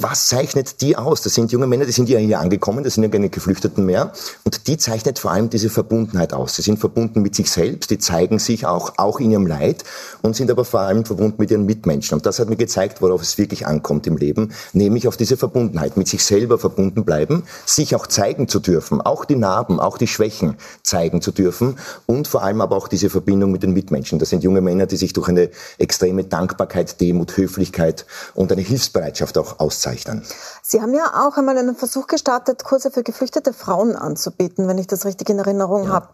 was 0.00 0.28
zeichnet 0.28 0.80
die 0.80 0.94
aus? 0.94 1.22
Das 1.22 1.34
sind 1.34 1.50
junge 1.50 1.66
Männer, 1.66 1.84
die 1.84 1.90
sind 1.90 2.08
ja 2.08 2.20
hier 2.20 2.38
angekommen, 2.38 2.84
das 2.84 2.94
sind 2.94 3.02
ja 3.02 3.08
keine 3.08 3.30
Geflüchteten 3.30 3.84
mehr. 3.84 4.12
Und 4.44 4.68
die 4.68 4.76
zeichnet 4.76 5.18
vor 5.18 5.32
allem 5.32 5.50
diese 5.50 5.70
Verbundenheit 5.70 6.32
aus. 6.32 6.54
Sie 6.54 6.62
sind 6.62 6.78
verbunden 6.78 7.20
mit 7.20 7.34
sich 7.34 7.50
selbst, 7.50 7.90
die 7.90 7.98
zeigen 7.98 8.38
sich 8.38 8.64
auch, 8.64 8.92
auch 8.96 9.18
in 9.18 9.32
ihrem 9.32 9.48
Leid 9.48 9.82
und 10.22 10.36
sind 10.36 10.52
aber 10.52 10.64
vor 10.64 10.80
allem 10.82 11.04
verbunden 11.04 11.38
mit 11.38 11.50
ihren 11.50 11.66
Mitmenschen. 11.66 12.14
Und 12.14 12.26
das 12.26 12.38
hat 12.38 12.48
mir 12.48 12.54
gezeigt, 12.54 13.02
worauf 13.02 13.22
es 13.22 13.38
wirklich 13.38 13.66
ankommt 13.66 14.06
im 14.06 14.16
Leben, 14.16 14.52
nämlich 14.72 15.08
auf 15.08 15.16
diese 15.16 15.36
Verbundenheit, 15.36 15.96
mit 15.96 16.06
sich 16.06 16.22
selber 16.22 16.60
verbunden 16.60 17.04
bleiben, 17.04 17.42
sich 17.66 17.96
auch 17.96 18.06
zeigen 18.06 18.46
zu 18.46 18.60
dürfen, 18.60 19.00
auch 19.00 19.24
die 19.24 19.34
Narben, 19.34 19.80
auch 19.80 19.98
die 19.98 20.06
Schwächen 20.06 20.58
zeigen 20.84 21.22
zu 21.22 21.32
dürfen 21.32 21.76
und 22.06 22.28
vor 22.28 22.44
allem 22.44 22.60
aber 22.60 22.76
auch 22.76 22.86
diese 22.86 23.10
Verbindung 23.10 23.50
mit 23.50 23.64
den 23.64 23.72
Mitmenschen. 23.72 24.20
Das 24.20 24.30
sind 24.30 24.44
junge 24.44 24.60
Männer, 24.60 24.86
die 24.86 24.96
sich 24.96 25.12
durch 25.12 25.28
eine 25.28 25.50
extreme 25.78 26.22
Dankbarkeit, 26.22 27.00
Demut, 27.00 27.36
Höflichkeit 27.36 28.06
und 28.34 28.52
eine 28.52 28.62
Hilfsbereitschaft 28.62 29.36
auch 29.38 29.58
auszeichnen 29.58 29.87
auszeichnen. 29.88 30.22
Sie 30.62 30.82
haben 30.82 30.92
ja 30.92 31.26
auch 31.26 31.36
einmal 31.36 31.56
einen 31.56 31.74
Versuch 31.74 32.06
gestartet, 32.06 32.62
Kurse 32.62 32.90
für 32.90 33.02
geflüchtete 33.02 33.52
Frauen 33.52 33.96
anzubieten, 33.96 34.68
wenn 34.68 34.76
ich 34.76 34.86
das 34.86 35.06
richtig 35.06 35.30
in 35.30 35.38
Erinnerung 35.38 35.84
ja. 35.84 35.90
habe. 35.90 36.08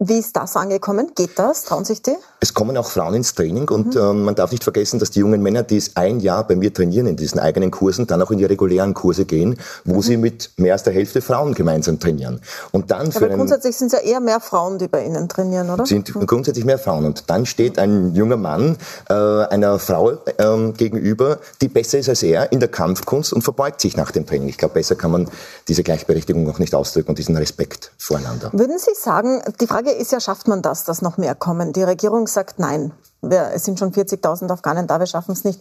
Wie 0.00 0.18
ist 0.18 0.36
das 0.36 0.56
angekommen? 0.56 1.12
Geht 1.14 1.38
das? 1.38 1.64
Trauen 1.64 1.84
sich 1.84 2.02
die? 2.02 2.16
Es 2.40 2.52
kommen 2.52 2.76
auch 2.76 2.88
Frauen 2.88 3.14
ins 3.14 3.34
Training 3.34 3.68
und 3.68 3.94
mhm. 3.94 4.00
ähm, 4.00 4.24
man 4.24 4.34
darf 4.34 4.50
nicht 4.50 4.64
vergessen, 4.64 4.98
dass 4.98 5.10
die 5.12 5.20
jungen 5.20 5.42
Männer, 5.42 5.62
die 5.62 5.76
es 5.76 5.96
ein 5.96 6.18
Jahr 6.18 6.46
bei 6.46 6.56
mir 6.56 6.74
trainieren 6.74 7.06
in 7.06 7.16
diesen 7.16 7.38
eigenen 7.38 7.70
Kursen, 7.70 8.06
dann 8.06 8.20
auch 8.20 8.30
in 8.30 8.38
die 8.38 8.44
regulären 8.44 8.94
Kurse 8.94 9.24
gehen, 9.24 9.58
wo 9.84 9.96
mhm. 9.96 10.02
sie 10.02 10.16
mit 10.16 10.50
mehr 10.56 10.72
als 10.72 10.82
der 10.82 10.92
Hälfte 10.92 11.22
Frauen 11.22 11.54
gemeinsam 11.54 12.00
trainieren. 12.00 12.40
Und 12.72 12.90
dann 12.90 13.12
für 13.12 13.26
Aber 13.26 13.36
grundsätzlich 13.36 13.76
sind 13.76 13.92
es 13.92 14.00
ja 14.00 14.04
eher 14.04 14.20
mehr 14.20 14.40
Frauen, 14.40 14.78
die 14.78 14.88
bei 14.88 15.04
Ihnen 15.04 15.28
trainieren, 15.28 15.70
oder? 15.70 15.86
Sind 15.86 16.12
mhm. 16.14 16.26
grundsätzlich 16.26 16.64
mehr 16.64 16.78
Frauen. 16.78 17.04
Und 17.04 17.30
dann 17.30 17.46
steht 17.46 17.78
ein 17.78 18.14
junger 18.14 18.36
Mann 18.36 18.76
äh, 19.08 19.14
einer 19.14 19.78
Frau 19.78 20.18
ähm, 20.38 20.74
gegenüber, 20.74 21.38
die 21.60 21.68
besser 21.68 21.98
ist 21.98 22.08
als 22.08 22.22
er 22.22 22.50
in 22.50 22.58
der 22.58 22.68
Kampfkunst 22.68 23.19
Trainings 23.20 23.32
und 23.32 23.42
verbeugt 23.42 23.80
sich 23.80 23.96
nach 23.96 24.10
dem 24.10 24.26
Training. 24.26 24.48
Ich 24.48 24.58
glaube, 24.58 24.74
besser 24.74 24.94
kann 24.94 25.10
man 25.10 25.28
diese 25.68 25.82
Gleichberechtigung 25.82 26.44
noch 26.44 26.58
nicht 26.58 26.74
ausdrücken 26.74 27.10
und 27.10 27.18
diesen 27.18 27.36
Respekt 27.36 27.92
voreinander. 27.98 28.50
Würden 28.52 28.78
Sie 28.78 28.94
sagen, 28.94 29.42
die 29.60 29.66
Frage 29.66 29.90
ist 29.90 30.12
ja, 30.12 30.20
schafft 30.20 30.48
man 30.48 30.62
das, 30.62 30.84
dass 30.84 31.02
noch 31.02 31.18
mehr 31.18 31.34
kommen? 31.34 31.72
Die 31.72 31.82
Regierung 31.82 32.26
sagt 32.26 32.58
nein. 32.58 32.92
Wir, 33.22 33.50
es 33.54 33.64
sind 33.64 33.78
schon 33.78 33.92
40.000 33.92 34.50
Afghanen 34.50 34.86
da, 34.86 34.98
wir 34.98 35.06
schaffen 35.06 35.32
es 35.32 35.44
nicht. 35.44 35.60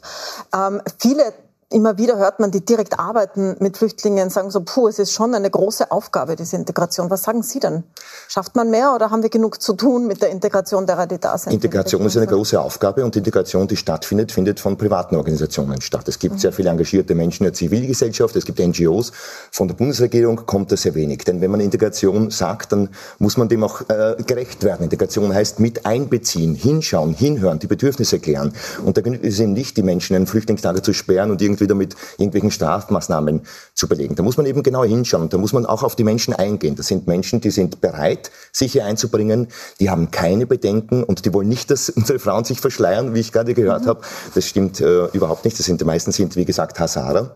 Ähm, 0.54 0.82
viele 0.98 1.34
immer 1.71 1.97
wieder 1.97 2.17
hört 2.17 2.39
man, 2.39 2.49
die 2.49 2.65
direkt 2.65 2.99
arbeiten 2.99 3.55
mit 3.60 3.77
Flüchtlingen, 3.77 4.29
sagen 4.29 4.49
so, 4.49 4.62
puh, 4.62 4.88
es 4.88 4.97
ist 4.97 5.12
schon 5.12 5.36
eine 5.36 5.49
große 5.49 5.91
Aufgabe, 5.91 6.36
diese 6.36 6.55
Integration. 6.55 7.10
Was 7.12 7.23
sagen 7.23 7.43
Sie 7.43 7.60
denn? 7.60 7.84
Schafft 8.27 8.55
man 8.55 8.71
mehr 8.71 8.93
oder 8.95 9.12
haben 9.12 9.21
wir 9.21 9.29
genug 9.29 9.62
zu 9.62 9.73
tun 9.73 10.08
mit 10.08 10.21
der 10.21 10.29
Integration 10.29 10.88
derer, 10.88 11.05
die 11.05 11.19
da 11.19 11.38
sind? 11.38 11.53
Integration 11.53 12.05
ist 12.05 12.17
eine 12.17 12.25
große 12.25 12.60
Aufgabe 12.60 13.05
und 13.05 13.15
Integration, 13.15 13.67
die 13.67 13.75
stattfindet, 13.75 14.32
findet 14.32 14.60
von 14.60 14.77
privaten 14.77 15.15
Organisationen 15.15 15.79
statt. 15.82 16.08
Es 16.08 16.17
gibt 16.17 16.36
mhm. 16.36 16.39
sehr 16.39 16.51
viele 16.51 16.69
engagierte 16.71 17.13
Menschen 17.13 17.43
in 17.43 17.51
der 17.51 17.53
Zivilgesellschaft, 17.53 18.36
es 18.36 18.45
gibt 18.45 18.60
NGOs. 18.60 19.12
Von 19.51 19.67
der 19.67 19.75
Bundesregierung 19.75 20.47
kommt 20.47 20.71
das 20.71 20.82
sehr 20.82 20.95
wenig. 20.95 21.19
Denn 21.19 21.39
wenn 21.39 21.51
man 21.51 21.60
Integration 21.60 22.32
sagt, 22.32 22.71
dann 22.71 22.89
muss 23.19 23.38
man 23.38 23.47
dem 23.47 23.63
auch 23.63 23.82
äh, 23.89 24.15
gerecht 24.25 24.63
werden. 24.63 24.84
Integration 24.84 25.34
heißt 25.34 25.60
mit 25.60 25.86
einbeziehen, 25.86 26.55
hinschauen, 26.55 27.13
hinhören, 27.13 27.60
die 27.60 27.67
Bedürfnisse 27.67 28.19
klären. 28.19 28.53
Und 28.84 28.97
da 28.97 29.01
genügt 29.01 29.23
es 29.23 29.39
eben 29.39 29.53
nicht, 29.53 29.77
die 29.77 29.84
Menschen 29.84 30.15
in 30.15 30.23
ein 30.23 30.27
Flüchtlingslager 30.27 30.82
zu 30.82 30.93
sperren 30.93 31.29
und 31.29 31.41
irgendwie 31.41 31.59
wieder 31.60 31.76
mit 31.76 31.95
irgendwelchen 32.17 32.52
Strafmaßnahmen 32.52 33.41
zu 33.74 33.88
belegen. 33.88 34.15
Da 34.15 34.24
muss 34.24 34.38
man 34.38 34.45
eben 34.45 34.63
genau 34.63 34.84
hinschauen 34.84 35.24
und 35.24 35.34
da 35.34 35.38
muss 35.38 35.54
man 35.54 35.65
auch 35.65 35.84
auf 35.84 35.95
die 35.95 36.04
Menschen 36.04 36.34
eingehen. 36.34 36.76
Das 36.76 36.88
sind 36.88 37.08
Menschen, 37.08 37.41
die 37.41 37.52
sind 37.52 37.82
bereit, 37.82 38.32
sich 38.52 38.72
hier 38.74 38.86
einzubringen, 38.86 39.48
die 39.80 39.89
haben 39.89 40.12
keine 40.12 40.45
Bedenken 40.45 41.04
und 41.04 41.26
die 41.26 41.34
wollen 41.34 41.50
nicht, 41.50 41.72
dass 41.72 41.89
unsere 41.89 42.19
Frauen 42.19 42.43
sich 42.43 42.62
verschleiern, 42.62 43.13
wie 43.13 43.19
ich 43.19 43.32
gerade 43.32 43.54
gehört 43.54 43.84
mhm. 43.84 43.88
habe. 43.88 44.02
Das 44.36 44.45
stimmt 44.45 44.82
äh, 44.82 45.06
überhaupt 45.08 45.45
nicht. 45.45 45.58
Das 45.58 45.65
sind, 45.65 45.82
die 45.82 45.86
meisten 45.86 46.12
sind, 46.12 46.36
wie 46.36 46.45
gesagt, 46.45 46.80
Hazara. 46.80 47.36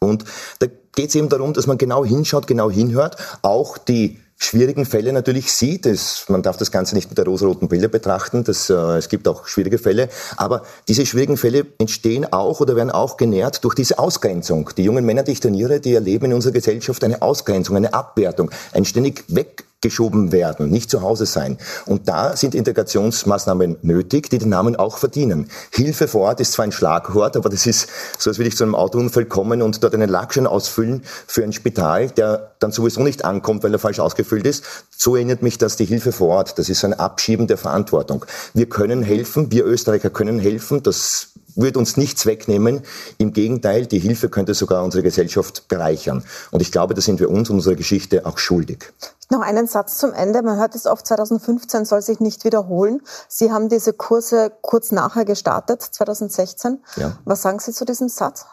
Und 0.00 0.24
da 0.60 0.66
geht 0.94 1.08
es 1.08 1.14
eben 1.14 1.28
darum, 1.28 1.52
dass 1.52 1.66
man 1.66 1.78
genau 1.78 2.04
hinschaut, 2.04 2.46
genau 2.46 2.70
hinhört, 2.70 3.16
auch 3.42 3.78
die 3.78 4.20
schwierigen 4.38 4.86
Fälle 4.86 5.12
natürlich 5.12 5.52
sieht. 5.52 5.84
Es, 5.84 6.24
man 6.28 6.42
darf 6.42 6.56
das 6.56 6.70
Ganze 6.70 6.94
nicht 6.94 7.10
mit 7.10 7.18
der 7.18 7.26
rosaroten 7.26 7.68
Bilder 7.68 7.88
betrachten. 7.88 8.44
Das, 8.44 8.70
äh, 8.70 8.74
es 8.74 9.08
gibt 9.08 9.26
auch 9.28 9.46
schwierige 9.46 9.78
Fälle. 9.78 10.08
Aber 10.36 10.62
diese 10.86 11.04
schwierigen 11.04 11.36
Fälle 11.36 11.66
entstehen 11.78 12.32
auch 12.32 12.60
oder 12.60 12.76
werden 12.76 12.90
auch 12.90 13.16
genährt 13.16 13.64
durch 13.64 13.74
diese 13.74 13.98
Ausgrenzung. 13.98 14.70
Die 14.76 14.84
jungen 14.84 15.04
Männer, 15.04 15.24
die 15.24 15.32
ich 15.32 15.40
trainiere, 15.40 15.80
die 15.80 15.94
erleben 15.94 16.26
in 16.26 16.34
unserer 16.34 16.52
Gesellschaft 16.52 17.02
eine 17.04 17.20
Ausgrenzung, 17.20 17.76
eine 17.76 17.92
Abwertung, 17.92 18.50
ein 18.72 18.84
ständig 18.84 19.24
weg 19.28 19.64
geschoben 19.80 20.32
werden, 20.32 20.70
nicht 20.70 20.90
zu 20.90 21.02
Hause 21.02 21.24
sein. 21.24 21.58
Und 21.86 22.08
da 22.08 22.36
sind 22.36 22.54
Integrationsmaßnahmen 22.54 23.76
nötig, 23.82 24.28
die 24.28 24.38
den 24.38 24.48
Namen 24.48 24.74
auch 24.74 24.98
verdienen. 24.98 25.48
Hilfe 25.72 26.08
vor 26.08 26.22
Ort 26.22 26.40
ist 26.40 26.52
zwar 26.52 26.64
ein 26.64 26.72
Schlagwort, 26.72 27.36
aber 27.36 27.48
das 27.48 27.64
ist 27.64 27.88
so, 28.18 28.30
als 28.30 28.38
würde 28.38 28.48
ich 28.48 28.56
zu 28.56 28.64
einem 28.64 28.74
Autounfall 28.74 29.26
kommen 29.26 29.62
und 29.62 29.82
dort 29.84 29.94
einen 29.94 30.08
Lackschein 30.08 30.48
ausfüllen 30.48 31.02
für 31.26 31.44
ein 31.44 31.52
Spital, 31.52 32.10
der 32.10 32.52
dann 32.58 32.72
sowieso 32.72 33.02
nicht 33.02 33.24
ankommt, 33.24 33.62
weil 33.62 33.72
er 33.72 33.78
falsch 33.78 34.00
ausgefüllt 34.00 34.46
ist. 34.46 34.64
So 34.96 35.14
erinnert 35.14 35.42
mich 35.42 35.58
das 35.58 35.76
die 35.76 35.84
Hilfe 35.84 36.10
vor 36.10 36.28
Ort. 36.28 36.58
Das 36.58 36.68
ist 36.68 36.84
ein 36.84 36.94
Abschieben 36.94 37.46
der 37.46 37.56
Verantwortung. 37.56 38.24
Wir 38.54 38.68
können 38.68 39.02
helfen, 39.02 39.52
wir 39.52 39.64
Österreicher 39.64 40.10
können 40.10 40.40
helfen. 40.40 40.82
Das 40.82 41.28
würde 41.54 41.78
uns 41.78 41.96
nichts 41.96 42.26
wegnehmen. 42.26 42.82
Im 43.18 43.32
Gegenteil, 43.32 43.86
die 43.86 43.98
Hilfe 43.98 44.28
könnte 44.28 44.54
sogar 44.54 44.84
unsere 44.84 45.02
Gesellschaft 45.02 45.68
bereichern. 45.68 46.24
Und 46.50 46.62
ich 46.62 46.72
glaube, 46.72 46.94
da 46.94 47.00
sind 47.00 47.20
wir 47.20 47.30
uns 47.30 47.50
und 47.50 47.56
unserer 47.56 47.74
Geschichte 47.76 48.26
auch 48.26 48.38
schuldig. 48.38 48.92
Noch 49.30 49.40
einen 49.40 49.66
Satz 49.66 49.98
zum 49.98 50.12
Ende. 50.12 50.42
Man 50.42 50.58
hört 50.58 50.74
es 50.74 50.86
oft, 50.86 51.06
2015 51.06 51.84
soll 51.84 52.00
sich 52.00 52.18
nicht 52.20 52.44
wiederholen. 52.44 53.02
Sie 53.28 53.52
haben 53.52 53.68
diese 53.68 53.92
Kurse 53.92 54.52
kurz 54.62 54.90
nachher 54.90 55.24
gestartet, 55.24 55.82
2016. 55.82 56.82
Ja. 56.96 57.18
Was 57.24 57.42
sagen 57.42 57.58
Sie 57.58 57.72
zu 57.72 57.84
diesem 57.84 58.08
Satz? 58.08 58.46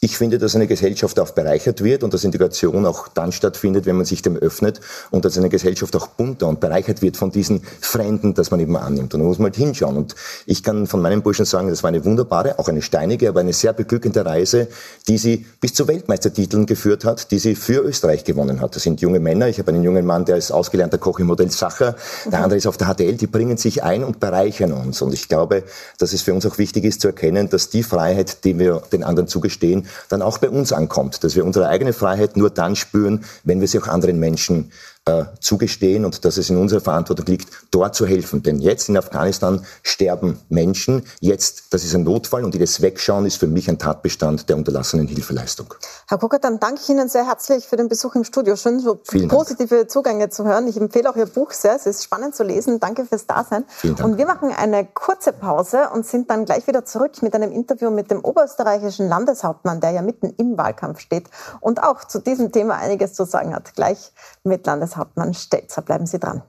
Ich 0.00 0.16
finde, 0.16 0.38
dass 0.38 0.54
eine 0.54 0.68
Gesellschaft 0.68 1.18
auch 1.18 1.32
bereichert 1.32 1.82
wird 1.82 2.04
und 2.04 2.14
dass 2.14 2.22
Integration 2.22 2.86
auch 2.86 3.08
dann 3.08 3.32
stattfindet, 3.32 3.84
wenn 3.84 3.96
man 3.96 4.04
sich 4.04 4.22
dem 4.22 4.36
öffnet 4.36 4.80
und 5.10 5.24
dass 5.24 5.36
eine 5.36 5.48
Gesellschaft 5.48 5.96
auch 5.96 6.06
bunter 6.06 6.46
und 6.46 6.60
bereichert 6.60 7.02
wird 7.02 7.16
von 7.16 7.32
diesen 7.32 7.62
Fremden, 7.80 8.32
das 8.32 8.52
man 8.52 8.60
eben 8.60 8.76
annimmt. 8.76 9.12
Und 9.14 9.20
da 9.20 9.26
muss 9.26 9.38
man 9.38 9.46
halt 9.46 9.56
hinschauen. 9.56 9.96
Und 9.96 10.14
ich 10.46 10.62
kann 10.62 10.86
von 10.86 11.02
meinen 11.02 11.22
Burschen 11.22 11.46
sagen, 11.46 11.68
das 11.68 11.82
war 11.82 11.88
eine 11.88 12.04
wunderbare, 12.04 12.60
auch 12.60 12.68
eine 12.68 12.80
steinige, 12.80 13.28
aber 13.28 13.40
eine 13.40 13.52
sehr 13.52 13.72
beglückende 13.72 14.24
Reise, 14.24 14.68
die 15.08 15.18
sie 15.18 15.46
bis 15.60 15.74
zu 15.74 15.88
Weltmeistertiteln 15.88 16.66
geführt 16.66 17.04
hat, 17.04 17.32
die 17.32 17.40
sie 17.40 17.56
für 17.56 17.80
Österreich 17.80 18.22
gewonnen 18.22 18.60
hat. 18.60 18.76
Das 18.76 18.84
sind 18.84 19.00
junge 19.00 19.18
Männer. 19.18 19.48
Ich 19.48 19.58
habe 19.58 19.72
einen 19.72 19.82
jungen 19.82 20.06
Mann, 20.06 20.24
der 20.24 20.36
ist 20.36 20.52
ausgelernter 20.52 20.98
Koch 20.98 21.18
im 21.18 21.26
Modell 21.26 21.50
Sacher. 21.50 21.96
Der 22.30 22.44
andere 22.44 22.56
ist 22.56 22.68
auf 22.68 22.76
der 22.76 22.86
HTL. 22.86 23.16
Die 23.16 23.26
bringen 23.26 23.56
sich 23.56 23.82
ein 23.82 24.04
und 24.04 24.20
bereichern 24.20 24.70
uns. 24.70 25.02
Und 25.02 25.12
ich 25.12 25.28
glaube, 25.28 25.64
dass 25.98 26.12
es 26.12 26.22
für 26.22 26.34
uns 26.34 26.46
auch 26.46 26.58
wichtig 26.58 26.84
ist 26.84 27.00
zu 27.00 27.08
erkennen, 27.08 27.50
dass 27.50 27.68
die 27.68 27.82
Freiheit, 27.82 28.44
die 28.44 28.60
wir 28.60 28.80
den 28.92 29.02
anderen 29.02 29.26
zugestehen, 29.26 29.87
dann 30.08 30.22
auch 30.22 30.38
bei 30.38 30.48
uns 30.48 30.72
ankommt, 30.72 31.24
dass 31.24 31.36
wir 31.36 31.44
unsere 31.44 31.68
eigene 31.68 31.92
Freiheit 31.92 32.36
nur 32.36 32.50
dann 32.50 32.76
spüren, 32.76 33.24
wenn 33.44 33.60
wir 33.60 33.68
sie 33.68 33.78
auch 33.78 33.88
anderen 33.88 34.18
Menschen 34.18 34.72
äh, 35.08 35.24
zugestehen 35.40 36.04
und 36.04 36.24
dass 36.24 36.36
es 36.36 36.50
in 36.50 36.56
unserer 36.56 36.80
Verantwortung 36.80 37.26
liegt, 37.26 37.48
dort 37.70 37.94
zu 37.94 38.06
helfen. 38.06 38.42
Denn 38.42 38.60
jetzt 38.60 38.88
in 38.88 38.96
Afghanistan 38.96 39.64
sterben 39.82 40.38
Menschen. 40.48 41.02
Jetzt, 41.20 41.72
das 41.72 41.84
ist 41.84 41.94
ein 41.94 42.04
Notfall 42.04 42.44
und 42.44 42.54
jedes 42.54 42.82
Wegschauen 42.82 43.24
ist 43.24 43.36
für 43.36 43.46
mich 43.46 43.68
ein 43.68 43.78
Tatbestand 43.78 44.48
der 44.48 44.56
unterlassenen 44.56 45.06
Hilfeleistung. 45.06 45.74
Herr 46.08 46.18
Kucker, 46.18 46.38
dann 46.38 46.60
danke 46.60 46.80
ich 46.82 46.88
Ihnen 46.90 47.08
sehr 47.08 47.26
herzlich 47.26 47.66
für 47.66 47.76
den 47.76 47.88
Besuch 47.88 48.14
im 48.16 48.24
Studio. 48.24 48.56
Schön, 48.56 48.80
so 48.80 49.00
Vielen 49.08 49.28
positive 49.28 49.76
Dank. 49.76 49.90
Zugänge 49.90 50.28
zu 50.28 50.44
hören. 50.44 50.68
Ich 50.68 50.76
empfehle 50.76 51.08
auch 51.08 51.16
Ihr 51.16 51.26
Buch 51.26 51.52
sehr. 51.52 51.74
Es 51.74 51.86
ist 51.86 52.04
spannend 52.04 52.34
zu 52.34 52.44
lesen. 52.44 52.80
Danke 52.80 53.06
fürs 53.06 53.26
Dasein. 53.26 53.64
Vielen 53.68 53.96
Dank. 53.96 54.08
Und 54.08 54.18
wir 54.18 54.26
machen 54.26 54.52
eine 54.52 54.84
kurze 54.84 55.32
Pause 55.32 55.88
und 55.94 56.06
sind 56.06 56.30
dann 56.30 56.44
gleich 56.44 56.66
wieder 56.66 56.84
zurück 56.84 57.22
mit 57.22 57.34
einem 57.34 57.52
Interview 57.52 57.90
mit 57.90 58.10
dem 58.10 58.24
oberösterreichischen 58.24 59.08
Landeshauptmann, 59.08 59.80
der 59.80 59.90
ja 59.92 60.02
mitten 60.02 60.34
im 60.36 60.58
Wahlkampf 60.58 61.00
steht 61.00 61.30
und 61.60 61.82
auch 61.82 62.04
zu 62.04 62.18
diesem 62.18 62.52
Thema 62.52 62.76
einiges 62.76 63.14
zu 63.14 63.24
sagen 63.24 63.54
hat. 63.54 63.74
Gleich 63.74 64.12
mit 64.44 64.66
Landeshauptmann 64.66 64.97
Hauptmann 64.98 65.34
Stelzer. 65.34 65.82
Bleiben 65.82 66.06
Sie 66.06 66.18
dran. 66.18 66.42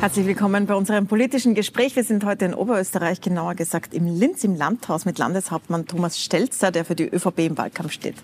Herzlich 0.00 0.26
willkommen 0.26 0.66
bei 0.66 0.74
unserem 0.74 1.06
politischen 1.06 1.54
Gespräch. 1.54 1.94
Wir 1.94 2.02
sind 2.02 2.24
heute 2.24 2.44
in 2.44 2.54
Oberösterreich, 2.54 3.20
genauer 3.20 3.54
gesagt 3.54 3.94
im 3.94 4.06
Linz 4.06 4.42
im 4.42 4.56
Landhaus 4.56 5.04
mit 5.04 5.16
Landeshauptmann 5.16 5.86
Thomas 5.86 6.18
Stelzer, 6.18 6.72
der 6.72 6.84
für 6.84 6.96
die 6.96 7.08
ÖVP 7.08 7.38
im 7.38 7.56
Wahlkampf 7.56 7.92
steht. 7.92 8.16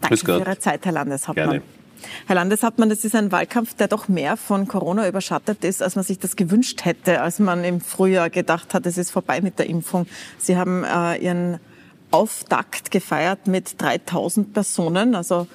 Danke 0.00 0.16
für 0.16 0.38
Ihre 0.38 0.58
Zeit, 0.58 0.86
Herr 0.86 0.92
Landeshauptmann. 0.92 1.50
Gerne. 1.50 1.62
Herr 2.26 2.36
Landeshauptmann, 2.36 2.88
das 2.88 3.04
ist 3.04 3.14
ein 3.14 3.30
Wahlkampf, 3.30 3.74
der 3.74 3.88
doch 3.88 4.08
mehr 4.08 4.38
von 4.38 4.66
Corona 4.66 5.06
überschattet 5.06 5.64
ist, 5.64 5.82
als 5.82 5.96
man 5.96 6.04
sich 6.04 6.18
das 6.18 6.34
gewünscht 6.34 6.84
hätte, 6.86 7.20
als 7.20 7.38
man 7.38 7.62
im 7.62 7.82
Frühjahr 7.82 8.30
gedacht 8.30 8.72
hat, 8.72 8.86
es 8.86 8.96
ist 8.96 9.10
vorbei 9.10 9.42
mit 9.42 9.58
der 9.58 9.68
Impfung. 9.68 10.06
Sie 10.38 10.56
haben 10.56 10.82
äh, 10.82 11.16
Ihren 11.18 11.60
Auftakt 12.12 12.90
gefeiert 12.90 13.46
mit 13.46 13.80
3000 13.80 14.52
Personen. 14.52 15.14
Also 15.14 15.48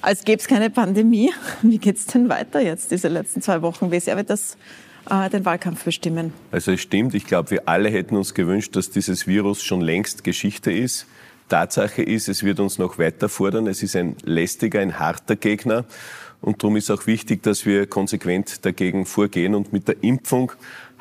als 0.00 0.24
gäbe 0.24 0.40
es 0.40 0.46
keine 0.46 0.70
Pandemie. 0.70 1.32
Wie 1.62 1.78
geht 1.78 1.96
es 1.96 2.06
denn 2.06 2.28
weiter 2.28 2.60
jetzt, 2.60 2.90
diese 2.90 3.08
letzten 3.08 3.42
zwei 3.42 3.62
Wochen? 3.62 3.90
Wie 3.90 4.00
sehr 4.00 4.16
wird 4.16 4.30
das 4.30 4.56
äh, 5.10 5.28
den 5.30 5.44
Wahlkampf 5.44 5.84
bestimmen? 5.84 6.32
Also 6.52 6.72
es 6.72 6.80
stimmt. 6.80 7.14
Ich 7.14 7.26
glaube, 7.26 7.50
wir 7.50 7.68
alle 7.68 7.88
hätten 7.88 8.16
uns 8.16 8.34
gewünscht, 8.34 8.76
dass 8.76 8.90
dieses 8.90 9.26
Virus 9.26 9.62
schon 9.62 9.80
längst 9.80 10.24
Geschichte 10.24 10.70
ist. 10.70 11.06
Tatsache 11.48 12.02
ist, 12.02 12.28
es 12.28 12.42
wird 12.42 12.60
uns 12.60 12.78
noch 12.78 12.98
weiter 12.98 13.28
fordern. 13.28 13.66
Es 13.66 13.82
ist 13.82 13.96
ein 13.96 14.16
lästiger, 14.24 14.80
ein 14.80 14.98
harter 14.98 15.36
Gegner. 15.36 15.84
Und 16.40 16.62
darum 16.62 16.76
ist 16.76 16.90
auch 16.90 17.06
wichtig, 17.06 17.42
dass 17.42 17.64
wir 17.64 17.86
konsequent 17.86 18.64
dagegen 18.64 19.06
vorgehen. 19.06 19.54
Und 19.54 19.72
mit 19.72 19.88
der 19.88 20.02
Impfung 20.02 20.52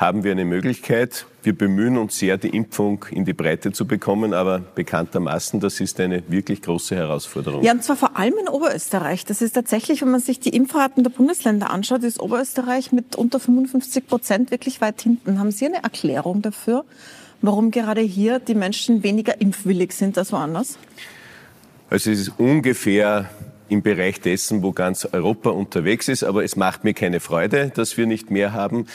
haben 0.04 0.26
wir 0.26 0.34
eine 0.34 0.44
Möglichkeit. 0.44 1.26
Wir 1.44 1.58
bemühen 1.58 1.98
uns 1.98 2.20
sehr, 2.20 2.38
die 2.38 2.50
Impfung 2.50 3.06
in 3.10 3.24
die 3.24 3.32
Breite 3.32 3.72
zu 3.72 3.88
bekommen, 3.88 4.34
aber 4.34 4.60
bekanntermaßen, 4.60 5.62
das 5.62 5.80
ist 5.80 5.98
eine 6.02 6.24
wirklich 6.28 6.62
große 6.62 6.94
Herausforderung. 6.94 7.63
Ja, 7.63 7.72
und 7.72 7.86
zwar 7.86 7.96
vor 7.96 8.18
allem 8.18 8.34
in 8.42 8.50
Oberösterreich. 8.50 9.24
Das 9.24 9.42
ist 9.42 9.54
tatsächlich, 9.54 10.02
wenn 10.02 10.12
man 10.12 10.20
sich 10.20 10.42
die 10.42 10.50
Impfraten 10.50 11.04
der 11.04 11.10
Bundesländer 11.10 11.70
anschaut, 11.70 12.04
ist 12.04 12.20
Oberösterreich 12.20 12.92
mit 12.92 13.16
unter 13.16 13.39
55 13.39 14.06
Prozent 14.06 14.52
wirklich 14.52 14.82
weit 14.82 15.02
hinten. 15.02 15.39
Haben 15.39 15.52
Sie 15.52 15.68
eine 15.68 15.82
Erklärung 15.82 16.42
dafür, 16.42 16.84
warum 17.42 17.72
gerade 17.72 18.02
hier 18.02 18.39
die 18.39 18.56
Menschen 18.56 19.04
weniger 19.04 19.39
impfwillig 19.39 19.94
sind 19.94 20.18
als 20.18 20.34
woanders? 20.34 20.78
Also 21.89 22.12
es 22.12 22.20
ist 22.20 22.34
ungefähr 22.38 23.30
im 23.74 23.82
Bereich 23.82 24.22
dessen, 24.22 24.63
wo 24.63 24.72
ganz 24.72 25.06
Europa 25.12 25.50
unterwegs 25.50 26.08
ist. 26.08 26.24
Aber 26.24 26.44
es 26.44 26.56
macht 26.56 26.84
mir 26.84 26.94
keine 26.94 27.20
Freude, 27.20 27.72
dass 27.74 27.98
wir 27.98 28.06
nicht 28.06 28.32
mehr 28.32 28.54
haben. 28.54 28.86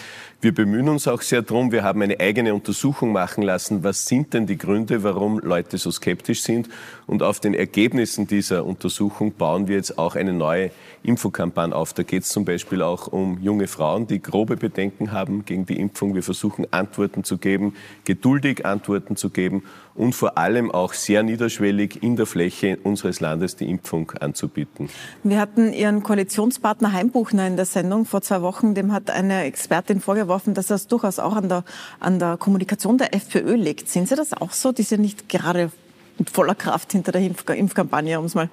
Wir 0.40 0.54
bemühen 0.54 0.88
uns 0.88 1.08
auch 1.08 1.20
sehr 1.22 1.42
darum. 1.42 1.72
Wir 1.72 1.82
haben 1.82 2.00
eine 2.00 2.20
eigene 2.20 2.54
Untersuchung 2.54 3.10
machen 3.10 3.42
lassen. 3.42 3.82
Was 3.82 4.06
sind 4.06 4.34
denn 4.34 4.46
die 4.46 4.56
Gründe, 4.56 5.02
warum 5.02 5.40
Leute 5.40 5.78
so 5.78 5.90
skeptisch 5.90 6.44
sind? 6.44 6.68
Und 7.08 7.24
auf 7.24 7.40
den 7.40 7.54
Ergebnissen 7.54 8.28
dieser 8.28 8.64
Untersuchung 8.64 9.32
bauen 9.32 9.66
wir 9.66 9.74
jetzt 9.74 9.98
auch 9.98 10.14
eine 10.14 10.32
neue 10.32 10.70
Infokampagne 11.02 11.74
auf. 11.74 11.92
Da 11.92 12.04
geht 12.04 12.22
es 12.22 12.28
zum 12.28 12.44
Beispiel 12.44 12.82
auch 12.82 13.08
um 13.08 13.40
junge 13.40 13.66
Frauen, 13.66 14.06
die 14.06 14.22
grobe 14.22 14.56
Bedenken 14.56 15.10
haben 15.10 15.44
gegen 15.44 15.66
die 15.66 15.76
Impfung. 15.76 16.14
Wir 16.14 16.22
versuchen 16.22 16.72
Antworten 16.72 17.24
zu 17.24 17.38
geben, 17.38 17.74
geduldig 18.04 18.64
Antworten 18.64 19.16
zu 19.16 19.30
geben 19.30 19.64
und 19.96 20.14
vor 20.14 20.38
allem 20.38 20.70
auch 20.70 20.92
sehr 20.92 21.24
niederschwellig 21.24 22.04
in 22.04 22.14
der 22.14 22.26
Fläche 22.26 22.78
unseres 22.84 23.18
Landes 23.18 23.56
die 23.56 23.68
Impfung 23.68 24.12
anzubieten. 24.20 24.88
Wir 25.24 25.40
hatten 25.40 25.72
Ihren 25.72 26.04
Koalitionspartner 26.04 26.92
Heimbuchner 26.92 27.48
in 27.48 27.56
der 27.56 27.64
Sendung 27.64 28.04
vor 28.04 28.22
zwei 28.22 28.40
Wochen. 28.42 28.74
Dem 28.74 28.92
hat 28.92 29.10
eine 29.10 29.42
Expertin 29.42 30.00
vorgeworfen, 30.00 30.27
vorgeworfen, 30.28 30.54
dass 30.54 30.66
das 30.66 30.86
durchaus 30.86 31.18
auch 31.18 31.34
an 31.34 31.48
der, 31.48 31.64
an 32.00 32.18
der 32.18 32.36
Kommunikation 32.36 32.98
der 32.98 33.14
FPÖ 33.14 33.54
liegt. 33.54 33.88
Sehen 33.88 34.06
Sie 34.06 34.14
das 34.14 34.32
auch 34.32 34.52
so, 34.52 34.72
die 34.72 34.82
sind 34.82 35.00
nicht 35.00 35.28
gerade 35.28 35.70
mit 36.18 36.30
voller 36.30 36.54
Kraft 36.54 36.92
hinter 36.92 37.12
der 37.12 37.22
Impf 37.22 37.48
Impfkampagne, 37.48 38.18
um 38.18 38.26
es 38.26 38.34
mal 38.34 38.50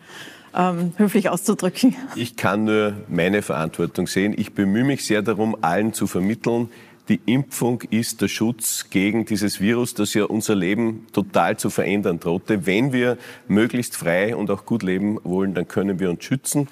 ähm, 0.55 0.93
höflich 0.97 1.29
auszudrücken? 1.29 1.95
Ich 2.15 2.37
kann 2.37 2.63
nur 2.63 2.93
meine 3.09 3.41
Verantwortung 3.41 4.07
sehen. 4.07 4.33
Ich 4.37 4.53
bemühe 4.53 4.85
mich 4.85 5.05
sehr 5.05 5.21
darum, 5.21 5.57
allen 5.61 5.93
zu 5.93 6.07
vermitteln, 6.07 6.69
die 7.07 7.19
Impfung 7.27 7.83
ist 7.91 8.21
der 8.21 8.29
Schutz 8.29 8.89
gegen 8.89 9.25
dieses 9.25 9.61
Virus, 9.61 9.93
das 9.93 10.15
ja 10.15 10.23
unser 10.23 10.55
Leben 10.55 11.05
total 11.13 11.55
zu 11.55 11.69
verändern 11.69 12.19
drohte. 12.19 12.65
Wenn 12.65 12.93
wir 12.93 13.19
möglichst 13.47 13.95
frei 13.95 14.35
und 14.35 14.49
auch 14.49 14.65
gut 14.65 14.81
leben 14.81 15.19
wollen, 15.23 15.53
dann 15.53 15.67
können 15.67 15.99
wir 15.99 16.09
uns 16.09 16.23
schützen. 16.23 16.67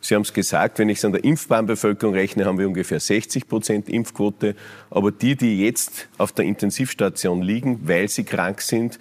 Sie 0.00 0.14
haben 0.14 0.22
es 0.22 0.32
gesagt, 0.32 0.78
wenn 0.78 0.88
ich 0.88 0.98
es 0.98 1.04
an 1.04 1.12
der 1.12 1.24
impfbaren 1.24 1.66
Bevölkerung 1.66 2.14
rechne, 2.14 2.44
haben 2.44 2.58
wir 2.58 2.68
ungefähr 2.68 3.00
60 3.00 3.48
Prozent 3.48 3.88
Impfquote. 3.88 4.54
Aber 4.90 5.10
die, 5.10 5.34
die 5.36 5.64
jetzt 5.64 6.08
auf 6.18 6.32
der 6.32 6.44
Intensivstation 6.44 7.42
liegen, 7.42 7.80
weil 7.88 8.08
sie 8.08 8.24
krank 8.24 8.60
sind, 8.60 8.98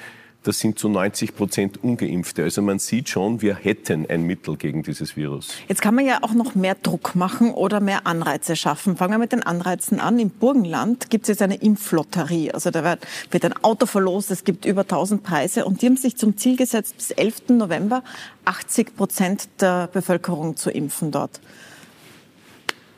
das 0.47 0.59
sind 0.59 0.79
zu 0.79 0.87
90 0.87 1.35
Prozent 1.35 1.83
ungeimpfte. 1.83 2.43
Also 2.43 2.61
man 2.61 2.79
sieht 2.79 3.09
schon, 3.09 3.41
wir 3.41 3.55
hätten 3.55 4.09
ein 4.09 4.23
Mittel 4.23 4.55
gegen 4.55 4.81
dieses 4.81 5.17
Virus. 5.17 5.49
Jetzt 5.67 5.81
kann 5.81 5.93
man 5.93 6.05
ja 6.05 6.19
auch 6.23 6.33
noch 6.33 6.55
mehr 6.55 6.75
Druck 6.75 7.15
machen 7.15 7.51
oder 7.51 7.81
mehr 7.81 8.07
Anreize 8.07 8.55
schaffen. 8.55 8.95
Fangen 8.95 9.11
wir 9.11 9.17
mit 9.17 9.33
den 9.33 9.43
Anreizen 9.43 9.99
an. 9.99 10.17
Im 10.19 10.29
Burgenland 10.29 11.09
gibt 11.09 11.25
es 11.25 11.29
jetzt 11.29 11.41
eine 11.41 11.55
Impflotterie. 11.55 12.51
Also 12.51 12.71
da 12.71 12.83
wird, 13.31 13.43
ein 13.43 13.63
Auto 13.63 13.85
verlost, 13.85 14.31
es 14.31 14.45
gibt 14.45 14.65
über 14.65 14.81
1000 14.81 15.21
Preise 15.21 15.65
und 15.65 15.81
die 15.81 15.87
haben 15.87 15.97
sich 15.97 16.15
zum 16.15 16.37
Ziel 16.37 16.55
gesetzt, 16.55 16.95
bis 16.95 17.11
11. 17.11 17.49
November 17.49 18.03
80 18.45 18.95
Prozent 18.95 19.49
der 19.59 19.87
Bevölkerung 19.87 20.55
zu 20.55 20.71
impfen 20.71 21.11
dort. 21.11 21.41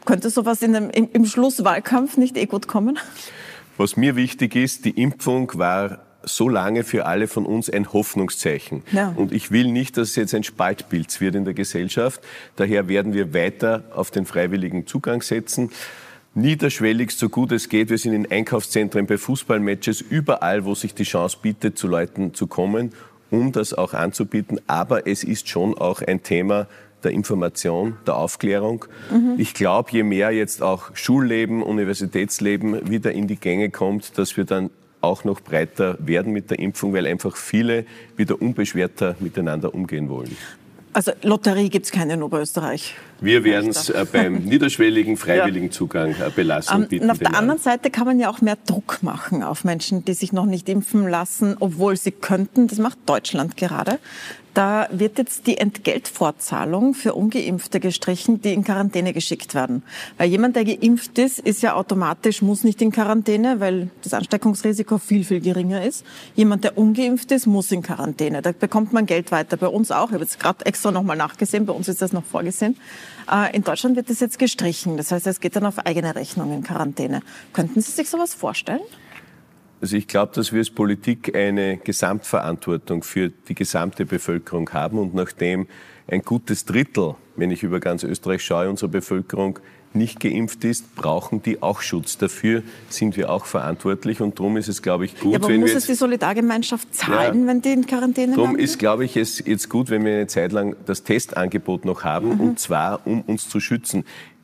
Könnte 0.05 0.29
sowas 0.29 0.61
in 0.61 0.73
dem, 0.73 0.91
im, 0.91 1.09
im 1.13 1.25
Schlusswahlkampf 1.25 2.17
nicht 2.17 2.37
eh 2.37 2.45
gut 2.45 2.67
kommen? 2.67 2.99
Was 3.77 3.97
mir 3.97 4.15
wichtig 4.15 4.55
ist, 4.55 4.85
die 4.85 5.01
Impfung 5.01 5.51
war 5.55 6.08
so 6.23 6.49
lange 6.49 6.83
für 6.83 7.05
alle 7.05 7.27
von 7.27 7.45
uns 7.45 7.69
ein 7.69 7.91
Hoffnungszeichen. 7.91 8.83
Ja. 8.91 9.13
Und 9.15 9.31
ich 9.31 9.51
will 9.51 9.71
nicht, 9.71 9.97
dass 9.97 10.09
es 10.09 10.15
jetzt 10.15 10.35
ein 10.35 10.43
Spaltpilz 10.43 11.21
wird 11.21 11.35
in 11.35 11.45
der 11.45 11.53
Gesellschaft. 11.53 12.21
Daher 12.55 12.87
werden 12.87 13.13
wir 13.13 13.33
weiter 13.33 13.83
auf 13.93 14.11
den 14.11 14.25
freiwilligen 14.25 14.85
Zugang 14.85 15.21
setzen. 15.21 15.71
Niederschwellig, 16.35 17.11
so 17.11 17.29
gut 17.29 17.51
es 17.51 17.69
geht. 17.69 17.89
Wir 17.89 17.97
sind 17.97 18.13
in 18.13 18.29
Einkaufszentren, 18.29 19.07
bei 19.07 19.17
Fußballmatches, 19.17 20.01
überall, 20.01 20.65
wo 20.65 20.75
sich 20.75 20.93
die 20.93 21.03
Chance 21.03 21.37
bietet, 21.41 21.77
zu 21.77 21.87
Leuten 21.87 22.33
zu 22.33 22.47
kommen, 22.47 22.93
um 23.31 23.51
das 23.51 23.73
auch 23.73 23.93
anzubieten. 23.93 24.59
Aber 24.67 25.07
es 25.07 25.23
ist 25.23 25.49
schon 25.49 25.77
auch 25.77 26.01
ein 26.01 26.21
Thema, 26.21 26.67
der 27.03 27.11
Information, 27.11 27.97
der 28.05 28.17
Aufklärung. 28.17 28.85
Mhm. 29.11 29.35
Ich 29.37 29.53
glaube, 29.53 29.89
je 29.91 30.03
mehr 30.03 30.31
jetzt 30.31 30.61
auch 30.61 30.91
Schulleben, 30.93 31.63
Universitätsleben 31.63 32.89
wieder 32.89 33.11
in 33.11 33.27
die 33.27 33.37
Gänge 33.37 33.69
kommt, 33.69 34.17
dass 34.17 34.37
wir 34.37 34.43
dann 34.43 34.69
auch 35.01 35.23
noch 35.23 35.41
breiter 35.41 35.97
werden 35.99 36.33
mit 36.33 36.49
der 36.51 36.59
Impfung, 36.59 36.93
weil 36.93 37.07
einfach 37.07 37.35
viele 37.35 37.85
wieder 38.17 38.41
unbeschwerter 38.41 39.15
miteinander 39.19 39.73
umgehen 39.73 40.09
wollen. 40.09 40.35
Also 40.91 41.11
Lotterie 41.21 41.69
gibt 41.69 41.85
es 41.85 41.91
keine 41.91 42.15
in 42.15 42.23
Oberösterreich. 42.23 42.95
Wir 43.21 43.43
werden 43.43 43.69
es 43.69 43.89
äh, 43.89 44.05
beim 44.11 44.33
niederschwelligen, 44.45 45.17
freiwilligen. 45.17 45.71
Zugang 45.71 46.11
äh, 46.11 46.31
belassen. 46.35 46.87
Um, 46.91 46.99
und 47.01 47.11
auf 47.11 47.19
der 47.19 47.35
anderen 47.35 47.59
Seite 47.59 47.91
kann 47.91 48.05
man 48.05 48.19
ja 48.19 48.29
auch 48.29 48.41
mehr 48.41 48.57
Druck 48.65 48.99
machen 49.03 49.43
auf 49.43 49.63
Menschen, 49.63 50.03
die 50.03 50.13
sich 50.13 50.33
noch 50.33 50.47
nicht 50.47 50.67
impfen 50.67 51.07
lassen, 51.07 51.55
obwohl 51.59 51.95
sie 51.95 52.11
könnten. 52.11 52.67
Das 52.67 52.79
macht 52.79 52.97
Deutschland 53.05 53.55
gerade. 53.55 53.99
Da 54.59 54.89
wird 54.91 55.17
jetzt 55.17 55.47
die 55.47 55.57
Entgeltfortzahlung 55.57 56.93
für 56.93 57.13
Ungeimpfte 57.13 57.79
gestrichen, 57.79 58.41
die 58.41 58.53
in 58.53 58.65
Quarantäne 58.65 59.13
geschickt 59.13 59.55
werden. 59.55 59.83
Weil 60.17 60.29
jemand, 60.29 60.57
der 60.57 60.65
geimpft 60.65 61.17
ist, 61.17 61.39
ist 61.39 61.61
ja 61.61 61.75
automatisch, 61.75 62.41
muss 62.41 62.65
nicht 62.65 62.81
in 62.81 62.91
Quarantäne, 62.91 63.61
weil 63.61 63.89
das 64.03 64.13
Ansteckungsrisiko 64.13 64.97
viel, 64.97 65.23
viel 65.23 65.39
geringer 65.39 65.85
ist. 65.85 66.05
Jemand, 66.35 66.65
der 66.65 66.77
ungeimpft 66.77 67.31
ist, 67.31 67.47
muss 67.47 67.71
in 67.71 67.83
Quarantäne. 67.83 68.41
Da 68.41 68.51
bekommt 68.51 68.91
man 68.91 69.05
Geld 69.05 69.31
weiter. 69.31 69.55
Bei 69.55 69.69
uns 69.69 69.91
auch. 69.91 70.07
Ich 70.07 70.15
habe 70.15 70.25
jetzt 70.25 70.41
gerade 70.41 70.65
extra 70.65 70.91
nochmal 70.91 71.15
nachgesehen. 71.15 71.65
Bei 71.65 71.71
uns 71.71 71.87
ist 71.87 72.01
das 72.01 72.11
noch 72.11 72.25
vorgesehen. 72.25 72.75
Äh, 73.31 73.55
in 73.55 73.63
Deutschland 73.63 73.95
wird 73.95 74.09
das 74.09 74.19
jetzt 74.19 74.39
gestrichen. 74.39 74.97
Das 74.97 75.13
heißt, 75.13 75.25
es 75.25 75.39
geht 75.39 75.55
dann 75.55 75.65
auf 75.65 75.79
eigene 75.79 76.15
Rechnung 76.15 76.51
in 76.51 76.63
Quarantäne. 76.63 77.21
Könnten 77.53 77.79
Sie 77.79 77.93
sich 77.93 78.09
sowas 78.09 78.33
vorstellen? 78.33 78.81
Also 79.81 79.95
ich 79.95 80.07
glaube, 80.07 80.33
dass 80.35 80.51
wir 80.51 80.59
als 80.59 80.69
Politik 80.69 81.35
eine 81.35 81.77
Gesamtverantwortung 81.77 83.03
für 83.03 83.29
die 83.29 83.55
gesamte 83.55 84.05
Bevölkerung 84.05 84.69
haben 84.71 84.97
und 84.97 85.13
nachdem 85.13 85.67
ein 86.07 86.21
gutes 86.21 86.65
Drittel, 86.65 87.15
wenn 87.35 87.51
ich 87.51 87.63
über 87.63 87.79
ganz 87.79 88.03
Österreich 88.03 88.43
schaue, 88.43 88.69
unserer 88.69 88.89
Bevölkerung 88.89 89.59
nicht 89.93 90.19
geimpft 90.19 90.63
ist, 90.65 90.95
brauchen 90.95 91.41
die 91.41 91.63
auch 91.63 91.81
Schutz. 91.81 92.17
Dafür 92.17 92.61
sind 92.89 93.17
wir 93.17 93.31
auch 93.31 93.45
verantwortlich 93.45 94.21
und 94.21 94.37
darum 94.37 94.57
ist 94.57 94.67
es, 94.67 94.81
glaube 94.81 95.05
ich, 95.05 95.19
gut, 95.19 95.33
ja, 95.33 95.39
aber 95.39 95.49
wenn 95.49 95.61
muss 95.61 95.71
wir 95.71 95.77
es 95.77 95.87
die 95.87 95.95
Solidargemeinschaft 95.95 96.93
zahlen, 96.93 97.41
ja, 97.41 97.47
wenn 97.47 97.61
die 97.61 97.73
in 97.73 97.85
Quarantäne 97.87 98.35
Darum 98.35 98.55
ist, 98.55 98.77
glaube 98.77 99.05
ich, 99.05 99.17
es 99.17 99.43
jetzt 99.43 99.69
gut, 99.69 99.89
wenn 99.89 100.05
wir 100.05 100.13
eine 100.13 100.27
Zeit 100.27 100.51
lang 100.51 100.75
das 100.85 101.03
Testangebot 101.03 101.85
noch 101.85 102.03
haben 102.03 102.35
mhm. 102.35 102.41
und 102.41 102.59
zwar, 102.59 103.05
um 103.05 103.21
uns 103.21 103.49
zu 103.49 103.59
schützen. 103.59 104.03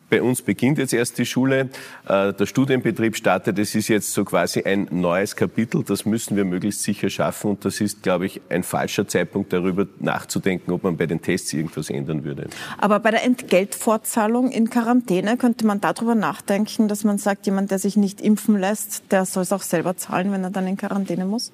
Bei 0.10 0.22
uns 0.22 0.44
beginnt 0.44 0.78
jetzt 0.78 0.94
erst 0.94 1.18
die 1.18 1.26
Schule, 1.26 1.70
äh, 2.08 2.32
der 2.32 2.46
Studienbetrieb 2.46 3.16
startet. 3.16 3.58
Es 3.58 3.74
ist 3.74 3.88
jetzt 3.88 4.14
so 4.14 4.24
quasi 4.24 4.62
ein 4.64 4.88
neues 4.92 5.36
Kapitel. 5.36 5.84
Das 5.84 6.06
müssen 6.06 6.38
wir 6.38 6.46
möglichst 6.46 6.84
sicher 6.84 7.10
schaffen. 7.10 7.52
Und 7.52 7.66
das 7.66 7.82
ist, 7.82 8.04
glaube 8.04 8.28
ich, 8.28 8.40
ein 8.50 8.62
falscher 8.62 9.08
Zeitpunkt, 9.08 9.52
darüber 9.52 9.88
nachzudenken, 10.00 10.72
ob 10.72 10.84
man 10.84 10.96
bei 10.96 11.08
den 11.08 11.22
Tests 11.22 11.52
irgendwas 11.54 11.90
ändern 11.90 12.24
würde. 12.24 12.48
Aber 12.78 13.00
bei 13.00 13.10
der 13.10 13.24
Entgeltfortzahlung 13.24 14.52
in 14.52 14.70
Quarantäne 14.70 15.38
könnte 15.38 15.66
man 15.66 15.82
darüber 15.82 16.14
nachdenken, 16.14 16.88
dass 16.88 17.04
man 17.04 17.18
sagt, 17.18 17.48
jemand, 17.48 17.72
der 17.72 17.80
sich 17.80 17.98
nicht 17.98 18.22
impfen 18.22 18.60
lässt, 18.60 19.12
der 19.12 19.26
soll 19.26 19.44
es 19.44 19.52
auch 19.52 19.64
selber 19.64 19.98
zahlen, 19.98 20.32
wenn 20.32 20.44
er 20.44 20.52
dann 20.52 20.68
in 20.68 20.78
Quarantäne 20.78 21.26
muss? 21.26 21.52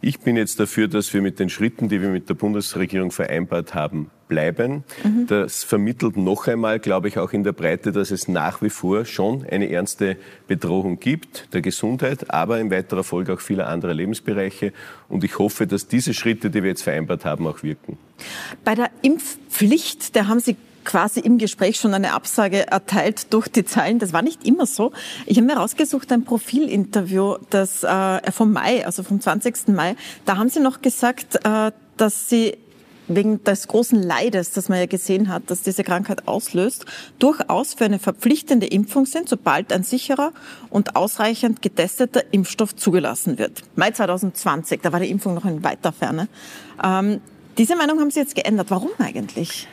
Ich 0.00 0.18
bin 0.18 0.36
jetzt 0.36 0.58
dafür, 0.58 0.88
dass 0.88 1.14
wir 1.14 1.22
mit 1.22 1.38
den 1.38 1.48
Schritten, 1.48 1.88
die 1.88 2.02
wir 2.02 2.08
mit 2.08 2.28
der 2.28 2.34
Bundesregierung 2.34 3.12
vereinbart 3.12 3.72
haben, 3.72 4.10
bleiben. 4.32 4.84
Mhm. 5.04 5.26
Das 5.26 5.62
vermittelt 5.62 6.16
noch 6.16 6.48
einmal, 6.48 6.78
glaube 6.78 7.08
ich, 7.08 7.18
auch 7.18 7.32
in 7.34 7.44
der 7.44 7.52
Breite, 7.52 7.92
dass 7.92 8.10
es 8.10 8.28
nach 8.28 8.62
wie 8.62 8.70
vor 8.70 9.04
schon 9.04 9.44
eine 9.44 9.68
ernste 9.70 10.16
Bedrohung 10.48 10.98
gibt 10.98 11.52
der 11.52 11.60
Gesundheit, 11.60 12.30
aber 12.30 12.58
in 12.58 12.70
weiterer 12.70 13.04
Folge 13.04 13.34
auch 13.34 13.40
vieler 13.40 13.68
anderer 13.68 13.92
Lebensbereiche. 13.92 14.72
Und 15.10 15.22
ich 15.22 15.38
hoffe, 15.38 15.66
dass 15.66 15.86
diese 15.86 16.14
Schritte, 16.14 16.48
die 16.48 16.62
wir 16.62 16.70
jetzt 16.70 16.82
vereinbart 16.82 17.26
haben, 17.26 17.46
auch 17.46 17.62
wirken. 17.62 17.98
Bei 18.64 18.74
der 18.74 18.90
Impfpflicht, 19.02 20.16
da 20.16 20.28
haben 20.28 20.40
Sie 20.40 20.56
quasi 20.84 21.20
im 21.20 21.36
Gespräch 21.36 21.76
schon 21.76 21.92
eine 21.92 22.14
Absage 22.14 22.66
erteilt 22.66 23.32
durch 23.34 23.48
die 23.48 23.64
Zeilen. 23.64 23.98
Das 23.98 24.14
war 24.14 24.22
nicht 24.22 24.46
immer 24.46 24.64
so. 24.64 24.92
Ich 25.26 25.36
habe 25.36 25.46
mir 25.46 25.56
rausgesucht 25.56 26.10
ein 26.10 26.24
Profilinterview, 26.24 27.36
das 27.50 27.84
äh, 27.84 28.32
vom 28.32 28.52
Mai, 28.52 28.84
also 28.86 29.02
vom 29.02 29.20
20. 29.20 29.68
Mai. 29.68 29.94
Da 30.24 30.38
haben 30.38 30.48
Sie 30.48 30.60
noch 30.60 30.80
gesagt, 30.80 31.38
äh, 31.44 31.70
dass 31.98 32.28
Sie 32.28 32.56
wegen 33.16 33.42
des 33.44 33.68
großen 33.68 34.02
Leides, 34.02 34.52
das 34.52 34.68
man 34.68 34.78
ja 34.78 34.86
gesehen 34.86 35.28
hat, 35.28 35.44
dass 35.48 35.62
diese 35.62 35.84
Krankheit 35.84 36.28
auslöst, 36.28 36.86
durchaus 37.18 37.74
für 37.74 37.84
eine 37.84 37.98
verpflichtende 37.98 38.66
Impfung 38.66 39.06
sind, 39.06 39.28
sobald 39.28 39.72
ein 39.72 39.82
sicherer 39.82 40.32
und 40.70 40.96
ausreichend 40.96 41.62
getesteter 41.62 42.22
Impfstoff 42.32 42.76
zugelassen 42.76 43.38
wird. 43.38 43.62
Mai 43.76 43.90
2020, 43.90 44.80
da 44.82 44.92
war 44.92 45.00
die 45.00 45.10
Impfung 45.10 45.34
noch 45.34 45.44
in 45.44 45.62
weiter 45.62 45.92
Ferne. 45.92 46.28
Ähm, 46.82 47.20
diese 47.58 47.76
Meinung 47.76 48.00
haben 48.00 48.10
Sie 48.10 48.20
jetzt 48.20 48.34
geändert. 48.34 48.70
Warum 48.70 48.90
eigentlich? 48.98 49.68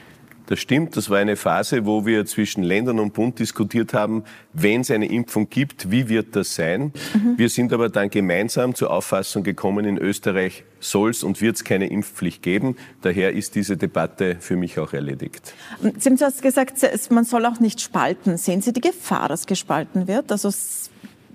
Das 0.49 0.59
stimmt, 0.59 0.97
das 0.97 1.11
war 1.11 1.19
eine 1.19 1.35
Phase, 1.35 1.85
wo 1.85 2.07
wir 2.07 2.25
zwischen 2.25 2.63
Ländern 2.63 2.97
und 2.97 3.13
Bund 3.13 3.37
diskutiert 3.37 3.93
haben, 3.93 4.23
wenn 4.51 4.81
es 4.81 4.89
eine 4.89 5.05
Impfung 5.05 5.47
gibt, 5.47 5.91
wie 5.91 6.09
wird 6.09 6.35
das 6.35 6.55
sein? 6.55 6.91
Mhm. 7.13 7.37
Wir 7.37 7.49
sind 7.49 7.71
aber 7.71 7.89
dann 7.89 8.09
gemeinsam 8.09 8.73
zur 8.73 8.89
Auffassung 8.89 9.43
gekommen, 9.43 9.85
in 9.85 9.99
Österreich 9.99 10.63
soll 10.79 11.11
es 11.11 11.21
und 11.21 11.39
wird 11.39 11.57
es 11.57 11.63
keine 11.63 11.85
Impfpflicht 11.91 12.41
geben. 12.41 12.77
Daher 13.03 13.33
ist 13.33 13.53
diese 13.53 13.77
Debatte 13.77 14.37
für 14.39 14.55
mich 14.55 14.79
auch 14.79 14.93
erledigt. 14.93 15.53
Sie 15.99 16.09
haben 16.09 16.17
zuerst 16.17 16.41
gesagt, 16.41 16.79
man 17.11 17.25
soll 17.25 17.45
auch 17.45 17.59
nicht 17.59 17.79
spalten. 17.79 18.37
Sehen 18.37 18.63
Sie 18.63 18.73
die 18.73 18.81
Gefahr, 18.81 19.29
dass 19.29 19.45
gespalten 19.45 20.07
wird? 20.07 20.31
Also 20.31 20.49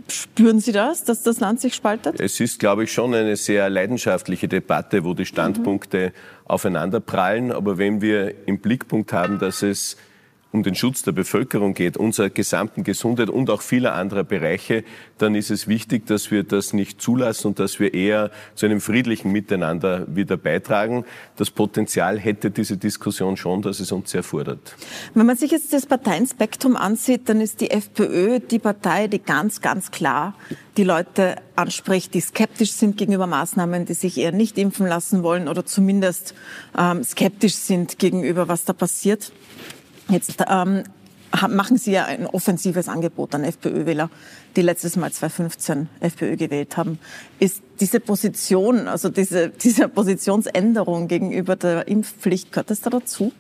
Spüren 0.09 0.61
Sie 0.61 0.73
das, 0.73 1.05
dass 1.05 1.23
das 1.23 1.41
Land 1.41 1.61
sich 1.61 1.75
spaltet? 1.75 2.21
Es 2.21 2.41
ist, 2.41 2.59
glaube 2.59 2.85
ich, 2.85 2.93
schon 2.93 3.15
eine 3.15 3.37
sehr 3.37 3.71
leidenschaftliche 3.71 4.49
Debatte, 4.49 5.05
wo 5.05 5.15
die 5.15 5.25
Standpunkte 5.25 6.09
mhm. 6.09 6.13
aufeinanderprallen. 6.45 7.53
Aber 7.53 7.79
wenn 7.79 8.01
wir 8.01 8.47
im 8.47 8.59
Blickpunkt 8.59 9.13
haben, 9.13 9.39
dass 9.39 9.63
es 9.63 9.97
um 10.55 10.63
den 10.63 10.77
Schutz 10.77 11.03
der 11.03 11.11
Bevölkerung 11.11 11.75
geht, 11.75 11.97
unserer 11.97 12.31
gesamten 12.31 12.85
Gesundheit 12.85 13.29
und 13.29 13.51
auch 13.51 13.61
vieler 13.61 13.95
anderer 13.95 14.23
Bereiche, 14.23 14.85
dann 15.19 15.35
ist 15.35 15.51
es 15.51 15.67
wichtig, 15.67 16.07
dass 16.07 16.31
wir 16.31 16.45
das 16.45 16.73
nicht 16.73 17.03
zulassen 17.03 17.49
und 17.49 17.59
dass 17.59 17.81
wir 17.81 17.93
eher 17.93 18.31
zu 18.55 18.65
einem 18.65 18.81
friedlichen 18.81 19.33
Miteinander 19.33 20.07
wieder 20.07 20.37
beitragen. 20.37 21.05
Das 21.37 21.51
Potenzial 21.51 22.21
hätte 22.21 22.53
diese 22.53 22.77
Diskussion 22.77 23.37
schon, 23.37 23.63
dass 23.63 23.81
es 23.81 23.91
uns 23.91 24.13
sehr 24.13 24.23
fordert. 24.23 24.77
Wenn 25.15 25.27
man 25.27 25.37
sich 25.37 25.51
jetzt 25.51 25.73
das 25.73 25.87
Parteienspektrum 25.87 26.77
ansieht, 26.77 27.29
dann 27.29 27.41
ist 27.41 27.61
die 27.61 27.73
FPÖ 27.73 28.39
die 28.39 28.61
Partei, 28.61 29.09
die 29.09 29.19
ganz, 29.19 29.61
ganz 29.61 29.91
klar 29.91 30.35
die 30.77 30.85
Leute 30.85 31.37
anspricht, 31.57 32.15
die 32.15 32.21
skeptisch 32.21 32.73
sind 32.73 32.97
gegenüber 32.97 33.27
Maßnahmen, 33.27 33.87
die 33.87 33.95
sich 33.95 34.19
eher 34.19 34.33
nicht 34.33 34.57
impfen 34.57 34.87
lassen 34.87 35.25
wollen 35.25 35.49
oder 35.49 35.67
zumindest 35.67 36.35
ähm, 36.79 37.03
skeptisch 37.03 37.55
sind 37.55 37.99
gegenüber, 37.99 38.47
was 38.47 38.65
da 38.65 38.73
passiert. 38.73 39.33
Jetzt 40.09 40.43
ähm, 40.49 40.85
machen 41.49 41.77
Sie 41.77 41.93
ja 41.93 42.05
ein 42.05 42.27
offensives 42.27 42.89
Angebot 42.89 43.35
an 43.35 43.45
FPÖ-Wähler, 43.45 44.11
die 44.57 44.63
letztes 44.63 44.97
Mal 44.97 45.13
2015 45.13 45.89
FPÖ 46.01 46.37
gewählt 46.37 46.77
haben. 46.77 46.99
Ist 47.39 47.63
diese 47.81 48.01
Position, 48.01 48.89
also 48.89 49.09
diese, 49.09 49.49
diese 49.63 49.89
Positionsänderung 49.89 51.09
gegenüber 51.09 51.57
der 51.57 51.89
Impfpflicht, 51.89 52.53
gehört 52.53 52.71
das 52.71 52.81
da 52.81 52.91
dazu? 52.91 53.33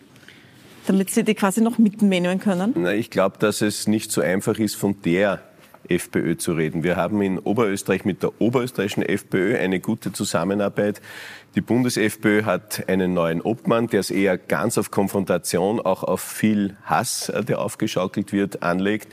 Damit 0.87 1.11
Sie 1.11 1.25
die 1.25 1.35
quasi 1.35 1.63
noch 1.63 1.79
mitnehmen 1.79 2.39
können? 2.41 2.75
Na, 2.77 2.93
ich 2.93 3.09
glaube, 3.11 3.39
dass 3.39 3.63
es 3.63 3.87
nicht 3.87 4.13
so 4.13 4.21
einfach 4.21 4.59
ist, 4.59 4.77
von 4.77 5.01
der 5.03 5.41
FPÖ 5.89 6.37
zu 6.37 6.53
reden. 6.53 6.83
Wir 6.83 6.97
haben 6.97 7.21
in 7.23 7.39
Oberösterreich 7.39 8.05
mit 8.05 8.23
der 8.23 8.41
oberösterreichischen 8.41 9.03
FPÖ 9.03 9.57
eine 9.59 9.81
gute 9.81 10.13
Zusammenarbeit. 10.13 11.01
Die 11.55 11.61
Bundes-FPÖ 11.61 12.45
hat 12.45 12.89
einen 12.89 13.15
neuen 13.15 13.41
Obmann, 13.41 13.87
der 13.87 14.01
es 14.01 14.11
eher 14.11 14.39
ganz 14.39 14.77
auf 14.79 14.91
Konfrontation, 14.91 15.81
auch 15.81 16.03
auf 16.03 16.21
viel 16.21 16.77
Hass, 16.85 17.29
äh, 17.29 17.45
der 17.45 17.61
aufgeschaukelt 17.61 18.33
wird, 18.33 18.63
anlegt 18.63 19.09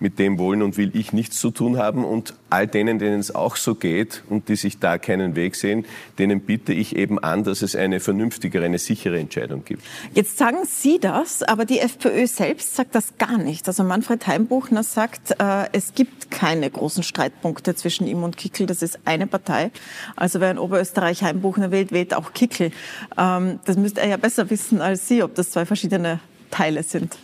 mit 0.00 0.18
dem 0.18 0.38
wollen 0.38 0.62
und 0.62 0.76
will 0.76 0.90
ich 0.94 1.12
nichts 1.12 1.38
zu 1.40 1.50
tun 1.50 1.76
haben. 1.76 2.04
Und 2.04 2.34
all 2.50 2.66
denen, 2.66 2.98
denen 2.98 3.18
es 3.18 3.34
auch 3.34 3.56
so 3.56 3.74
geht 3.74 4.22
und 4.28 4.48
die 4.48 4.56
sich 4.56 4.78
da 4.78 4.98
keinen 4.98 5.36
Weg 5.36 5.56
sehen, 5.56 5.84
denen 6.18 6.40
bitte 6.40 6.72
ich 6.72 6.96
eben 6.96 7.18
an, 7.18 7.44
dass 7.44 7.62
es 7.62 7.74
eine 7.74 8.00
vernünftigere, 8.00 8.64
eine 8.64 8.78
sichere 8.78 9.18
Entscheidung 9.18 9.64
gibt. 9.64 9.82
Jetzt 10.14 10.38
sagen 10.38 10.58
Sie 10.64 10.98
das, 10.98 11.42
aber 11.42 11.64
die 11.64 11.80
FPÖ 11.80 12.26
selbst 12.26 12.76
sagt 12.76 12.94
das 12.94 13.18
gar 13.18 13.38
nicht. 13.38 13.66
Also 13.66 13.84
Manfred 13.84 14.26
Heimbuchner 14.26 14.82
sagt, 14.82 15.32
äh, 15.40 15.66
es 15.72 15.94
gibt 15.94 16.30
keine 16.30 16.70
großen 16.70 17.02
Streitpunkte 17.02 17.74
zwischen 17.74 18.06
ihm 18.06 18.22
und 18.22 18.36
Kickel. 18.36 18.66
Das 18.66 18.82
ist 18.82 19.00
eine 19.04 19.26
Partei. 19.26 19.70
Also 20.16 20.40
wer 20.40 20.50
in 20.50 20.58
Oberösterreich 20.58 21.22
Heimbuchner 21.22 21.70
wählt, 21.70 21.92
wählt 21.92 22.14
auch 22.14 22.32
Kickel. 22.32 22.70
Ähm, 23.16 23.60
das 23.64 23.76
müsste 23.76 24.00
er 24.00 24.08
ja 24.08 24.16
besser 24.16 24.48
wissen 24.50 24.80
als 24.80 25.08
Sie, 25.08 25.22
ob 25.22 25.34
das 25.34 25.50
zwei 25.50 25.66
verschiedene 25.66 26.20
Teile 26.50 26.82
sind. 26.82 27.16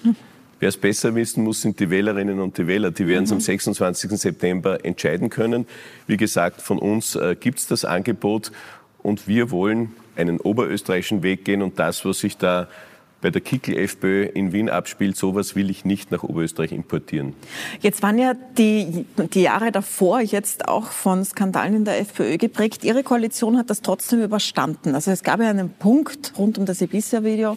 Wer 0.60 0.68
es 0.68 0.76
besser 0.76 1.14
wissen 1.14 1.44
muss, 1.44 1.60
sind 1.60 1.80
die 1.80 1.90
Wählerinnen 1.90 2.40
und 2.40 2.58
die 2.58 2.66
Wähler. 2.66 2.90
Die 2.90 3.06
werden 3.06 3.24
es 3.24 3.30
mhm. 3.30 3.36
am 3.36 3.40
26. 3.40 4.10
September 4.12 4.84
entscheiden 4.84 5.30
können. 5.30 5.66
Wie 6.06 6.16
gesagt, 6.16 6.62
von 6.62 6.78
uns 6.78 7.16
äh, 7.16 7.36
gibt 7.38 7.58
es 7.58 7.66
das 7.66 7.84
Angebot 7.84 8.52
und 9.02 9.28
wir 9.28 9.50
wollen 9.50 9.92
einen 10.16 10.40
oberösterreichischen 10.40 11.22
Weg 11.22 11.44
gehen 11.44 11.62
und 11.62 11.78
das, 11.78 12.04
was 12.04 12.20
sich 12.20 12.36
da 12.36 12.68
bei 13.24 13.30
der 13.30 13.40
Kickel 13.40 13.78
FPÖ 13.78 14.24
in 14.24 14.52
Wien 14.52 14.68
abspielt, 14.68 15.16
sowas 15.16 15.56
will 15.56 15.70
ich 15.70 15.86
nicht 15.86 16.10
nach 16.10 16.22
Oberösterreich 16.22 16.72
importieren. 16.72 17.32
Jetzt 17.80 18.02
waren 18.02 18.18
ja 18.18 18.34
die, 18.34 19.06
die 19.32 19.40
Jahre 19.40 19.72
davor 19.72 20.20
jetzt 20.20 20.68
auch 20.68 20.88
von 20.88 21.24
Skandalen 21.24 21.74
in 21.74 21.84
der 21.86 22.00
FPÖ 22.00 22.36
geprägt. 22.36 22.84
Ihre 22.84 23.02
Koalition 23.02 23.56
hat 23.56 23.70
das 23.70 23.80
trotzdem 23.80 24.22
überstanden. 24.22 24.94
Also 24.94 25.10
es 25.10 25.22
gab 25.22 25.40
ja 25.40 25.48
einen 25.48 25.70
Punkt 25.70 26.34
rund 26.36 26.58
um 26.58 26.66
das 26.66 26.82
Ibiza-Video, 26.82 27.56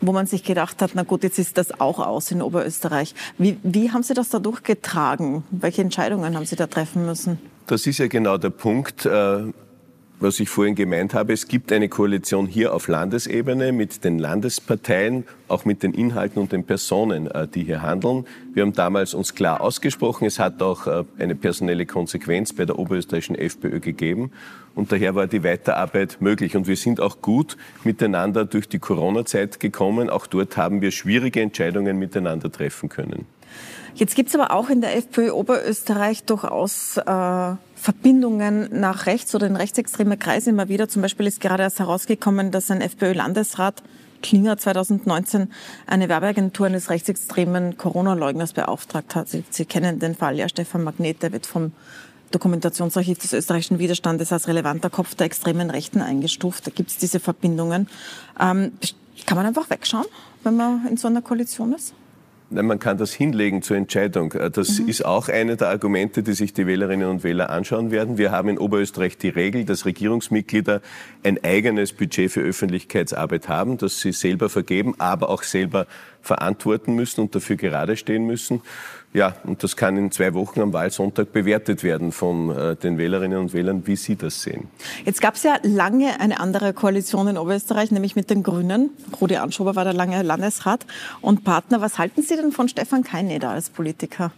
wo 0.00 0.12
man 0.12 0.26
sich 0.26 0.44
gedacht 0.44 0.82
hat, 0.82 0.92
na 0.94 1.02
gut, 1.02 1.22
jetzt 1.22 1.38
ist 1.38 1.58
das 1.58 1.80
auch 1.80 1.98
aus 1.98 2.30
in 2.30 2.42
Oberösterreich. 2.42 3.14
Wie, 3.38 3.58
wie 3.62 3.90
haben 3.90 4.02
Sie 4.02 4.14
das 4.14 4.28
da 4.28 4.38
durchgetragen? 4.38 5.44
Welche 5.50 5.82
Entscheidungen 5.82 6.36
haben 6.36 6.46
Sie 6.46 6.56
da 6.56 6.66
treffen 6.66 7.06
müssen? 7.06 7.38
Das 7.66 7.86
ist 7.86 7.98
ja 7.98 8.06
genau 8.06 8.38
der 8.38 8.50
Punkt. 8.50 9.06
Äh 9.06 9.52
was 10.20 10.40
ich 10.40 10.48
vorhin 10.48 10.74
gemeint 10.74 11.14
habe, 11.14 11.32
es 11.32 11.46
gibt 11.46 11.70
eine 11.70 11.88
Koalition 11.88 12.46
hier 12.46 12.74
auf 12.74 12.88
Landesebene 12.88 13.70
mit 13.72 14.02
den 14.02 14.18
Landesparteien, 14.18 15.24
auch 15.46 15.64
mit 15.64 15.84
den 15.84 15.94
Inhalten 15.94 16.42
und 16.42 16.50
den 16.50 16.64
Personen, 16.64 17.28
äh, 17.28 17.46
die 17.46 17.62
hier 17.62 17.82
handeln. 17.82 18.26
Wir 18.52 18.64
haben 18.64 18.72
damals 18.72 19.14
uns 19.14 19.34
klar 19.34 19.60
ausgesprochen. 19.60 20.26
Es 20.26 20.40
hat 20.40 20.60
auch 20.60 20.86
äh, 20.86 21.04
eine 21.18 21.36
personelle 21.36 21.86
Konsequenz 21.86 22.52
bei 22.52 22.64
der 22.64 22.78
oberösterreichischen 22.78 23.36
FPÖ 23.36 23.78
gegeben. 23.78 24.32
Und 24.78 24.92
daher 24.92 25.16
war 25.16 25.26
die 25.26 25.42
Weiterarbeit 25.42 26.18
möglich. 26.20 26.54
Und 26.54 26.68
wir 26.68 26.76
sind 26.76 27.00
auch 27.00 27.20
gut 27.20 27.56
miteinander 27.82 28.44
durch 28.44 28.68
die 28.68 28.78
Corona-Zeit 28.78 29.58
gekommen. 29.58 30.08
Auch 30.08 30.28
dort 30.28 30.56
haben 30.56 30.80
wir 30.80 30.92
schwierige 30.92 31.40
Entscheidungen 31.40 31.98
miteinander 31.98 32.52
treffen 32.52 32.88
können. 32.88 33.26
Jetzt 33.96 34.14
gibt 34.14 34.28
es 34.28 34.36
aber 34.36 34.52
auch 34.52 34.70
in 34.70 34.80
der 34.80 34.96
FPÖ 34.96 35.32
Oberösterreich 35.32 36.22
durchaus 36.22 36.96
äh, 36.96 37.02
Verbindungen 37.74 38.68
nach 38.70 39.06
rechts 39.06 39.34
oder 39.34 39.48
in 39.48 39.56
rechtsextreme 39.56 40.16
Kreise 40.16 40.50
immer 40.50 40.68
wieder. 40.68 40.88
Zum 40.88 41.02
Beispiel 41.02 41.26
ist 41.26 41.40
gerade 41.40 41.64
erst 41.64 41.80
herausgekommen, 41.80 42.52
dass 42.52 42.70
ein 42.70 42.80
FPÖ-Landesrat 42.80 43.82
Klinger 44.22 44.58
2019 44.58 45.50
eine 45.86 46.08
Werbeagentur 46.08 46.66
eines 46.66 46.90
rechtsextremen 46.90 47.76
Corona-Leugners 47.76 48.52
beauftragt 48.52 49.16
hat. 49.16 49.28
Sie, 49.28 49.44
Sie, 49.50 49.64
kennen 49.64 49.98
den 49.98 50.14
Fall, 50.14 50.36
ja, 50.36 50.48
Stefan 50.48 50.84
Magnet, 50.84 51.22
der 51.22 51.32
wird 51.32 51.46
vom 51.46 51.72
Dokumentationsarchiv 52.30 53.18
des 53.18 53.32
österreichischen 53.32 53.78
Widerstandes 53.78 54.32
als 54.32 54.48
relevanter 54.48 54.90
Kopf 54.90 55.14
der 55.14 55.26
extremen 55.26 55.70
Rechten 55.70 56.00
eingestuft. 56.00 56.66
Da 56.66 56.70
gibt 56.70 56.90
es 56.90 56.98
diese 56.98 57.20
Verbindungen. 57.20 57.88
Ähm, 58.40 58.72
kann 59.26 59.36
man 59.36 59.46
einfach 59.46 59.68
wegschauen, 59.70 60.06
wenn 60.44 60.56
man 60.56 60.86
in 60.88 60.96
so 60.96 61.08
einer 61.08 61.22
Koalition 61.22 61.72
ist? 61.72 61.94
Nein, 62.50 62.64
man 62.64 62.78
kann 62.78 62.96
das 62.96 63.12
hinlegen 63.12 63.60
zur 63.60 63.76
Entscheidung. 63.76 64.32
Äh, 64.32 64.50
das 64.50 64.78
mhm. 64.78 64.88
ist 64.88 65.04
auch 65.04 65.28
eine 65.28 65.56
der 65.56 65.68
Argumente, 65.68 66.22
die 66.22 66.32
sich 66.32 66.54
die 66.54 66.66
Wählerinnen 66.66 67.08
und 67.08 67.22
Wähler 67.22 67.50
anschauen 67.50 67.90
werden. 67.90 68.16
Wir 68.16 68.30
haben 68.30 68.48
in 68.48 68.58
Oberösterreich 68.58 69.18
die 69.18 69.28
Regel, 69.28 69.66
dass 69.66 69.84
Regierungsmitglieder 69.84 70.80
ein 71.24 71.42
eigenes 71.44 71.92
Budget 71.92 72.30
für 72.30 72.40
Öffentlichkeitsarbeit 72.40 73.48
haben, 73.48 73.76
das 73.76 74.00
sie 74.00 74.12
selber 74.12 74.48
vergeben, 74.48 74.94
aber 74.98 75.28
auch 75.28 75.42
selber 75.42 75.86
verantworten 76.28 76.94
müssen 76.94 77.22
und 77.22 77.34
dafür 77.34 77.56
gerade 77.56 77.96
stehen 77.96 78.24
müssen. 78.26 78.60
Ja, 79.14 79.34
und 79.44 79.62
das 79.62 79.76
kann 79.76 79.96
in 79.96 80.10
zwei 80.12 80.34
Wochen 80.34 80.60
am 80.60 80.74
Wahlsonntag 80.74 81.32
bewertet 81.32 81.82
werden 81.82 82.12
von 82.12 82.50
äh, 82.50 82.76
den 82.76 82.98
Wählerinnen 82.98 83.38
und 83.38 83.54
Wählern, 83.54 83.86
wie 83.86 83.96
sie 83.96 84.16
das 84.16 84.42
sehen. 84.42 84.68
Jetzt 85.06 85.22
gab 85.22 85.34
es 85.34 85.42
ja 85.42 85.56
lange 85.62 86.20
eine 86.20 86.38
andere 86.40 86.74
Koalition 86.74 87.26
in 87.26 87.38
Oberösterreich, 87.38 87.90
nämlich 87.90 88.16
mit 88.16 88.28
den 88.28 88.42
Grünen. 88.42 88.90
Rudi 89.18 89.36
Anschober 89.36 89.74
war 89.76 89.84
der 89.84 89.94
lange 89.94 90.22
Landesrat 90.22 90.84
und 91.22 91.42
Partner. 91.42 91.80
Was 91.80 91.98
halten 91.98 92.22
Sie 92.22 92.36
denn 92.36 92.52
von 92.52 92.68
Stefan 92.68 93.02
Keineder 93.02 93.48
als 93.48 93.70
Politiker? 93.70 94.30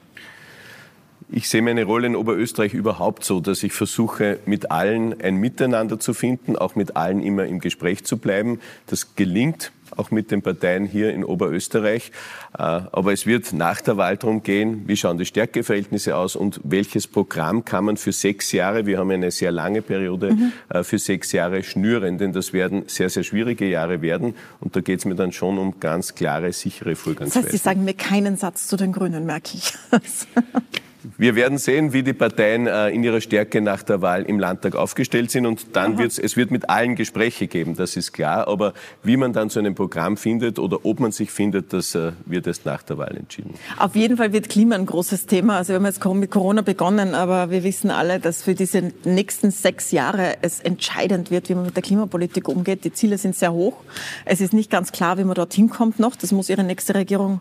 Ich 1.32 1.48
sehe 1.48 1.62
meine 1.62 1.84
Rolle 1.84 2.08
in 2.08 2.16
Oberösterreich 2.16 2.74
überhaupt 2.74 3.24
so, 3.24 3.38
dass 3.38 3.62
ich 3.62 3.72
versuche, 3.72 4.40
mit 4.46 4.72
allen 4.72 5.20
ein 5.20 5.36
Miteinander 5.36 6.00
zu 6.00 6.12
finden, 6.12 6.56
auch 6.56 6.74
mit 6.74 6.96
allen 6.96 7.20
immer 7.22 7.44
im 7.46 7.60
Gespräch 7.60 8.04
zu 8.04 8.18
bleiben. 8.18 8.58
Das 8.86 9.14
gelingt 9.14 9.70
auch 9.96 10.10
mit 10.10 10.30
den 10.30 10.42
Parteien 10.42 10.86
hier 10.86 11.12
in 11.12 11.24
Oberösterreich. 11.24 12.12
Äh, 12.58 12.62
aber 12.62 13.12
es 13.12 13.26
wird 13.26 13.52
nach 13.52 13.80
der 13.80 13.96
Wahl 13.96 14.16
darum 14.16 14.42
gehen, 14.42 14.84
wie 14.86 14.96
schauen 14.96 15.18
die 15.18 15.26
Stärkeverhältnisse 15.26 16.16
aus 16.16 16.36
und 16.36 16.60
welches 16.64 17.06
Programm 17.06 17.64
kann 17.64 17.84
man 17.84 17.96
für 17.96 18.12
sechs 18.12 18.52
Jahre, 18.52 18.86
wir 18.86 18.98
haben 18.98 19.10
eine 19.10 19.30
sehr 19.30 19.52
lange 19.52 19.82
Periode, 19.82 20.32
mhm. 20.32 20.52
Äh, 20.68 20.82
für 20.82 20.98
sechs 20.98 21.32
Jahre 21.32 21.62
schnüren, 21.62 22.18
denn 22.18 22.32
das 22.32 22.52
werden 22.52 22.84
sehr, 22.86 23.10
sehr 23.10 23.22
schwierige 23.22 23.66
Jahre 23.66 24.02
werden. 24.02 24.34
Und 24.60 24.76
da 24.76 24.80
geht 24.80 25.00
es 25.00 25.04
mir 25.04 25.14
dann 25.14 25.32
schon 25.32 25.58
um 25.58 25.80
ganz 25.80 26.14
klare, 26.14 26.52
sichere 26.52 26.96
Vorgangsweisen. 26.96 27.42
Das 27.42 27.52
heißt, 27.52 27.52
Sie 27.52 27.62
sagen 27.62 27.84
mir 27.84 27.94
keinen 27.94 28.36
Satz 28.36 28.66
zu 28.66 28.76
den 28.76 28.92
Grünen, 28.92 29.26
merke 29.26 29.50
ich. 29.54 29.74
Wir 31.16 31.34
werden 31.34 31.58
sehen, 31.58 31.92
wie 31.92 32.02
die 32.02 32.12
Parteien 32.12 32.66
äh, 32.66 32.90
in 32.90 33.02
ihrer 33.02 33.20
Stärke 33.20 33.60
nach 33.60 33.82
der 33.82 34.02
Wahl 34.02 34.22
im 34.22 34.38
Landtag 34.38 34.74
aufgestellt 34.74 35.30
sind 35.30 35.46
und 35.46 35.74
dann 35.74 35.98
wird 35.98 36.18
es 36.18 36.36
wird 36.36 36.50
mit 36.50 36.68
allen 36.68 36.94
Gespräche 36.94 37.46
geben, 37.46 37.76
das 37.76 37.96
ist 37.96 38.12
klar. 38.12 38.48
Aber 38.48 38.74
wie 39.02 39.16
man 39.16 39.32
dann 39.32 39.50
zu 39.50 39.58
einem 39.58 39.74
Programm 39.74 40.16
findet 40.16 40.58
oder 40.58 40.84
ob 40.84 41.00
man 41.00 41.12
sich 41.12 41.30
findet, 41.30 41.72
das 41.72 41.94
äh, 41.94 42.12
wird 42.26 42.46
erst 42.46 42.66
nach 42.66 42.82
der 42.82 42.98
Wahl 42.98 43.16
entschieden. 43.16 43.54
Auf 43.78 43.96
jeden 43.96 44.16
Fall 44.16 44.32
wird 44.32 44.48
Klima 44.48 44.74
ein 44.74 44.86
großes 44.86 45.26
Thema. 45.26 45.56
Also 45.56 45.70
wir 45.70 45.76
haben 45.76 45.86
jetzt 45.86 46.04
mit 46.04 46.30
Corona 46.30 46.62
begonnen, 46.62 47.14
aber 47.14 47.50
wir 47.50 47.64
wissen 47.64 47.90
alle, 47.90 48.20
dass 48.20 48.42
für 48.42 48.54
diese 48.54 48.92
nächsten 49.04 49.50
sechs 49.50 49.92
Jahre 49.92 50.36
es 50.42 50.60
entscheidend 50.60 51.30
wird, 51.30 51.48
wie 51.48 51.54
man 51.54 51.66
mit 51.66 51.76
der 51.76 51.82
Klimapolitik 51.82 52.48
umgeht. 52.48 52.84
Die 52.84 52.92
Ziele 52.92 53.18
sind 53.18 53.36
sehr 53.36 53.52
hoch. 53.52 53.76
Es 54.24 54.40
ist 54.40 54.52
nicht 54.52 54.70
ganz 54.70 54.92
klar, 54.92 55.18
wie 55.18 55.24
man 55.24 55.34
dorthin 55.34 55.70
kommt 55.70 55.98
noch. 55.98 56.16
Das 56.16 56.32
muss 56.32 56.50
Ihre 56.50 56.64
nächste 56.64 56.94
Regierung 56.94 57.40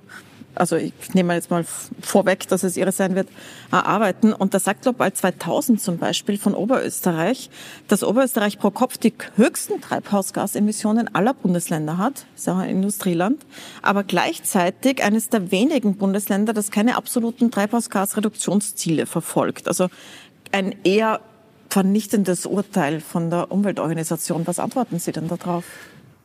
also 0.55 0.75
ich 0.75 0.93
nehme 1.13 1.33
jetzt 1.33 1.51
mal 1.51 1.65
vorweg, 2.01 2.47
dass 2.47 2.63
es 2.63 2.77
ihre 2.77 2.91
sein 2.91 3.15
wird, 3.15 3.29
erarbeiten. 3.71 4.33
Und 4.33 4.53
da 4.53 4.59
sagt 4.59 4.83
Global 4.83 5.13
2000 5.13 5.81
zum 5.81 5.97
Beispiel 5.97 6.37
von 6.37 6.53
Oberösterreich, 6.53 7.49
dass 7.87 8.03
Oberösterreich 8.03 8.59
pro 8.59 8.71
Kopf 8.71 8.97
die 8.97 9.13
höchsten 9.35 9.81
Treibhausgasemissionen 9.81 11.13
aller 11.15 11.33
Bundesländer 11.33 11.97
hat, 11.97 12.25
ist 12.35 12.47
ja 12.47 12.57
ein 12.57 12.69
Industrieland, 12.69 13.45
aber 13.81 14.03
gleichzeitig 14.03 15.03
eines 15.03 15.29
der 15.29 15.51
wenigen 15.51 15.95
Bundesländer, 15.95 16.53
das 16.53 16.71
keine 16.71 16.97
absoluten 16.97 17.51
Treibhausgasreduktionsziele 17.51 19.05
verfolgt. 19.05 19.67
Also 19.67 19.89
ein 20.51 20.75
eher 20.83 21.21
vernichtendes 21.69 22.45
Urteil 22.45 22.99
von 22.99 23.29
der 23.29 23.51
Umweltorganisation. 23.51 24.47
Was 24.47 24.59
antworten 24.59 24.99
Sie 24.99 25.11
denn 25.11 25.27
darauf? 25.27 25.63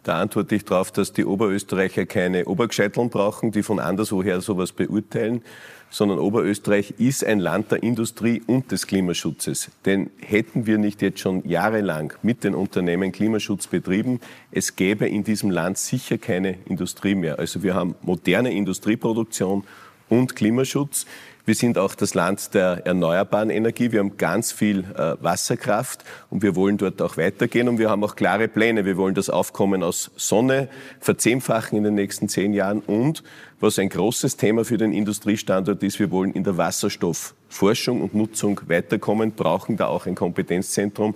Da 0.04 0.20
antworte 0.20 0.54
ich 0.54 0.66
darauf, 0.66 0.92
dass 0.92 1.14
die 1.14 1.24
Oberösterreicher 1.24 2.04
keine 2.04 2.44
Obergescheiteln 2.44 3.08
brauchen, 3.08 3.52
die 3.52 3.62
von 3.62 3.80
anderswoher 3.80 4.42
sowas 4.42 4.72
beurteilen, 4.72 5.42
sondern 5.88 6.18
Oberösterreich 6.18 6.94
ist 6.98 7.24
ein 7.24 7.38
Land 7.38 7.70
der 7.70 7.82
Industrie 7.82 8.42
und 8.46 8.70
des 8.70 8.86
Klimaschutzes. 8.86 9.70
Denn 9.86 10.10
hätten 10.20 10.66
wir 10.66 10.76
nicht 10.76 11.00
jetzt 11.00 11.20
schon 11.20 11.48
jahrelang 11.48 12.12
mit 12.22 12.44
den 12.44 12.54
Unternehmen 12.54 13.12
Klimaschutz 13.12 13.66
betrieben, 13.66 14.20
es 14.50 14.76
gäbe 14.76 15.08
in 15.08 15.24
diesem 15.24 15.50
Land 15.50 15.78
sicher 15.78 16.18
keine 16.18 16.58
Industrie 16.66 17.14
mehr. 17.14 17.38
Also 17.38 17.62
wir 17.62 17.74
haben 17.74 17.94
moderne 18.02 18.52
Industrieproduktion 18.52 19.64
und 20.10 20.36
Klimaschutz. 20.36 21.06
Wir 21.46 21.54
sind 21.54 21.76
auch 21.76 21.94
das 21.94 22.14
Land 22.14 22.54
der 22.54 22.86
erneuerbaren 22.86 23.50
Energie. 23.50 23.92
Wir 23.92 24.00
haben 24.00 24.16
ganz 24.16 24.50
viel 24.50 24.84
äh, 24.96 25.22
Wasserkraft 25.22 26.02
und 26.30 26.42
wir 26.42 26.56
wollen 26.56 26.78
dort 26.78 27.02
auch 27.02 27.18
weitergehen. 27.18 27.68
Und 27.68 27.78
wir 27.78 27.90
haben 27.90 28.02
auch 28.02 28.16
klare 28.16 28.48
Pläne. 28.48 28.86
Wir 28.86 28.96
wollen 28.96 29.14
das 29.14 29.28
Aufkommen 29.28 29.82
aus 29.82 30.10
Sonne 30.16 30.68
verzehnfachen 31.00 31.76
in 31.76 31.84
den 31.84 31.96
nächsten 31.96 32.30
zehn 32.30 32.54
Jahren 32.54 32.80
und 32.80 33.22
Was 33.60 33.78
ein 33.78 33.88
großes 33.88 34.36
Thema 34.36 34.64
für 34.64 34.76
den 34.76 34.92
Industriestandort 34.92 35.82
ist, 35.82 35.98
wir 35.98 36.10
wollen 36.10 36.32
in 36.32 36.44
der 36.44 36.56
Wasserstoffforschung 36.56 38.02
und 38.02 38.14
Nutzung 38.14 38.60
weiterkommen, 38.66 39.32
brauchen 39.32 39.76
da 39.76 39.86
auch 39.86 40.06
ein 40.06 40.14
Kompetenzzentrum 40.14 41.14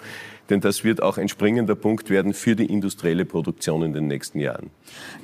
denn 0.51 0.61
das 0.61 0.84
wird 0.84 1.03
auch 1.03 1.18
ein 1.18 1.28
springender 1.28 1.74
Punkt 1.74 2.11
werden 2.11 2.32
für 2.32 2.57
die 2.57 2.66
industrielle 2.66 3.24
Produktion 3.24 3.82
in 3.82 3.93
den 3.93 4.07
nächsten 4.07 4.41
Jahren. 4.41 4.70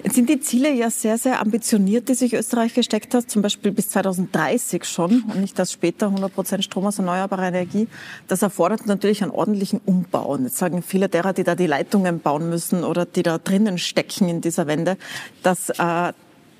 Jetzt 0.02 0.14
sind 0.14 0.28
die 0.28 0.40
Ziele 0.40 0.72
ja 0.72 0.90
sehr, 0.90 1.18
sehr 1.18 1.40
ambitioniert, 1.40 2.08
die 2.08 2.14
sich 2.14 2.34
Österreich 2.34 2.74
gesteckt 2.74 3.14
hat, 3.14 3.30
zum 3.30 3.42
Beispiel 3.42 3.72
bis 3.72 3.88
2030 3.90 4.84
schon 4.84 5.22
und 5.22 5.40
nicht 5.40 5.58
das 5.58 5.72
später 5.72 6.06
100 6.06 6.34
Prozent 6.34 6.64
Strom 6.64 6.86
aus 6.86 6.98
erneuerbarer 6.98 7.48
Energie. 7.48 7.88
Das 8.28 8.42
erfordert 8.42 8.86
natürlich 8.86 9.22
einen 9.22 9.32
ordentlichen 9.32 9.80
Umbau. 9.84 10.34
Und 10.34 10.44
jetzt 10.44 10.58
sagen 10.58 10.82
viele 10.82 11.08
derer, 11.08 11.32
die 11.32 11.44
da 11.44 11.54
die 11.54 11.66
Leitungen 11.66 12.20
bauen 12.20 12.50
müssen 12.50 12.84
oder 12.84 13.06
die 13.06 13.22
da 13.22 13.38
drinnen 13.38 13.78
stecken 13.78 14.28
in 14.28 14.40
dieser 14.40 14.66
Wende, 14.66 14.98
das 15.42 15.70
äh, 15.70 16.12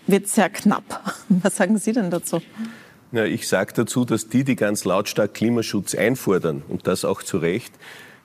wird 0.06 0.28
sehr 0.28 0.50
knapp. 0.50 1.02
Was 1.28 1.56
sagen 1.56 1.78
Sie 1.78 1.92
denn 1.92 2.10
dazu? 2.10 2.40
Ja, 3.12 3.24
ich 3.24 3.46
sage 3.46 3.72
dazu, 3.74 4.04
dass 4.04 4.28
die, 4.28 4.42
die 4.42 4.56
ganz 4.56 4.84
lautstark 4.84 5.34
Klimaschutz 5.34 5.94
einfordern, 5.94 6.62
und 6.68 6.86
das 6.86 7.04
auch 7.04 7.22
zu 7.22 7.38
Recht, 7.38 7.72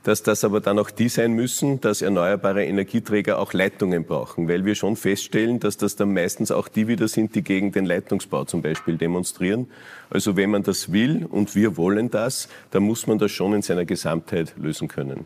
dass 0.04 0.24
das 0.24 0.44
aber 0.44 0.62
dann 0.62 0.80
auch 0.80 0.92
die 0.92 1.10
sein 1.10 1.34
müssen, 1.34 1.82
dass 1.82 2.02
erneuerbare 2.02 2.64
Energieträger 2.66 3.38
auch 3.38 3.54
Leitungen 3.54 4.06
brauchen, 4.06 4.48
weil 4.48 4.64
wir 4.64 4.76
schon 4.76 4.96
feststellen, 4.96 5.60
dass 5.60 5.76
das 5.76 5.96
dann 5.98 6.14
meistens 6.14 6.52
auch 6.52 6.70
die 6.70 6.88
wieder 6.88 7.08
sind, 7.08 7.36
die 7.36 7.42
gegen 7.42 7.72
den 7.72 7.86
Leitungsbau 7.86 8.46
zum 8.46 8.62
Beispiel 8.62 8.98
demonstrieren. 8.98 9.68
Also 10.10 10.38
wenn 10.38 10.50
man 10.50 10.64
das 10.64 10.92
will 10.92 11.26
und 11.30 11.54
wir 11.54 11.76
wollen 11.78 12.10
das, 12.10 12.48
dann 12.72 12.84
muss 12.84 13.08
man 13.08 13.20
das 13.20 13.32
schon 13.32 13.54
in 13.54 13.62
seiner 13.62 13.86
Gesamtheit 13.86 14.54
lösen 14.58 14.88
können. 14.88 15.26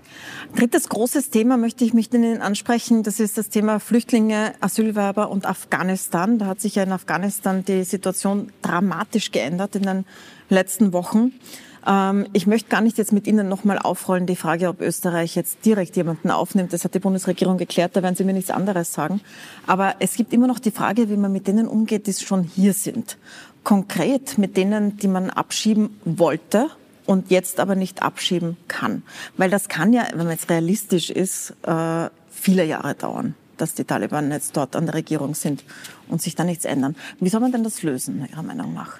Drittes 0.55 0.89
großes 0.89 1.30
Thema 1.30 1.57
möchte 1.57 1.86
ich 1.86 1.93
mich 1.93 2.11
Ihnen 2.11 2.41
ansprechen. 2.41 3.03
Das 3.03 3.19
ist 3.19 3.38
das 3.38 3.49
Thema 3.49 3.80
Flüchtlinge, 3.80 4.53
Asylwerber 4.59 5.30
und 5.30 5.45
Afghanistan. 5.45 6.39
Da 6.39 6.47
hat 6.47 6.61
sich 6.61 6.76
ja 6.76 6.84
in 6.84 6.91
Afghanistan 6.91 7.63
die 7.63 7.84
Situation 7.84 8.51
dramatisch 8.61 9.32
geändert 9.32 9.76
in 9.76 9.84
den 9.84 10.05
letzten 10.49 10.93
Wochen. 10.93 11.32
Ähm, 11.86 12.27
ich 12.34 12.47
möchte 12.47 12.69
gar 12.69 12.81
nicht 12.81 12.97
jetzt 12.97 13.11
mit 13.11 13.27
Ihnen 13.27 13.47
nochmal 13.49 13.79
aufrollen, 13.79 14.25
die 14.25 14.36
Frage, 14.36 14.69
ob 14.69 14.81
Österreich 14.81 15.36
jetzt 15.36 15.65
direkt 15.65 15.95
jemanden 15.95 16.31
aufnimmt. 16.31 16.73
Das 16.73 16.84
hat 16.84 16.93
die 16.93 16.99
Bundesregierung 16.99 17.57
geklärt, 17.57 17.95
da 17.95 18.03
werden 18.03 18.15
Sie 18.15 18.23
mir 18.23 18.34
nichts 18.34 18.51
anderes 18.51 18.93
sagen. 18.93 19.21
Aber 19.67 19.95
es 19.99 20.15
gibt 20.15 20.34
immer 20.34 20.47
noch 20.47 20.59
die 20.59 20.71
Frage, 20.71 21.09
wie 21.09 21.17
man 21.17 21.31
mit 21.31 21.47
denen 21.47 21.67
umgeht, 21.67 22.07
die 22.07 22.13
schon 22.13 22.43
hier 22.43 22.73
sind. 22.73 23.17
Konkret 23.63 24.38
mit 24.38 24.57
denen, 24.57 24.97
die 24.97 25.07
man 25.07 25.29
abschieben 25.29 25.99
wollte 26.05 26.67
und 27.05 27.31
jetzt 27.31 27.59
aber 27.59 27.75
nicht 27.75 28.01
abschieben 28.01 28.57
kann. 28.67 29.03
Weil 29.38 29.49
das 29.49 29.69
kann 29.69 29.93
ja, 29.93 30.05
wenn 30.11 30.25
man 30.25 30.31
jetzt 30.31 30.49
realistisch 30.49 31.09
ist, 31.09 31.53
äh, 31.63 32.09
viele 32.29 32.65
Jahre 32.65 32.95
dauern 32.95 33.36
dass 33.55 33.75
die 33.75 33.84
Taliban 33.84 34.31
jetzt 34.31 34.57
dort 34.57 34.75
an 34.75 34.88
der 34.88 34.95
Regierung 34.95 35.36
sind 35.36 35.63
und 36.09 36.21
sich 36.21 36.36
da 36.36 36.43
nichts 36.43 36.65
ändern. 36.65 36.95
Wie 37.19 37.29
soll 37.29 37.39
man 37.39 37.51
denn 37.51 37.63
das 37.63 37.84
lösen, 37.84 38.27
Ihrer 38.29 38.43
Meinung 38.43 38.73
nach? 38.73 38.97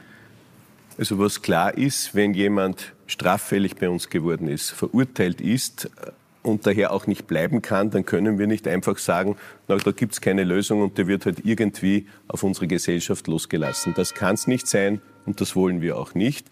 Also 0.98 1.18
was 1.18 1.42
klar 1.42 1.76
ist, 1.78 2.14
wenn 2.14 2.34
jemand 2.34 2.94
straffällig 3.08 3.76
bei 3.76 3.90
uns 3.90 4.10
geworden 4.10 4.48
ist, 4.48 4.70
verurteilt 4.70 5.42
ist 5.42 5.86
äh, 5.86 6.12
und 6.44 6.68
daher 6.68 6.92
auch 6.92 7.08
nicht 7.08 7.26
bleiben 7.26 7.62
kann, 7.62 7.90
dann 7.90 8.06
können 8.06 8.38
wir 8.38 8.48
nicht 8.48 8.68
einfach 8.68 8.98
sagen, 8.98 9.38
na, 9.68 9.78
da 9.78 9.92
gibt's 9.92 10.22
keine 10.22 10.44
Lösung 10.44 10.82
und 10.82 10.98
der 10.98 11.08
wird 11.08 11.26
halt 11.26 11.46
irgendwie 11.46 12.08
auf 12.28 12.44
unsere 12.44 12.68
Gesellschaft 12.68 13.28
losgelassen. 13.28 13.94
Das 13.96 14.14
kann 14.14 14.36
es 14.36 14.46
nicht 14.46 14.68
sein 14.68 15.02
und 15.26 15.42
das 15.42 15.56
wollen 15.56 15.82
wir 15.82 15.98
auch 15.98 16.14
nicht. 16.16 16.48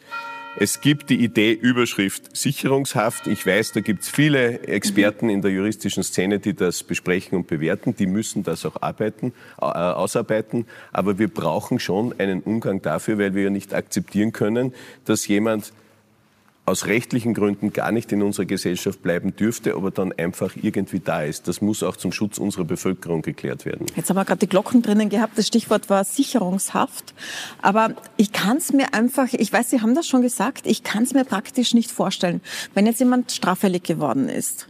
Es 0.58 0.82
gibt 0.82 1.10
die 1.10 1.24
Idee 1.24 1.54
Überschrift 1.54 2.36
Sicherungshaft. 2.36 3.28
Ich 3.28 3.46
weiß, 3.46 3.72
da 3.72 3.80
gibt 3.80 4.04
es 4.04 4.10
viele 4.10 4.60
Experten 4.68 5.30
in 5.30 5.42
der 5.42 5.50
juristischen 5.52 6.04
Szene, 6.04 6.40
die 6.40 6.54
das 6.54 6.84
besprechen 6.84 7.38
und 7.38 7.48
bewerten. 7.48 7.96
Die 7.96 8.06
müssen 8.06 8.44
das 8.44 8.66
auch 8.66 8.82
arbeiten, 8.82 9.32
äh, 9.62 9.66
ausarbeiten. 9.66 10.68
Aber 10.92 11.18
wir 11.18 11.30
brauchen 11.30 11.80
schon 11.80 12.14
einen 12.20 12.42
Umgang 12.42 12.82
dafür, 12.82 13.18
weil 13.18 13.34
wir 13.34 13.44
ja 13.44 13.50
nicht 13.50 13.74
akzeptieren 13.74 14.34
können, 14.34 14.74
dass 15.06 15.26
jemand 15.26 15.72
aus 16.66 16.86
rechtlichen 16.86 17.34
Gründen 17.34 17.74
gar 17.74 17.92
nicht 17.92 18.12
in 18.12 18.22
unserer 18.22 18.46
Gesellschaft 18.46 19.02
bleiben 19.02 19.36
dürfte, 19.36 19.76
aber 19.76 19.90
dann 19.90 20.14
einfach 20.14 20.54
irgendwie 20.62 21.00
da 21.00 21.24
ist. 21.24 21.48
Das 21.48 21.60
muss 21.60 21.82
auch 21.82 21.98
zum 21.98 22.12
Schutz 22.12 22.38
unserer 22.38 22.66
Bevölkerung 22.66 23.24
geklärt 23.24 23.66
werden. 23.66 23.88
Jetzt 23.96 24.10
haben 24.10 24.18
wir 24.18 24.26
gerade 24.26 24.40
die 24.40 24.48
Glocken 24.48 24.82
drinnen 24.82 25.10
gehabt. 25.10 25.38
Das 25.38 25.48
Stichwort 25.48 25.90
war 25.90 26.04
Sicherungshaft. 26.04 27.14
Aber 27.62 27.96
ich 28.16 28.32
kann 28.32 28.58
es 28.58 28.74
mir 28.74 28.94
einfach, 28.94 29.28
ich 29.34 29.52
weiß, 29.52 29.72
Sie 29.72 29.82
haben 29.82 29.96
das 29.96 30.08
schon 30.08 30.22
gesagt, 30.22 30.68
ich 30.68 30.84
kann 30.84 31.04
es 31.04 31.14
mir 31.14 31.26
praktisch 31.26 31.74
nicht 31.74 31.92
vorstellen. 31.92 32.42
Wenn 32.76 32.86
jetzt 32.86 33.00
jemand 33.00 33.32
straffällig 33.32 33.84
geworden 33.84 34.30
ist, 34.30 34.68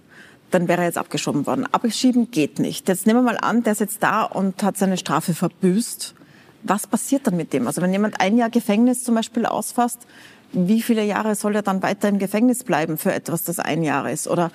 dann 0.49 0.67
wäre 0.67 0.81
er 0.81 0.87
jetzt 0.87 0.97
abgeschoben 0.97 1.45
worden. 1.45 1.65
Abschieben 1.71 2.31
geht 2.31 2.59
nicht. 2.59 2.87
Jetzt 2.87 3.05
nehmen 3.05 3.19
wir 3.19 3.33
mal 3.33 3.37
an, 3.37 3.63
der 3.63 3.73
ist 3.73 3.79
jetzt 3.79 4.03
da 4.03 4.23
und 4.23 4.63
hat 4.63 4.77
seine 4.77 4.97
Strafe 4.97 5.33
verbüßt. 5.33 6.15
Was 6.63 6.87
passiert 6.87 7.25
dann 7.27 7.37
mit 7.37 7.53
dem? 7.53 7.67
Also 7.67 7.81
wenn 7.81 7.91
jemand 7.91 8.21
ein 8.21 8.37
Jahr 8.37 8.49
Gefängnis 8.49 9.03
zum 9.03 9.15
Beispiel 9.15 9.45
ausfasst, 9.45 10.05
wie 10.53 10.81
viele 10.81 11.03
Jahre 11.03 11.35
soll 11.35 11.55
er 11.55 11.61
dann 11.61 11.81
weiter 11.81 12.09
im 12.09 12.19
Gefängnis 12.19 12.63
bleiben 12.63 12.97
für 12.97 13.13
etwas, 13.13 13.43
das 13.43 13.59
ein 13.59 13.83
Jahr 13.83 14.09
ist? 14.09 14.27
Oder 14.27 14.51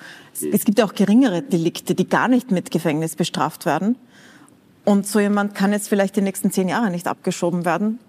es 0.53 0.63
gibt 0.63 0.79
ja 0.79 0.85
auch 0.85 0.93
geringere 0.93 1.41
Delikte, 1.41 1.95
die 1.95 2.07
gar 2.07 2.27
nicht 2.27 2.51
mit 2.51 2.71
Gefängnis 2.71 3.15
bestraft 3.15 3.65
werden. 3.65 3.95
Und 4.85 5.07
so 5.07 5.19
jemand 5.19 5.55
kann 5.55 5.71
jetzt 5.71 5.89
vielleicht 5.89 6.15
die 6.15 6.21
nächsten 6.21 6.51
zehn 6.51 6.69
Jahre 6.69 6.91
nicht 6.91 7.07
abgeschoben 7.07 7.65
werden. 7.65 7.99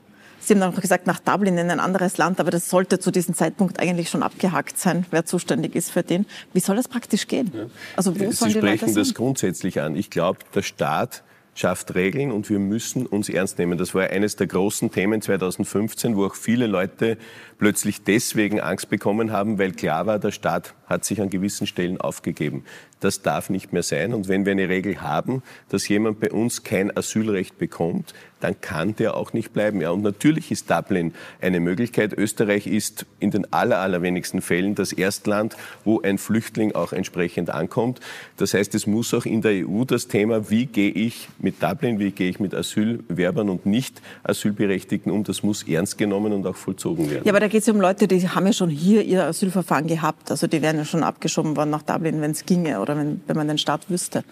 Sie 0.41 0.55
haben 0.55 0.61
dann 0.61 0.73
noch 0.73 0.81
gesagt, 0.81 1.07
nach 1.07 1.19
Dublin 1.19 1.59
in 1.59 1.71
ein 1.71 1.81
anderes 1.81 2.17
Land, 2.17 2.39
aber 2.39 2.51
das 2.51 2.71
sollte 2.71 3.01
zu 3.01 3.11
diesem 3.11 3.35
Zeitpunkt 3.35 3.81
eigentlich 3.81 4.09
schon 4.09 4.23
abgehakt 4.23 4.79
sein, 4.79 5.05
wer 5.11 5.27
zuständig 5.27 5.75
ist 5.75 5.91
für 5.91 6.03
den. 6.03 6.27
Wie 6.53 6.61
soll 6.61 6.77
das 6.77 6.87
praktisch 6.87 7.27
gehen? 7.27 7.51
Also 7.97 8.19
wo 8.19 8.31
Sie 8.31 8.51
sprechen 8.51 8.95
das 8.95 9.15
grundsätzlich 9.15 9.81
an. 9.81 9.97
Ich 9.97 10.11
glaube, 10.11 10.39
der 10.55 10.63
Staat 10.63 11.25
schafft 11.59 11.95
Regeln 11.95 12.31
und 12.31 12.49
wir 12.49 12.59
müssen 12.59 13.05
uns 13.07 13.29
ernst 13.29 13.59
nehmen. 13.59 13.79
Das 13.79 13.95
war 13.95 14.11
eines 14.11 14.37
der 14.37 14.47
großen 14.47 14.93
Themen 14.93 15.21
2015, 15.21 16.17
wo 16.17 16.27
auch 16.27 16.37
viele 16.37 16.67
Leute 16.67 17.19
plötzlich 17.59 18.05
deswegen 18.05 18.61
Angst 18.61 18.89
bekommen 18.89 19.33
haben, 19.33 19.59
weil 19.59 19.73
klar 19.73 20.07
war, 20.07 20.19
der 20.19 20.31
Staat 20.31 20.75
hat 20.87 21.05
sich 21.05 21.21
an 21.21 21.31
gewissen 21.31 21.67
Stellen 21.67 22.01
aufgegeben. 22.01 22.65
Das 23.01 23.23
darf 23.23 23.51
nicht 23.51 23.73
mehr 23.73 23.83
sein. 23.83 24.13
Und 24.15 24.29
wenn 24.29 24.45
wir 24.45 24.53
eine 24.53 24.69
Regel 24.69 25.01
haben, 25.01 25.43
dass 25.69 25.89
jemand 25.89 26.21
bei 26.21 26.31
uns 26.31 26.63
kein 26.63 26.97
Asylrecht 26.97 27.59
bekommt, 27.59 28.15
dann 28.41 28.61
kann 28.61 28.95
der 28.97 29.17
auch 29.17 29.33
nicht 29.33 29.53
bleiben. 29.53 29.81
Ja, 29.81 29.91
und 29.91 30.03
natürlich 30.03 30.51
ist 30.51 30.71
Dublin 30.71 31.13
eine 31.41 31.61
Möglichkeit. 31.61 32.13
Österreich 32.13 32.67
ist 32.67 33.07
in 33.21 33.31
den 33.31 33.53
aller, 33.53 33.79
allerwenigsten 33.79 34.41
Fällen 34.41 34.75
das 34.75 34.93
Erstland, 34.93 35.57
wo 35.85 36.01
ein 36.01 36.19
Flüchtling 36.19 36.75
auch 36.75 36.93
entsprechend 36.93 37.51
ankommt. 37.51 38.01
Das 38.37 38.55
heißt, 38.55 38.75
es 38.75 38.87
muss 38.87 39.13
auch 39.15 39.27
in 39.27 39.43
der 39.43 39.67
EU 39.67 39.85
das 39.85 40.09
Thema, 40.09 40.51
wie 40.51 40.67
gehe 40.67 40.91
ich 40.91 41.29
mit 41.39 41.63
Dublin, 41.63 41.99
wie 41.99 42.13
gehe 42.13 42.31
ich 42.31 42.41
mit 42.41 42.55
Asylwerbern 42.55 43.49
und 43.49 43.67
nicht 43.67 44.01
Asylberechtigten 44.23 45.11
um, 45.11 45.25
das 45.25 45.43
muss 45.43 45.65
ernst 45.65 45.99
genommen 45.99 46.33
und 46.33 46.47
auch 46.47 46.57
vollzogen 46.57 47.11
werden. 47.11 47.25
Ja, 47.25 47.33
aber 47.33 47.41
da 47.41 47.49
geht 47.49 47.63
es 47.63 47.69
um 47.69 47.81
Leute, 47.81 48.07
die 48.07 48.29
haben 48.29 48.47
ja 48.47 48.53
schon 48.53 48.71
hier 48.71 49.03
ihr 49.03 49.25
Asylverfahren 49.25 49.87
gehabt. 49.87 50.31
Also 50.31 50.47
die 50.47 50.63
wären 50.63 50.77
ja 50.77 50.85
schon 50.85 51.03
abgeschoben 51.03 51.57
worden 51.57 51.71
nach 51.71 51.83
Dublin, 51.83 52.21
wenn 52.21 52.31
es 52.31 52.47
ginge 52.47 52.81
oder 52.81 52.88
wenn, 52.97 53.21
wenn 53.27 53.37
man 53.37 53.49
den 53.49 53.59
Staat 53.59 53.91
wüsste. 53.91 54.25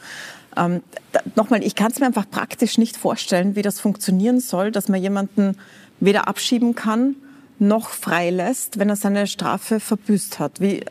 Ähm, 0.56 0.82
Nochmal, 1.34 1.62
ich 1.62 1.74
kann 1.74 1.90
es 1.90 2.00
mir 2.00 2.06
einfach 2.06 2.28
praktisch 2.30 2.78
nicht 2.78 2.96
vorstellen, 2.96 3.56
wie 3.56 3.62
das 3.62 3.80
funktionieren 3.80 4.40
soll, 4.40 4.70
dass 4.70 4.88
man 4.88 5.00
jemanden 5.00 5.56
weder 6.00 6.28
abschieben 6.28 6.74
kann 6.74 7.16
noch 7.58 7.88
freilässt, 7.88 8.78
wenn 8.78 8.88
er 8.88 8.96
seine 8.96 9.26
Strafe 9.26 9.80
verbüßt 9.80 10.38
hat. 10.38 10.60
Wie, 10.60 10.84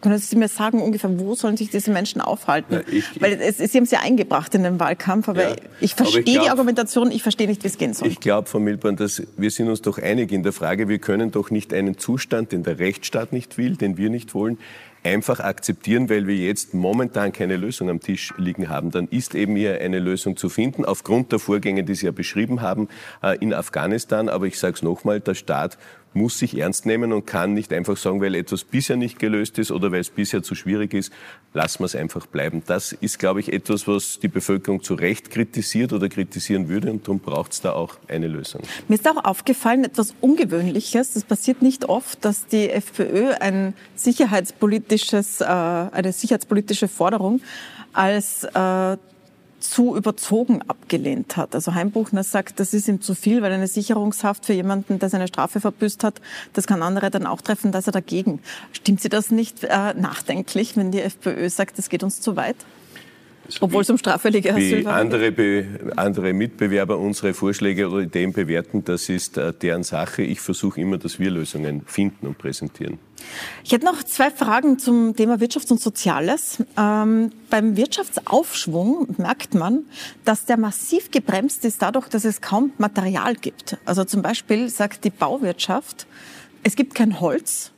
können 0.00 0.18
Sie 0.18 0.36
mir 0.36 0.48
sagen, 0.48 0.80
ungefähr, 0.80 1.18
wo 1.18 1.34
sollen 1.34 1.56
sich 1.56 1.70
diese 1.70 1.90
Menschen 1.90 2.20
aufhalten? 2.20 2.74
Ja, 2.74 2.80
ich, 2.90 3.20
Weil 3.20 3.40
es, 3.40 3.58
Sie 3.58 3.76
haben 3.76 3.84
es 3.84 3.90
ja 3.90 4.00
eingebracht 4.00 4.54
in 4.54 4.62
den 4.62 4.78
Wahlkampf, 4.78 5.28
aber 5.28 5.50
ja, 5.50 5.56
ich 5.80 5.94
verstehe 5.94 6.20
aber 6.20 6.28
ich 6.28 6.34
glaub, 6.34 6.44
die 6.44 6.50
Argumentation, 6.50 7.10
ich 7.10 7.22
verstehe 7.22 7.48
nicht, 7.48 7.64
wie 7.64 7.68
es 7.68 7.78
gehen 7.78 7.92
soll. 7.92 8.08
Ich 8.08 8.20
glaube, 8.20 8.48
Frau 8.48 8.60
Milborn, 8.60 8.96
dass 8.96 9.22
wir 9.36 9.50
sind 9.50 9.68
uns 9.68 9.82
doch 9.82 9.98
einig 9.98 10.32
in 10.32 10.42
der 10.42 10.52
Frage, 10.52 10.88
wir 10.88 10.98
können 10.98 11.32
doch 11.32 11.50
nicht 11.50 11.74
einen 11.74 11.98
Zustand, 11.98 12.52
den 12.52 12.62
der 12.62 12.78
Rechtsstaat 12.78 13.32
nicht 13.32 13.58
will, 13.58 13.76
den 13.76 13.96
wir 13.96 14.10
nicht 14.10 14.34
wollen, 14.34 14.58
einfach 15.06 15.40
akzeptieren, 15.40 16.10
weil 16.10 16.26
wir 16.26 16.36
jetzt 16.36 16.74
momentan 16.74 17.32
keine 17.32 17.56
Lösung 17.56 17.88
am 17.88 18.00
Tisch 18.00 18.34
liegen 18.36 18.68
haben. 18.68 18.90
Dann 18.90 19.08
ist 19.08 19.34
eben 19.34 19.56
hier 19.56 19.80
eine 19.80 19.98
Lösung 19.98 20.36
zu 20.36 20.48
finden, 20.48 20.84
aufgrund 20.84 21.32
der 21.32 21.38
Vorgänge, 21.38 21.84
die 21.84 21.94
Sie 21.94 22.06
ja 22.06 22.12
beschrieben 22.12 22.60
haben, 22.60 22.88
äh, 23.22 23.38
in 23.38 23.54
Afghanistan. 23.54 24.28
Aber 24.28 24.46
ich 24.46 24.58
sage 24.58 24.74
es 24.74 24.82
nochmal, 24.82 25.20
der 25.20 25.34
Staat 25.34 25.78
muss 26.16 26.38
sich 26.38 26.58
ernst 26.58 26.86
nehmen 26.86 27.12
und 27.12 27.26
kann 27.26 27.54
nicht 27.54 27.72
einfach 27.72 27.96
sagen, 27.96 28.20
weil 28.20 28.34
etwas 28.34 28.64
bisher 28.64 28.96
nicht 28.96 29.18
gelöst 29.18 29.58
ist 29.58 29.70
oder 29.70 29.92
weil 29.92 30.00
es 30.00 30.10
bisher 30.10 30.42
zu 30.42 30.54
schwierig 30.54 30.94
ist, 30.94 31.12
lassen 31.52 31.80
wir 31.80 31.86
es 31.86 31.94
einfach 31.94 32.26
bleiben. 32.26 32.62
Das 32.66 32.92
ist, 32.92 33.18
glaube 33.18 33.40
ich, 33.40 33.52
etwas, 33.52 33.86
was 33.86 34.18
die 34.18 34.28
Bevölkerung 34.28 34.82
zu 34.82 34.94
Recht 34.94 35.30
kritisiert 35.30 35.92
oder 35.92 36.08
kritisieren 36.08 36.68
würde 36.68 36.90
und 36.90 37.06
darum 37.06 37.20
braucht 37.20 37.52
es 37.52 37.60
da 37.60 37.72
auch 37.72 37.98
eine 38.08 38.26
Lösung. 38.26 38.62
Mir 38.88 38.96
ist 38.96 39.08
auch 39.08 39.24
aufgefallen, 39.24 39.84
etwas 39.84 40.14
Ungewöhnliches, 40.20 41.12
das 41.12 41.24
passiert 41.24 41.62
nicht 41.62 41.88
oft, 41.88 42.24
dass 42.24 42.46
die 42.46 42.70
FPÖ 42.70 43.32
ein 43.40 43.74
sicherheitspolitisches, 43.94 45.42
äh, 45.42 45.44
eine 45.44 46.12
sicherheitspolitische 46.12 46.88
Forderung 46.88 47.40
als 47.92 48.44
äh, 48.44 48.96
zu 49.60 49.96
überzogen 49.96 50.62
abgelehnt 50.68 51.36
hat. 51.36 51.54
Also 51.54 51.74
Heimbuchner 51.74 52.22
sagt, 52.22 52.60
das 52.60 52.74
ist 52.74 52.88
ihm 52.88 53.00
zu 53.00 53.14
viel, 53.14 53.42
weil 53.42 53.52
eine 53.52 53.66
Sicherungshaft 53.66 54.46
für 54.46 54.52
jemanden, 54.52 54.98
der 54.98 55.08
seine 55.08 55.28
Strafe 55.28 55.60
verbüßt 55.60 56.04
hat, 56.04 56.20
das 56.52 56.66
kann 56.66 56.82
andere 56.82 57.10
dann 57.10 57.26
auch 57.26 57.40
treffen, 57.40 57.72
da 57.72 57.78
ist 57.78 57.86
er 57.86 57.92
dagegen. 57.92 58.40
Stimmt 58.72 59.00
Sie 59.00 59.08
das 59.08 59.30
nicht 59.30 59.64
äh, 59.64 59.94
nachdenklich, 59.94 60.76
wenn 60.76 60.90
die 60.90 61.00
FPÖ 61.00 61.48
sagt, 61.48 61.78
das 61.78 61.88
geht 61.88 62.02
uns 62.02 62.20
zu 62.20 62.36
weit? 62.36 62.56
Also 63.46 63.58
Obwohl 63.60 63.82
es 63.82 63.90
um 63.90 63.98
straffällige 63.98 64.54
Asyl 64.54 64.84
war. 64.84 64.94
Andere, 64.94 65.32
andere 65.96 66.32
Mitbewerber 66.32 66.98
unsere 66.98 67.34
Vorschläge 67.34 67.88
oder 67.88 68.02
Ideen 68.02 68.32
bewerten, 68.32 68.84
das 68.84 69.08
ist 69.08 69.38
äh, 69.38 69.52
deren 69.52 69.82
Sache. 69.82 70.22
Ich 70.22 70.40
versuche 70.40 70.80
immer, 70.80 70.98
dass 70.98 71.18
wir 71.18 71.30
Lösungen 71.30 71.82
finden 71.86 72.26
und 72.26 72.38
präsentieren. 72.38 72.98
Ich 73.64 73.72
hätte 73.72 73.84
noch 73.84 74.02
zwei 74.02 74.30
Fragen 74.30 74.78
zum 74.78 75.16
Thema 75.16 75.40
Wirtschaft 75.40 75.70
und 75.70 75.80
Soziales. 75.80 76.62
Ähm, 76.76 77.32
beim 77.50 77.76
Wirtschaftsaufschwung 77.76 79.14
merkt 79.18 79.54
man, 79.54 79.84
dass 80.24 80.44
der 80.44 80.56
massiv 80.56 81.10
gebremst 81.10 81.64
ist 81.64 81.82
dadurch, 81.82 82.08
dass 82.08 82.24
es 82.24 82.40
kaum 82.40 82.72
Material 82.78 83.34
gibt. 83.34 83.78
Also 83.84 84.04
zum 84.04 84.22
Beispiel 84.22 84.68
sagt 84.68 85.04
die 85.04 85.10
Bauwirtschaft, 85.10 86.06
es 86.62 86.76
gibt 86.76 86.94
kein 86.94 87.20
Holz, 87.20 87.72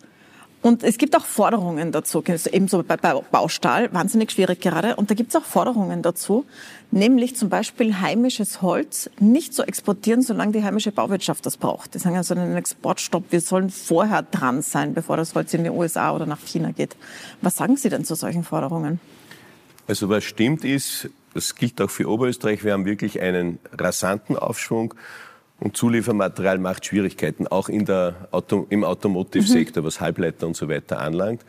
und 0.69 0.85
es 0.85 0.99
gibt 0.99 1.17
auch 1.17 1.25
Forderungen 1.25 1.93
dazu, 1.93 2.23
ebenso 2.53 2.83
bei 2.83 2.97
Baustahl, 2.97 3.93
wahnsinnig 3.93 4.31
schwierig 4.31 4.61
gerade. 4.61 4.97
Und 4.97 5.11
da 5.11 5.15
gibt 5.15 5.31
es 5.31 5.37
auch 5.37 5.45
Forderungen 5.45 6.03
dazu, 6.03 6.45
nämlich 6.91 7.37
zum 7.37 7.49
Beispiel 7.49 8.01
heimisches 8.01 8.61
Holz 8.61 9.11
nicht 9.19 9.55
zu 9.55 9.63
exportieren, 9.63 10.23
solange 10.23 10.53
die 10.53 10.63
heimische 10.63 10.93
Bauwirtschaft 10.93 11.47
das 11.47 11.57
braucht. 11.57 11.95
Die 11.95 11.99
sagen 11.99 12.17
also 12.17 12.35
einen 12.35 12.57
Exportstopp, 12.57 13.25
wir 13.31 13.41
sollen 13.41 13.71
vorher 13.71 14.23
dran 14.23 14.61
sein, 14.63 14.93
bevor 14.93 15.17
das 15.17 15.35
Holz 15.35 15.55
in 15.55 15.65
die 15.65 15.71
USA 15.71 16.15
oder 16.15 16.27
nach 16.27 16.41
China 16.47 16.71
geht. 16.71 16.97
Was 17.41 17.57
sagen 17.57 17.77
Sie 17.77 17.89
denn 17.89 18.05
zu 18.05 18.15
solchen 18.15 18.45
Forderungen? 18.45 19.01
Also 19.87 20.11
was 20.11 20.23
stimmt 20.23 20.65
ist, 20.65 21.09
das 21.33 21.55
gilt 21.55 21.81
auch 21.81 21.91
für 21.91 22.11
Oberösterreich, 22.11 22.63
wir 22.63 22.75
haben 22.75 22.85
wirklich 22.85 23.23
einen 23.23 23.59
rasanten 23.73 24.37
Aufschwung. 24.37 24.95
Und 25.61 25.77
Zuliefermaterial 25.77 26.59
macht 26.59 26.87
Schwierigkeiten, 26.87 27.49
auch 27.49 27.69
in 27.69 27.85
der 27.85 28.29
Auto, 28.31 28.67
im 28.71 28.85
Automotive-Sektor, 28.85 29.83
was 29.83 30.01
Halbleiter 30.01 30.47
und 30.47 30.57
so 30.57 30.69
weiter 30.69 31.01
anlangt. 31.01 31.45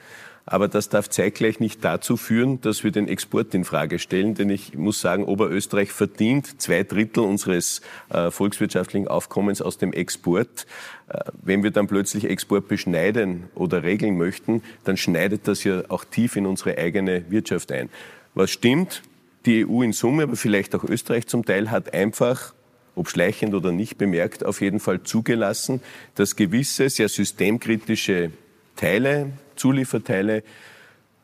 Aber 0.51 0.67
das 0.67 0.89
darf 0.89 1.07
zeitgleich 1.11 1.59
nicht 1.59 1.85
dazu 1.85 2.17
führen, 2.17 2.59
dass 2.61 2.83
wir 2.83 2.89
den 2.89 3.07
Export 3.07 3.53
in 3.53 3.63
Frage 3.63 3.99
stellen. 3.99 4.33
Denn 4.33 4.49
ich 4.49 4.75
muss 4.75 4.99
sagen, 4.99 5.25
Oberösterreich 5.25 5.91
verdient 5.91 6.59
zwei 6.59 6.81
Drittel 6.81 7.23
unseres 7.23 7.81
äh, 8.09 8.31
volkswirtschaftlichen 8.31 9.07
Aufkommens 9.07 9.61
aus 9.61 9.77
dem 9.77 9.93
Export. 9.93 10.65
Äh, 11.07 11.19
wenn 11.43 11.61
wir 11.61 11.69
dann 11.69 11.85
plötzlich 11.85 12.27
Export 12.27 12.67
beschneiden 12.67 13.43
oder 13.53 13.83
regeln 13.83 14.17
möchten, 14.17 14.63
dann 14.85 14.97
schneidet 14.97 15.47
das 15.47 15.63
ja 15.63 15.83
auch 15.89 16.03
tief 16.03 16.35
in 16.35 16.47
unsere 16.47 16.79
eigene 16.79 17.29
Wirtschaft 17.29 17.71
ein. 17.71 17.89
Was 18.33 18.49
stimmt? 18.49 19.03
Die 19.45 19.67
EU 19.67 19.83
in 19.83 19.93
Summe, 19.93 20.23
aber 20.23 20.35
vielleicht 20.35 20.73
auch 20.73 20.83
Österreich 20.83 21.27
zum 21.27 21.45
Teil, 21.45 21.69
hat 21.69 21.93
einfach 21.93 22.55
ob 22.99 23.09
schleichend 23.09 23.53
oder 23.55 23.71
nicht 23.71 23.97
bemerkt, 23.97 24.45
auf 24.45 24.61
jeden 24.61 24.79
Fall 24.79 25.03
zugelassen, 25.03 25.81
dass 26.15 26.35
gewisse 26.35 26.89
sehr 26.89 27.07
systemkritische 27.07 28.31
Teile, 28.75 29.31
Zulieferteile, 29.55 30.43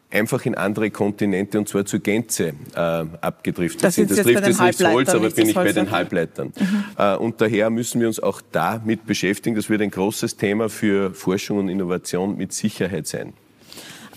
einfach 0.09 0.45
in 0.45 0.55
andere 0.55 0.89
Kontinente 0.91 1.59
und 1.59 1.67
zwar 1.67 1.86
zur 1.86 1.99
Gänze 1.99 2.53
äh, 2.73 2.80
abgedriftet 2.80 3.84
das 3.84 3.95
sind. 3.95 4.09
Das 4.09 4.21
trifft 4.21 4.47
jetzt 4.47 4.61
nicht 4.61 4.84
Holz, 4.86 5.09
aber 5.09 5.30
bin 5.30 5.49
ich 5.49 5.55
bei 5.55 5.73
den 5.73 5.91
Halbleitern. 5.91 6.53
Mhm. 6.57 6.84
Äh, 6.97 7.15
und 7.17 7.41
daher 7.41 7.69
müssen 7.69 7.99
wir 7.99 8.07
uns 8.07 8.21
auch 8.21 8.41
damit 8.51 9.05
beschäftigen. 9.05 9.55
Das 9.55 9.69
wird 9.69 9.82
ein 9.82 9.91
großes 9.91 10.38
Thema 10.38 10.69
für 10.69 11.13
Forschung 11.13 11.57
und 11.57 11.67
Innovation 11.67 12.38
mit 12.38 12.53
Sicherheit 12.53 13.07
sein. 13.07 13.34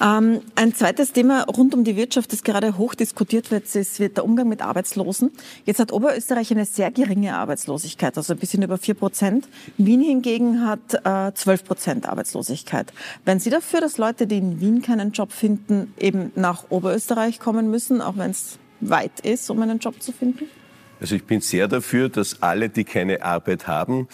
Ähm, 0.01 0.43
ein 0.55 0.75
zweites 0.75 1.13
Thema 1.13 1.43
rund 1.45 1.75
um 1.75 1.83
die 1.83 1.97
Wirtschaft, 1.97 2.33
das 2.33 2.45
gerade 2.45 2.79
hoch 2.79 2.95
diskutiert 2.95 3.51
wird, 3.51 3.75
ist 3.75 3.99
wird 3.99 4.17
der 4.17 4.25
Umgang 4.25 4.49
mit 4.49 4.63
Arbeitslosen. 4.63 5.33
Jetzt 5.65 5.81
hat 5.81 5.93
Oberösterreich 5.93 6.51
eine 6.53 6.65
sehr 6.65 6.91
geringe 6.91 7.35
Arbeitslosigkeit, 7.35 8.17
also 8.17 8.33
ein 8.33 8.39
bisschen 8.39 8.63
über 8.63 8.79
vier 8.79 8.95
Prozent. 8.95 9.49
Wien 9.77 10.01
hingegen 10.01 10.65
hat 10.65 10.95
äh, 11.05 11.35
zwölf 11.35 11.63
äh, 11.63 11.65
Prozent 11.65 12.09
Arbeitslosigkeit. 12.09 12.93
Wären 13.25 13.41
Sie 13.41 13.51
dafür, 13.51 13.81
dass 13.81 13.99
Leute, 13.99 14.27
die 14.27 14.39
in 14.39 14.61
Wien 14.61 14.83
keinen 14.83 15.11
Job 15.13 15.33
finden, 15.33 15.93
eben 15.99 16.31
nach 16.37 16.71
Oberösterreich 16.71 17.41
kommen 17.41 17.71
müssen, 17.71 18.01
auch 18.01 18.17
wenn 18.17 18.31
es 18.31 18.59
weit 18.81 19.21
ist, 19.21 19.51
um 19.51 19.61
einen 19.63 19.81
Job 19.81 20.01
zu 20.01 20.13
finden? 20.13 20.45
Also 21.01 21.15
ich 21.15 21.25
bin 21.25 21.41
sehr 21.41 21.69
dafür, 21.69 22.09
dass 22.09 22.43
alle, 22.43 22.69
die 22.69 22.85
keine 22.85 23.23
Arbeit 23.23 23.67
haben, 23.67 24.09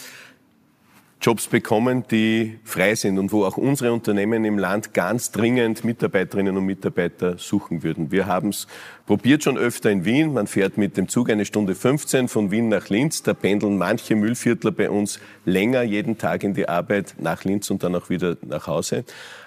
Jobs 1.21 1.47
bekommen, 1.47 2.05
die 2.11 2.59
frei 2.65 2.95
sind 2.95 3.19
und 3.19 3.33
wo 3.33 3.45
auch 3.45 3.57
unsere 3.57 3.93
Unternehmen 3.93 4.45
im 4.45 4.59
Land 4.59 4.93
ganz 4.93 5.31
dringend 5.31 5.85
Mitarbeiterinnen 5.85 6.57
und 6.57 6.67
Mitarbeiter 6.67 7.39
suchen 7.39 7.83
würden. 7.83 8.11
Wir 8.11 8.27
haben 8.27 8.51
es 8.51 8.67
probiert 9.07 9.45
schon 9.45 9.59
öfter 9.59 9.91
in 9.91 10.05
Wien. 10.05 10.33
Man 10.33 10.47
fährt 10.47 10.79
mit 10.79 10.97
dem 10.97 11.09
Zug 11.09 11.31
eine 11.31 11.45
Stunde 11.45 11.75
15 11.75 12.29
von 12.29 12.51
Wien 12.51 12.69
nach 12.69 12.89
Linz. 12.89 13.23
Da 13.23 13.35
pendeln 13.35 13.77
manche 13.77 14.17
Müllviertler 14.17 14.73
bei 14.73 14.91
uns 14.91 15.21
länger 15.45 15.83
jeden 15.83 16.19
Tag 16.19 16.43
in 16.43 16.55
die 16.55 16.69
Arbeit 16.69 17.15
nach 17.19 17.45
Linz 17.45 17.71
und 17.71 17.83
dann 17.83 17.95
auch 17.95 18.09
wieder 18.09 18.37
nach 18.43 18.67
Hause. 18.67 19.05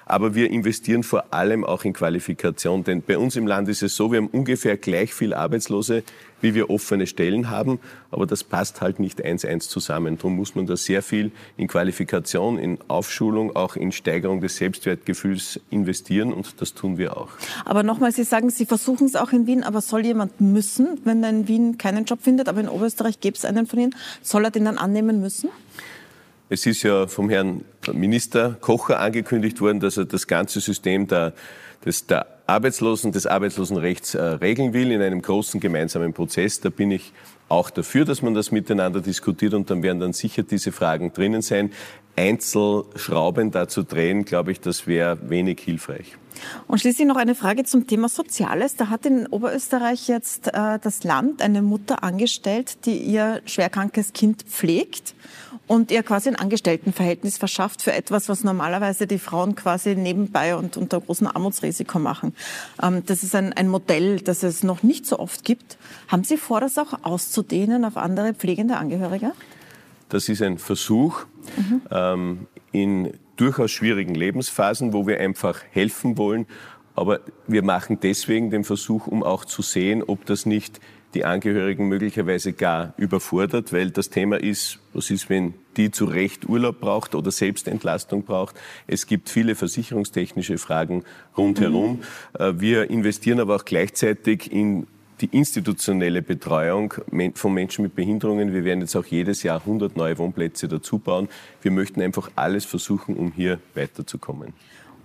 Aber 0.07 0.35
wir 0.35 0.49
investieren 0.51 1.03
vor 1.03 1.33
allem 1.33 1.65
auch 1.65 1.83
in 1.83 1.91
Qualifikation, 1.91 2.85
denn 2.85 3.01
bei 3.01 3.17
uns 3.17 3.35
im 3.35 3.45
Land 3.45 3.67
ist 3.67 3.83
es 3.83 3.95
so, 3.95 4.11
wir 4.11 4.19
haben 4.19 4.27
ungefähr 4.27 4.77
gleich 4.77 5.13
viel 5.13 5.33
Arbeitslose, 5.33 6.03
wie 6.39 6.53
wir 6.53 6.69
offene 6.69 7.07
Stellen 7.07 7.49
haben, 7.49 7.79
aber 8.11 8.25
das 8.25 8.43
passt 8.43 8.79
halt 8.79 8.99
nicht 8.99 9.23
eins 9.23 9.43
eins 9.43 9.67
zusammen. 9.67 10.17
Darum 10.17 10.35
muss 10.35 10.55
man 10.55 10.67
da 10.67 10.77
sehr 10.77 11.01
viel 11.01 11.31
in 11.57 11.67
Qualifikation, 11.67 12.57
in 12.59 12.77
Aufschulung, 12.87 13.55
auch 13.55 13.75
in 13.75 13.91
Steigerung 13.91 14.39
des 14.39 14.57
Selbstwertgefühls 14.57 15.59
investieren 15.71 16.31
und 16.31 16.61
das 16.61 16.73
tun 16.73 16.97
wir 16.97 17.17
auch. 17.17 17.29
Aber 17.65 17.83
nochmal, 17.83 18.11
Sie 18.11 18.23
sagen, 18.23 18.49
Sie 18.49 18.65
versuchen 18.65 19.07
es 19.07 19.15
auch 19.15 19.33
in 19.33 19.46
Wien, 19.47 19.63
aber 19.63 19.81
soll 19.81 20.05
jemand 20.05 20.39
müssen, 20.39 20.99
wenn 21.03 21.23
er 21.23 21.29
in 21.31 21.47
Wien 21.47 21.77
keinen 21.77 22.05
Job 22.05 22.19
findet, 22.21 22.47
aber 22.47 22.61
in 22.61 22.69
Oberösterreich 22.69 23.19
gäbe 23.19 23.35
es 23.35 23.45
einen 23.45 23.65
von 23.65 23.79
Ihnen, 23.79 23.95
soll 24.21 24.45
er 24.45 24.51
den 24.51 24.65
dann 24.65 24.77
annehmen 24.77 25.19
müssen? 25.21 25.49
Es 26.49 26.65
ist 26.65 26.83
ja 26.83 27.07
vom 27.07 27.29
Herrn 27.29 27.65
Minister 27.91 28.55
Kocher 28.61 28.99
angekündigt 28.99 29.59
worden, 29.59 29.79
dass 29.79 29.97
er 29.97 30.05
das 30.05 30.27
ganze 30.27 30.61
System 30.61 31.07
der, 31.07 31.33
des, 31.83 32.07
der 32.07 32.25
Arbeitslosen, 32.47 33.11
des 33.11 33.27
Arbeitslosenrechts 33.27 34.15
äh, 34.15 34.21
regeln 34.21 34.71
will 34.71 34.91
in 34.91 35.01
einem 35.01 35.21
großen 35.21 35.59
gemeinsamen 35.59 36.13
Prozess. 36.13 36.61
Da 36.61 36.69
bin 36.69 36.91
ich 36.91 37.11
auch 37.49 37.69
dafür, 37.69 38.05
dass 38.05 38.21
man 38.21 38.33
das 38.33 38.51
miteinander 38.51 39.01
diskutiert 39.01 39.53
und 39.53 39.69
dann 39.69 39.83
werden 39.83 39.99
dann 39.99 40.13
sicher 40.13 40.43
diese 40.43 40.71
Fragen 40.71 41.11
drinnen 41.11 41.41
sein. 41.41 41.71
Einzelschrauben 42.17 43.51
da 43.51 43.67
zu 43.67 43.83
drehen, 43.83 44.25
glaube 44.25 44.51
ich, 44.51 44.59
das 44.59 44.87
wäre 44.87 45.29
wenig 45.29 45.59
hilfreich. 45.61 46.17
Und 46.67 46.79
schließlich 46.79 47.07
noch 47.07 47.15
eine 47.15 47.35
Frage 47.35 47.63
zum 47.63 47.87
Thema 47.87 48.09
Soziales. 48.09 48.75
Da 48.75 48.89
hat 48.89 49.05
in 49.05 49.27
Oberösterreich 49.27 50.07
jetzt 50.07 50.47
äh, 50.47 50.79
das 50.79 51.03
Land 51.03 51.41
eine 51.41 51.61
Mutter 51.61 52.03
angestellt, 52.03 52.85
die 52.85 52.97
ihr 52.97 53.41
schwerkrankes 53.45 54.13
Kind 54.13 54.43
pflegt 54.43 55.15
und 55.67 55.91
ihr 55.91 56.03
quasi 56.03 56.29
ein 56.29 56.35
Angestelltenverhältnis 56.35 57.37
verschafft 57.37 57.81
für 57.81 57.93
etwas, 57.93 58.29
was 58.29 58.43
normalerweise 58.43 59.07
die 59.07 59.19
Frauen 59.19 59.55
quasi 59.55 59.95
nebenbei 59.95 60.55
und 60.55 60.77
unter 60.77 61.01
großem 61.01 61.27
Armutsrisiko 61.27 61.99
machen. 61.99 62.35
Ähm, 62.81 63.03
das 63.05 63.23
ist 63.23 63.35
ein, 63.35 63.53
ein 63.53 63.67
Modell, 63.67 64.19
das 64.21 64.43
es 64.43 64.63
noch 64.63 64.83
nicht 64.83 65.05
so 65.05 65.19
oft 65.19 65.43
gibt. 65.43 65.77
Haben 66.07 66.23
Sie 66.23 66.37
vor, 66.37 66.61
das 66.61 66.77
auch 66.77 67.03
auszudehnen 67.03 67.85
auf 67.85 67.97
andere 67.97 68.33
pflegende 68.33 68.77
Angehörige? 68.77 69.31
Das 70.09 70.29
ist 70.29 70.41
ein 70.41 70.57
Versuch 70.57 71.25
mhm. 71.55 71.81
ähm, 71.91 72.47
in 72.71 73.13
durchaus 73.35 73.71
schwierigen 73.71 74.15
Lebensphasen, 74.15 74.93
wo 74.93 75.07
wir 75.07 75.19
einfach 75.19 75.61
helfen 75.71 76.17
wollen. 76.17 76.45
Aber 76.95 77.19
wir 77.47 77.63
machen 77.63 77.99
deswegen 78.01 78.49
den 78.49 78.63
Versuch, 78.63 79.05
um 79.07 79.23
auch 79.23 79.45
zu 79.45 79.61
sehen, 79.61 80.03
ob 80.03 80.25
das 80.25 80.45
nicht 80.45 80.79
die 81.13 81.25
Angehörigen 81.25 81.87
möglicherweise 81.87 82.53
gar 82.53 82.93
überfordert, 82.97 83.71
weil 83.71 83.91
das 83.91 84.09
Thema 84.09 84.37
ist, 84.37 84.79
was 84.93 85.09
ist, 85.09 85.29
wenn 85.29 85.53
die 85.77 85.91
zu 85.91 86.05
Recht 86.05 86.49
Urlaub 86.49 86.79
braucht 86.79 87.15
oder 87.15 87.31
Selbstentlastung 87.31 88.23
braucht. 88.23 88.55
Es 88.87 89.07
gibt 89.07 89.29
viele 89.29 89.55
versicherungstechnische 89.55 90.57
Fragen 90.57 91.03
rundherum. 91.37 92.01
Mhm. 92.37 92.59
Wir 92.59 92.89
investieren 92.89 93.39
aber 93.39 93.55
auch 93.55 93.65
gleichzeitig 93.65 94.51
in 94.51 94.87
die 95.21 95.27
institutionelle 95.27 96.21
Betreuung 96.21 96.93
von 97.33 97.53
Menschen 97.53 97.83
mit 97.83 97.95
Behinderungen. 97.95 98.53
Wir 98.53 98.63
werden 98.63 98.81
jetzt 98.81 98.95
auch 98.95 99.05
jedes 99.05 99.43
Jahr 99.43 99.59
100 99.61 99.97
neue 99.97 100.17
Wohnplätze 100.17 100.67
dazu 100.67 100.99
bauen. 100.99 101.27
Wir 101.61 101.71
möchten 101.71 102.01
einfach 102.01 102.29
alles 102.35 102.65
versuchen, 102.65 103.15
um 103.15 103.31
hier 103.31 103.59
weiterzukommen. 103.73 104.53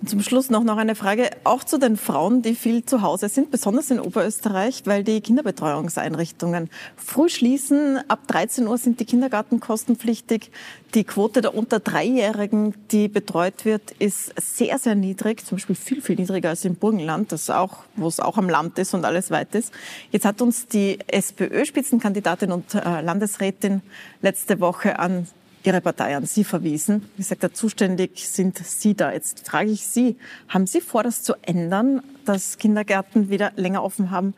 Zum 0.05 0.21
Schluss 0.21 0.51
noch, 0.51 0.65
noch 0.65 0.79
eine 0.79 0.97
Frage, 0.97 1.31
auch 1.45 1.63
zu 1.63 1.79
den 1.79 1.97
Frauen, 1.97 2.43
die 2.43 2.57
viel 2.57 2.85
zu 2.85 3.03
Hause 3.03 3.29
sind, 3.29 3.53
besonders 3.53 3.89
in 3.89 4.01
Oberösterreich, 4.01 4.83
weil 4.85 5.05
die 5.05 5.21
Kinderbetreuungseinrichtungen 5.21 6.71
früh 6.97 7.29
schließen. 7.29 8.01
Ab 8.09 8.27
13 8.27 8.67
Uhr 8.67 8.79
sind 8.79 8.99
die 8.99 9.05
Kindergarten 9.05 9.61
kostenpflichtig. 9.61 10.51
Die 10.95 11.05
Quote 11.05 11.41
der 11.41 11.55
unter 11.55 11.79
Dreijährigen, 11.79 12.75
die 12.91 13.07
betreut 13.07 13.65
wird, 13.65 13.93
ist 13.93 14.33
sehr, 14.41 14.79
sehr 14.79 14.97
niedrig, 14.97 15.47
zum 15.47 15.59
Beispiel 15.59 15.77
viel, 15.77 16.03
viel 16.03 16.17
niedriger 16.17 16.49
als 16.49 16.65
im 16.65 16.75
Burgenland, 16.75 17.31
das 17.31 17.49
auch, 17.49 17.85
wo 17.95 18.09
es 18.09 18.19
auch 18.19 18.39
am 18.39 18.49
Land 18.49 18.79
ist 18.81 18.95
und 18.95 19.05
alles 19.05 19.31
weit 19.31 19.55
ist. 19.55 19.73
Jetzt 20.11 20.25
hat 20.25 20.43
uns 20.43 20.67
die 20.67 20.99
SPÖ-Spitzenkandidatin 21.07 22.51
und 22.51 22.75
äh, 22.75 23.03
Landesrätin 23.03 23.83
letzte 24.21 24.59
Woche 24.59 24.99
an 24.99 25.29
Ihre 25.65 25.81
Partei 25.81 26.17
an 26.17 26.27
Sie 26.27 26.45
verwiesen. 26.45 27.03
Wie 27.17 27.23
gesagt, 27.23 27.45
da 27.45 27.53
zuständig 27.53 28.29
sind 28.29 28.59
Sie 28.59 28.95
da. 28.95 29.13
Jetzt 29.13 29.47
frage 29.47 29.71
ich 29.71 29.87
Sie, 29.87 30.17
haben 30.49 30.67
Sie 30.67 30.81
vor, 30.81 31.03
das 31.03 31.23
zu 31.23 31.35
ändern, 31.43 32.03
dass 32.25 32.59
Kindergärten 32.59 33.31
wieder 33.31 33.53
länger 33.57 33.85
offen 33.85 34.11
haben? 34.11 34.35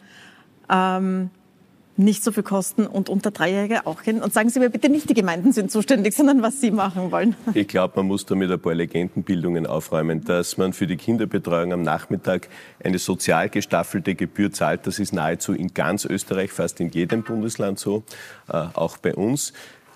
Ähm, 0.69 1.31
nicht 1.97 2.25
so 2.25 2.33
viel 2.33 2.43
kosten 2.43 2.87
und 2.87 3.09
unter 3.09 3.31
Dreijährige 3.31 3.87
auch 3.87 4.03
gehen. 4.03 4.21
Und 4.21 4.33
sagen 4.33 4.51
Sie 4.51 4.59
mir 4.59 4.71
bitte 4.71 4.89
nicht, 4.89 5.09
die 5.09 5.15
Gemeinden 5.15 5.53
sind 5.53 5.71
zuständig, 5.71 6.15
sondern 6.15 6.43
was 6.43 6.61
Sie 6.61 6.71
machen 6.71 7.13
wollen. 7.13 7.37
Ich 7.55 7.69
glaube, 7.69 7.95
man 7.97 8.07
muss 8.07 8.27
damit 8.27 8.51
ein 8.51 8.59
paar 8.59 8.75
Legendenbildungen 8.75 9.67
aufräumen, 9.67 10.25
dass 10.25 10.57
man 10.57 10.73
für 10.73 10.87
die 10.87 10.97
Kinderbetreuung 10.97 11.73
am 11.73 11.83
Nachmittag 11.83 12.49
eine 12.83 12.99
sozial 12.99 13.49
gestaffelte 13.49 14.15
Gebühr 14.15 14.53
zahlt. 14.53 14.87
Das 14.87 14.99
ist 14.99 15.13
nahezu 15.13 15.53
in 15.53 15.73
ganz 15.73 16.05
Österreich, 16.05 16.51
fast 16.51 16.81
in 16.81 16.91
jedem 16.91 17.23
Bundesland 17.23 17.79
so, 17.79 18.03
äh, 18.49 18.57
auch 18.75 18.97
bei 18.97 19.15
uns. 19.15 19.53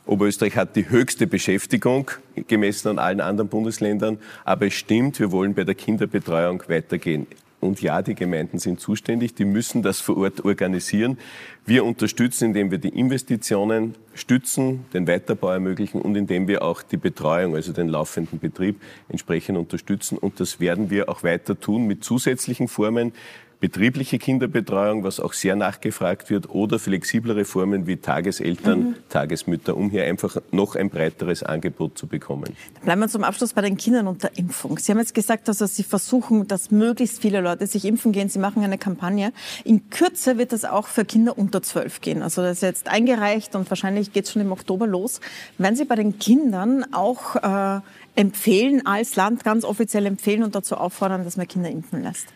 Oberösterreich 0.08 0.56
hat 0.56 0.74
die 0.74 0.88
höchste 0.88 1.26
Beschäftigung 1.26 2.10
gemessen 2.46 2.88
an 2.88 2.98
allen 2.98 3.20
anderen 3.20 3.48
Bundesländern. 3.48 4.18
Aber 4.44 4.66
es 4.66 4.74
stimmt, 4.74 5.20
wir 5.20 5.30
wollen 5.32 5.54
bei 5.54 5.64
der 5.64 5.74
Kinderbetreuung 5.74 6.62
weitergehen. 6.68 7.26
Und 7.60 7.82
ja, 7.82 8.02
die 8.02 8.14
Gemeinden 8.14 8.58
sind 8.58 8.78
zuständig, 8.78 9.34
die 9.34 9.44
müssen 9.44 9.82
das 9.82 10.00
vor 10.00 10.16
Ort 10.16 10.44
organisieren. 10.44 11.18
Wir 11.66 11.84
unterstützen, 11.84 12.46
indem 12.46 12.70
wir 12.70 12.78
die 12.78 12.90
Investitionen 12.90 13.96
stützen, 14.14 14.86
den 14.94 15.08
Weiterbau 15.08 15.50
ermöglichen 15.50 16.00
und 16.00 16.14
indem 16.14 16.46
wir 16.46 16.62
auch 16.62 16.82
die 16.82 16.96
Betreuung, 16.96 17.56
also 17.56 17.72
den 17.72 17.88
laufenden 17.88 18.38
Betrieb 18.38 18.80
entsprechend 19.08 19.58
unterstützen. 19.58 20.18
Und 20.18 20.38
das 20.38 20.60
werden 20.60 20.88
wir 20.90 21.08
auch 21.08 21.24
weiter 21.24 21.58
tun 21.58 21.88
mit 21.88 22.04
zusätzlichen 22.04 22.68
Formen 22.68 23.12
betriebliche 23.60 24.18
Kinderbetreuung, 24.18 25.02
was 25.02 25.18
auch 25.18 25.32
sehr 25.32 25.56
nachgefragt 25.56 26.30
wird, 26.30 26.48
oder 26.50 26.78
flexiblere 26.78 27.44
Formen 27.44 27.86
wie 27.86 27.96
Tageseltern, 27.96 28.80
mhm. 28.80 28.94
Tagesmütter, 29.08 29.76
um 29.76 29.90
hier 29.90 30.04
einfach 30.04 30.36
noch 30.52 30.76
ein 30.76 30.90
breiteres 30.90 31.42
Angebot 31.42 31.98
zu 31.98 32.06
bekommen. 32.06 32.54
Dann 32.74 32.84
bleiben 32.84 33.00
wir 33.00 33.08
zum 33.08 33.24
Abschluss 33.24 33.52
bei 33.52 33.62
den 33.62 33.76
Kindern 33.76 34.06
und 34.06 34.22
der 34.22 34.36
Impfung. 34.38 34.78
Sie 34.78 34.92
haben 34.92 34.98
jetzt 34.98 35.14
gesagt, 35.14 35.48
dass 35.48 35.58
Sie 35.58 35.82
versuchen, 35.82 36.46
dass 36.46 36.70
möglichst 36.70 37.20
viele 37.20 37.40
Leute 37.40 37.66
sich 37.66 37.84
impfen 37.84 38.12
gehen. 38.12 38.28
Sie 38.28 38.38
machen 38.38 38.62
eine 38.62 38.78
Kampagne. 38.78 39.32
In 39.64 39.90
Kürze 39.90 40.38
wird 40.38 40.52
das 40.52 40.64
auch 40.64 40.86
für 40.86 41.04
Kinder 41.04 41.36
unter 41.36 41.62
zwölf 41.62 42.00
gehen. 42.00 42.22
Also 42.22 42.42
das 42.42 42.58
ist 42.58 42.62
jetzt 42.62 42.88
eingereicht 42.88 43.56
und 43.56 43.68
wahrscheinlich 43.70 44.12
geht 44.12 44.26
es 44.26 44.32
schon 44.32 44.42
im 44.42 44.52
Oktober 44.52 44.86
los. 44.86 45.20
Werden 45.58 45.74
Sie 45.76 45.84
bei 45.84 45.96
den 45.96 46.18
Kindern 46.18 46.84
auch 46.92 47.36
äh, 47.36 47.80
empfehlen, 48.14 48.86
als 48.86 49.16
Land 49.16 49.42
ganz 49.42 49.64
offiziell 49.64 50.06
empfehlen 50.06 50.44
und 50.44 50.54
dazu 50.54 50.76
auffordern, 50.76 51.24
dass 51.24 51.36
man 51.36 51.48
Kinder 51.48 51.70
impfen 51.70 52.02
lässt? 52.02 52.28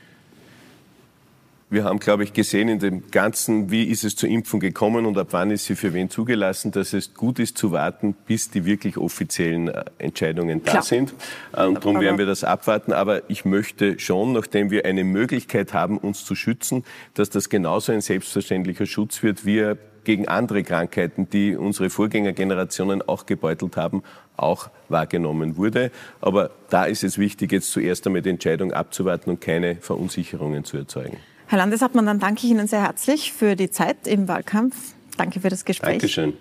Wir 1.73 1.85
haben, 1.85 2.01
glaube 2.01 2.23
ich, 2.23 2.35
gesehen 2.35 2.69
in 2.69 2.81
dem 2.81 3.11
Ganzen, 3.11 3.71
wie 3.71 3.85
ist 3.85 4.05
es 4.05 4.15
zur 4.15 4.29
Impfung 4.29 4.61
gekommen 4.61 5.07
und 5.07 5.17
ab 5.17 5.29
wann 5.31 5.51
ist 5.51 5.65
sie 5.65 5.75
für 5.75 5.95
wen 5.95 6.11
zugelassen, 6.11 6.71
dass 6.71 6.93
es 6.93 7.15
gut 7.15 7.39
ist 7.39 7.57
zu 7.57 7.73
warten, 7.73 8.15
bis 8.27 8.51
die 8.51 8.67
wirklich 8.67 8.99
offiziellen 8.99 9.69
äh, 9.69 9.85
Entscheidungen 9.97 10.63
da 10.63 10.73
Klar. 10.73 10.83
sind. 10.83 11.15
Äh, 11.57 11.65
und 11.65 11.83
darum 11.83 11.99
werden 11.99 12.19
wir 12.19 12.27
das 12.27 12.45
abwarten. 12.45 12.93
Aber 12.93 13.23
ich 13.31 13.47
möchte 13.47 13.99
schon, 13.99 14.35
nachdem 14.35 14.71
wir 14.71 14.85
eine 14.85 15.03
Möglichkeit 15.03 15.73
haben, 15.73 15.97
uns 15.97 16.27
zu 16.27 16.35
schützen, 16.35 16.85
dass 17.15 17.31
das 17.31 17.49
genauso 17.49 17.91
ein 17.93 18.03
selbstverständlicher 18.03 18.85
Schutz 18.85 19.23
wird, 19.23 19.47
wie 19.47 19.61
er 19.61 19.79
gegen 20.05 20.29
andere 20.29 20.65
Krankheiten, 20.65 21.31
die 21.31 21.57
unsere 21.57 21.89
Vorgängergenerationen 21.89 23.01
auch 23.01 23.25
gebeutelt 23.25 23.79
haben, 23.79 24.03
auch 24.37 24.69
wahrgenommen 24.91 25.57
wurde. 25.57 25.91
Aber 26.21 26.51
da 26.69 26.85
ist 26.85 27.03
es 27.03 27.17
wichtig, 27.17 27.51
jetzt 27.51 27.73
zuerst 27.73 28.07
einmal 28.07 28.21
die 28.21 28.29
Entscheidung 28.29 28.75
abzuwarten 28.75 29.31
und 29.31 29.41
keine 29.41 29.77
Verunsicherungen 29.77 30.65
zu 30.65 30.77
erzeugen. 30.77 31.17
Herr 31.53 31.59
Landeshauptmann, 31.59 32.07
dann 32.07 32.19
danke 32.19 32.47
ich 32.47 32.51
Ihnen 32.51 32.67
sehr 32.67 32.81
herzlich 32.81 33.31
für 33.31 33.57
die 33.57 33.71
Zeit 33.71 34.07
im 34.07 34.27
Wahlkampf. 34.27 34.75
Danke 35.19 35.39
für 35.39 35.51
das 35.51 35.67
Gespräch. 35.67 35.99
Dankeschön. 35.99 36.33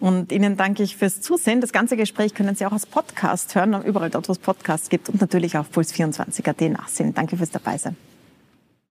Und 0.00 0.32
Ihnen 0.32 0.56
danke 0.56 0.82
ich 0.82 0.96
fürs 0.96 1.20
Zusehen. 1.20 1.60
Das 1.60 1.72
ganze 1.72 1.96
Gespräch 1.96 2.34
können 2.34 2.56
Sie 2.56 2.66
auch 2.66 2.72
als 2.72 2.84
Podcast 2.84 3.54
hören, 3.54 3.80
überall 3.84 4.10
dort, 4.10 4.28
wo 4.28 4.32
es 4.32 4.40
Podcasts 4.40 4.88
gibt 4.88 5.08
und 5.08 5.20
natürlich 5.20 5.56
auf 5.56 5.68
Puls24.at 5.72 6.60
nachsehen. 6.72 7.14
Danke 7.14 7.36
fürs 7.36 7.52
Dabeisein. 7.52 7.96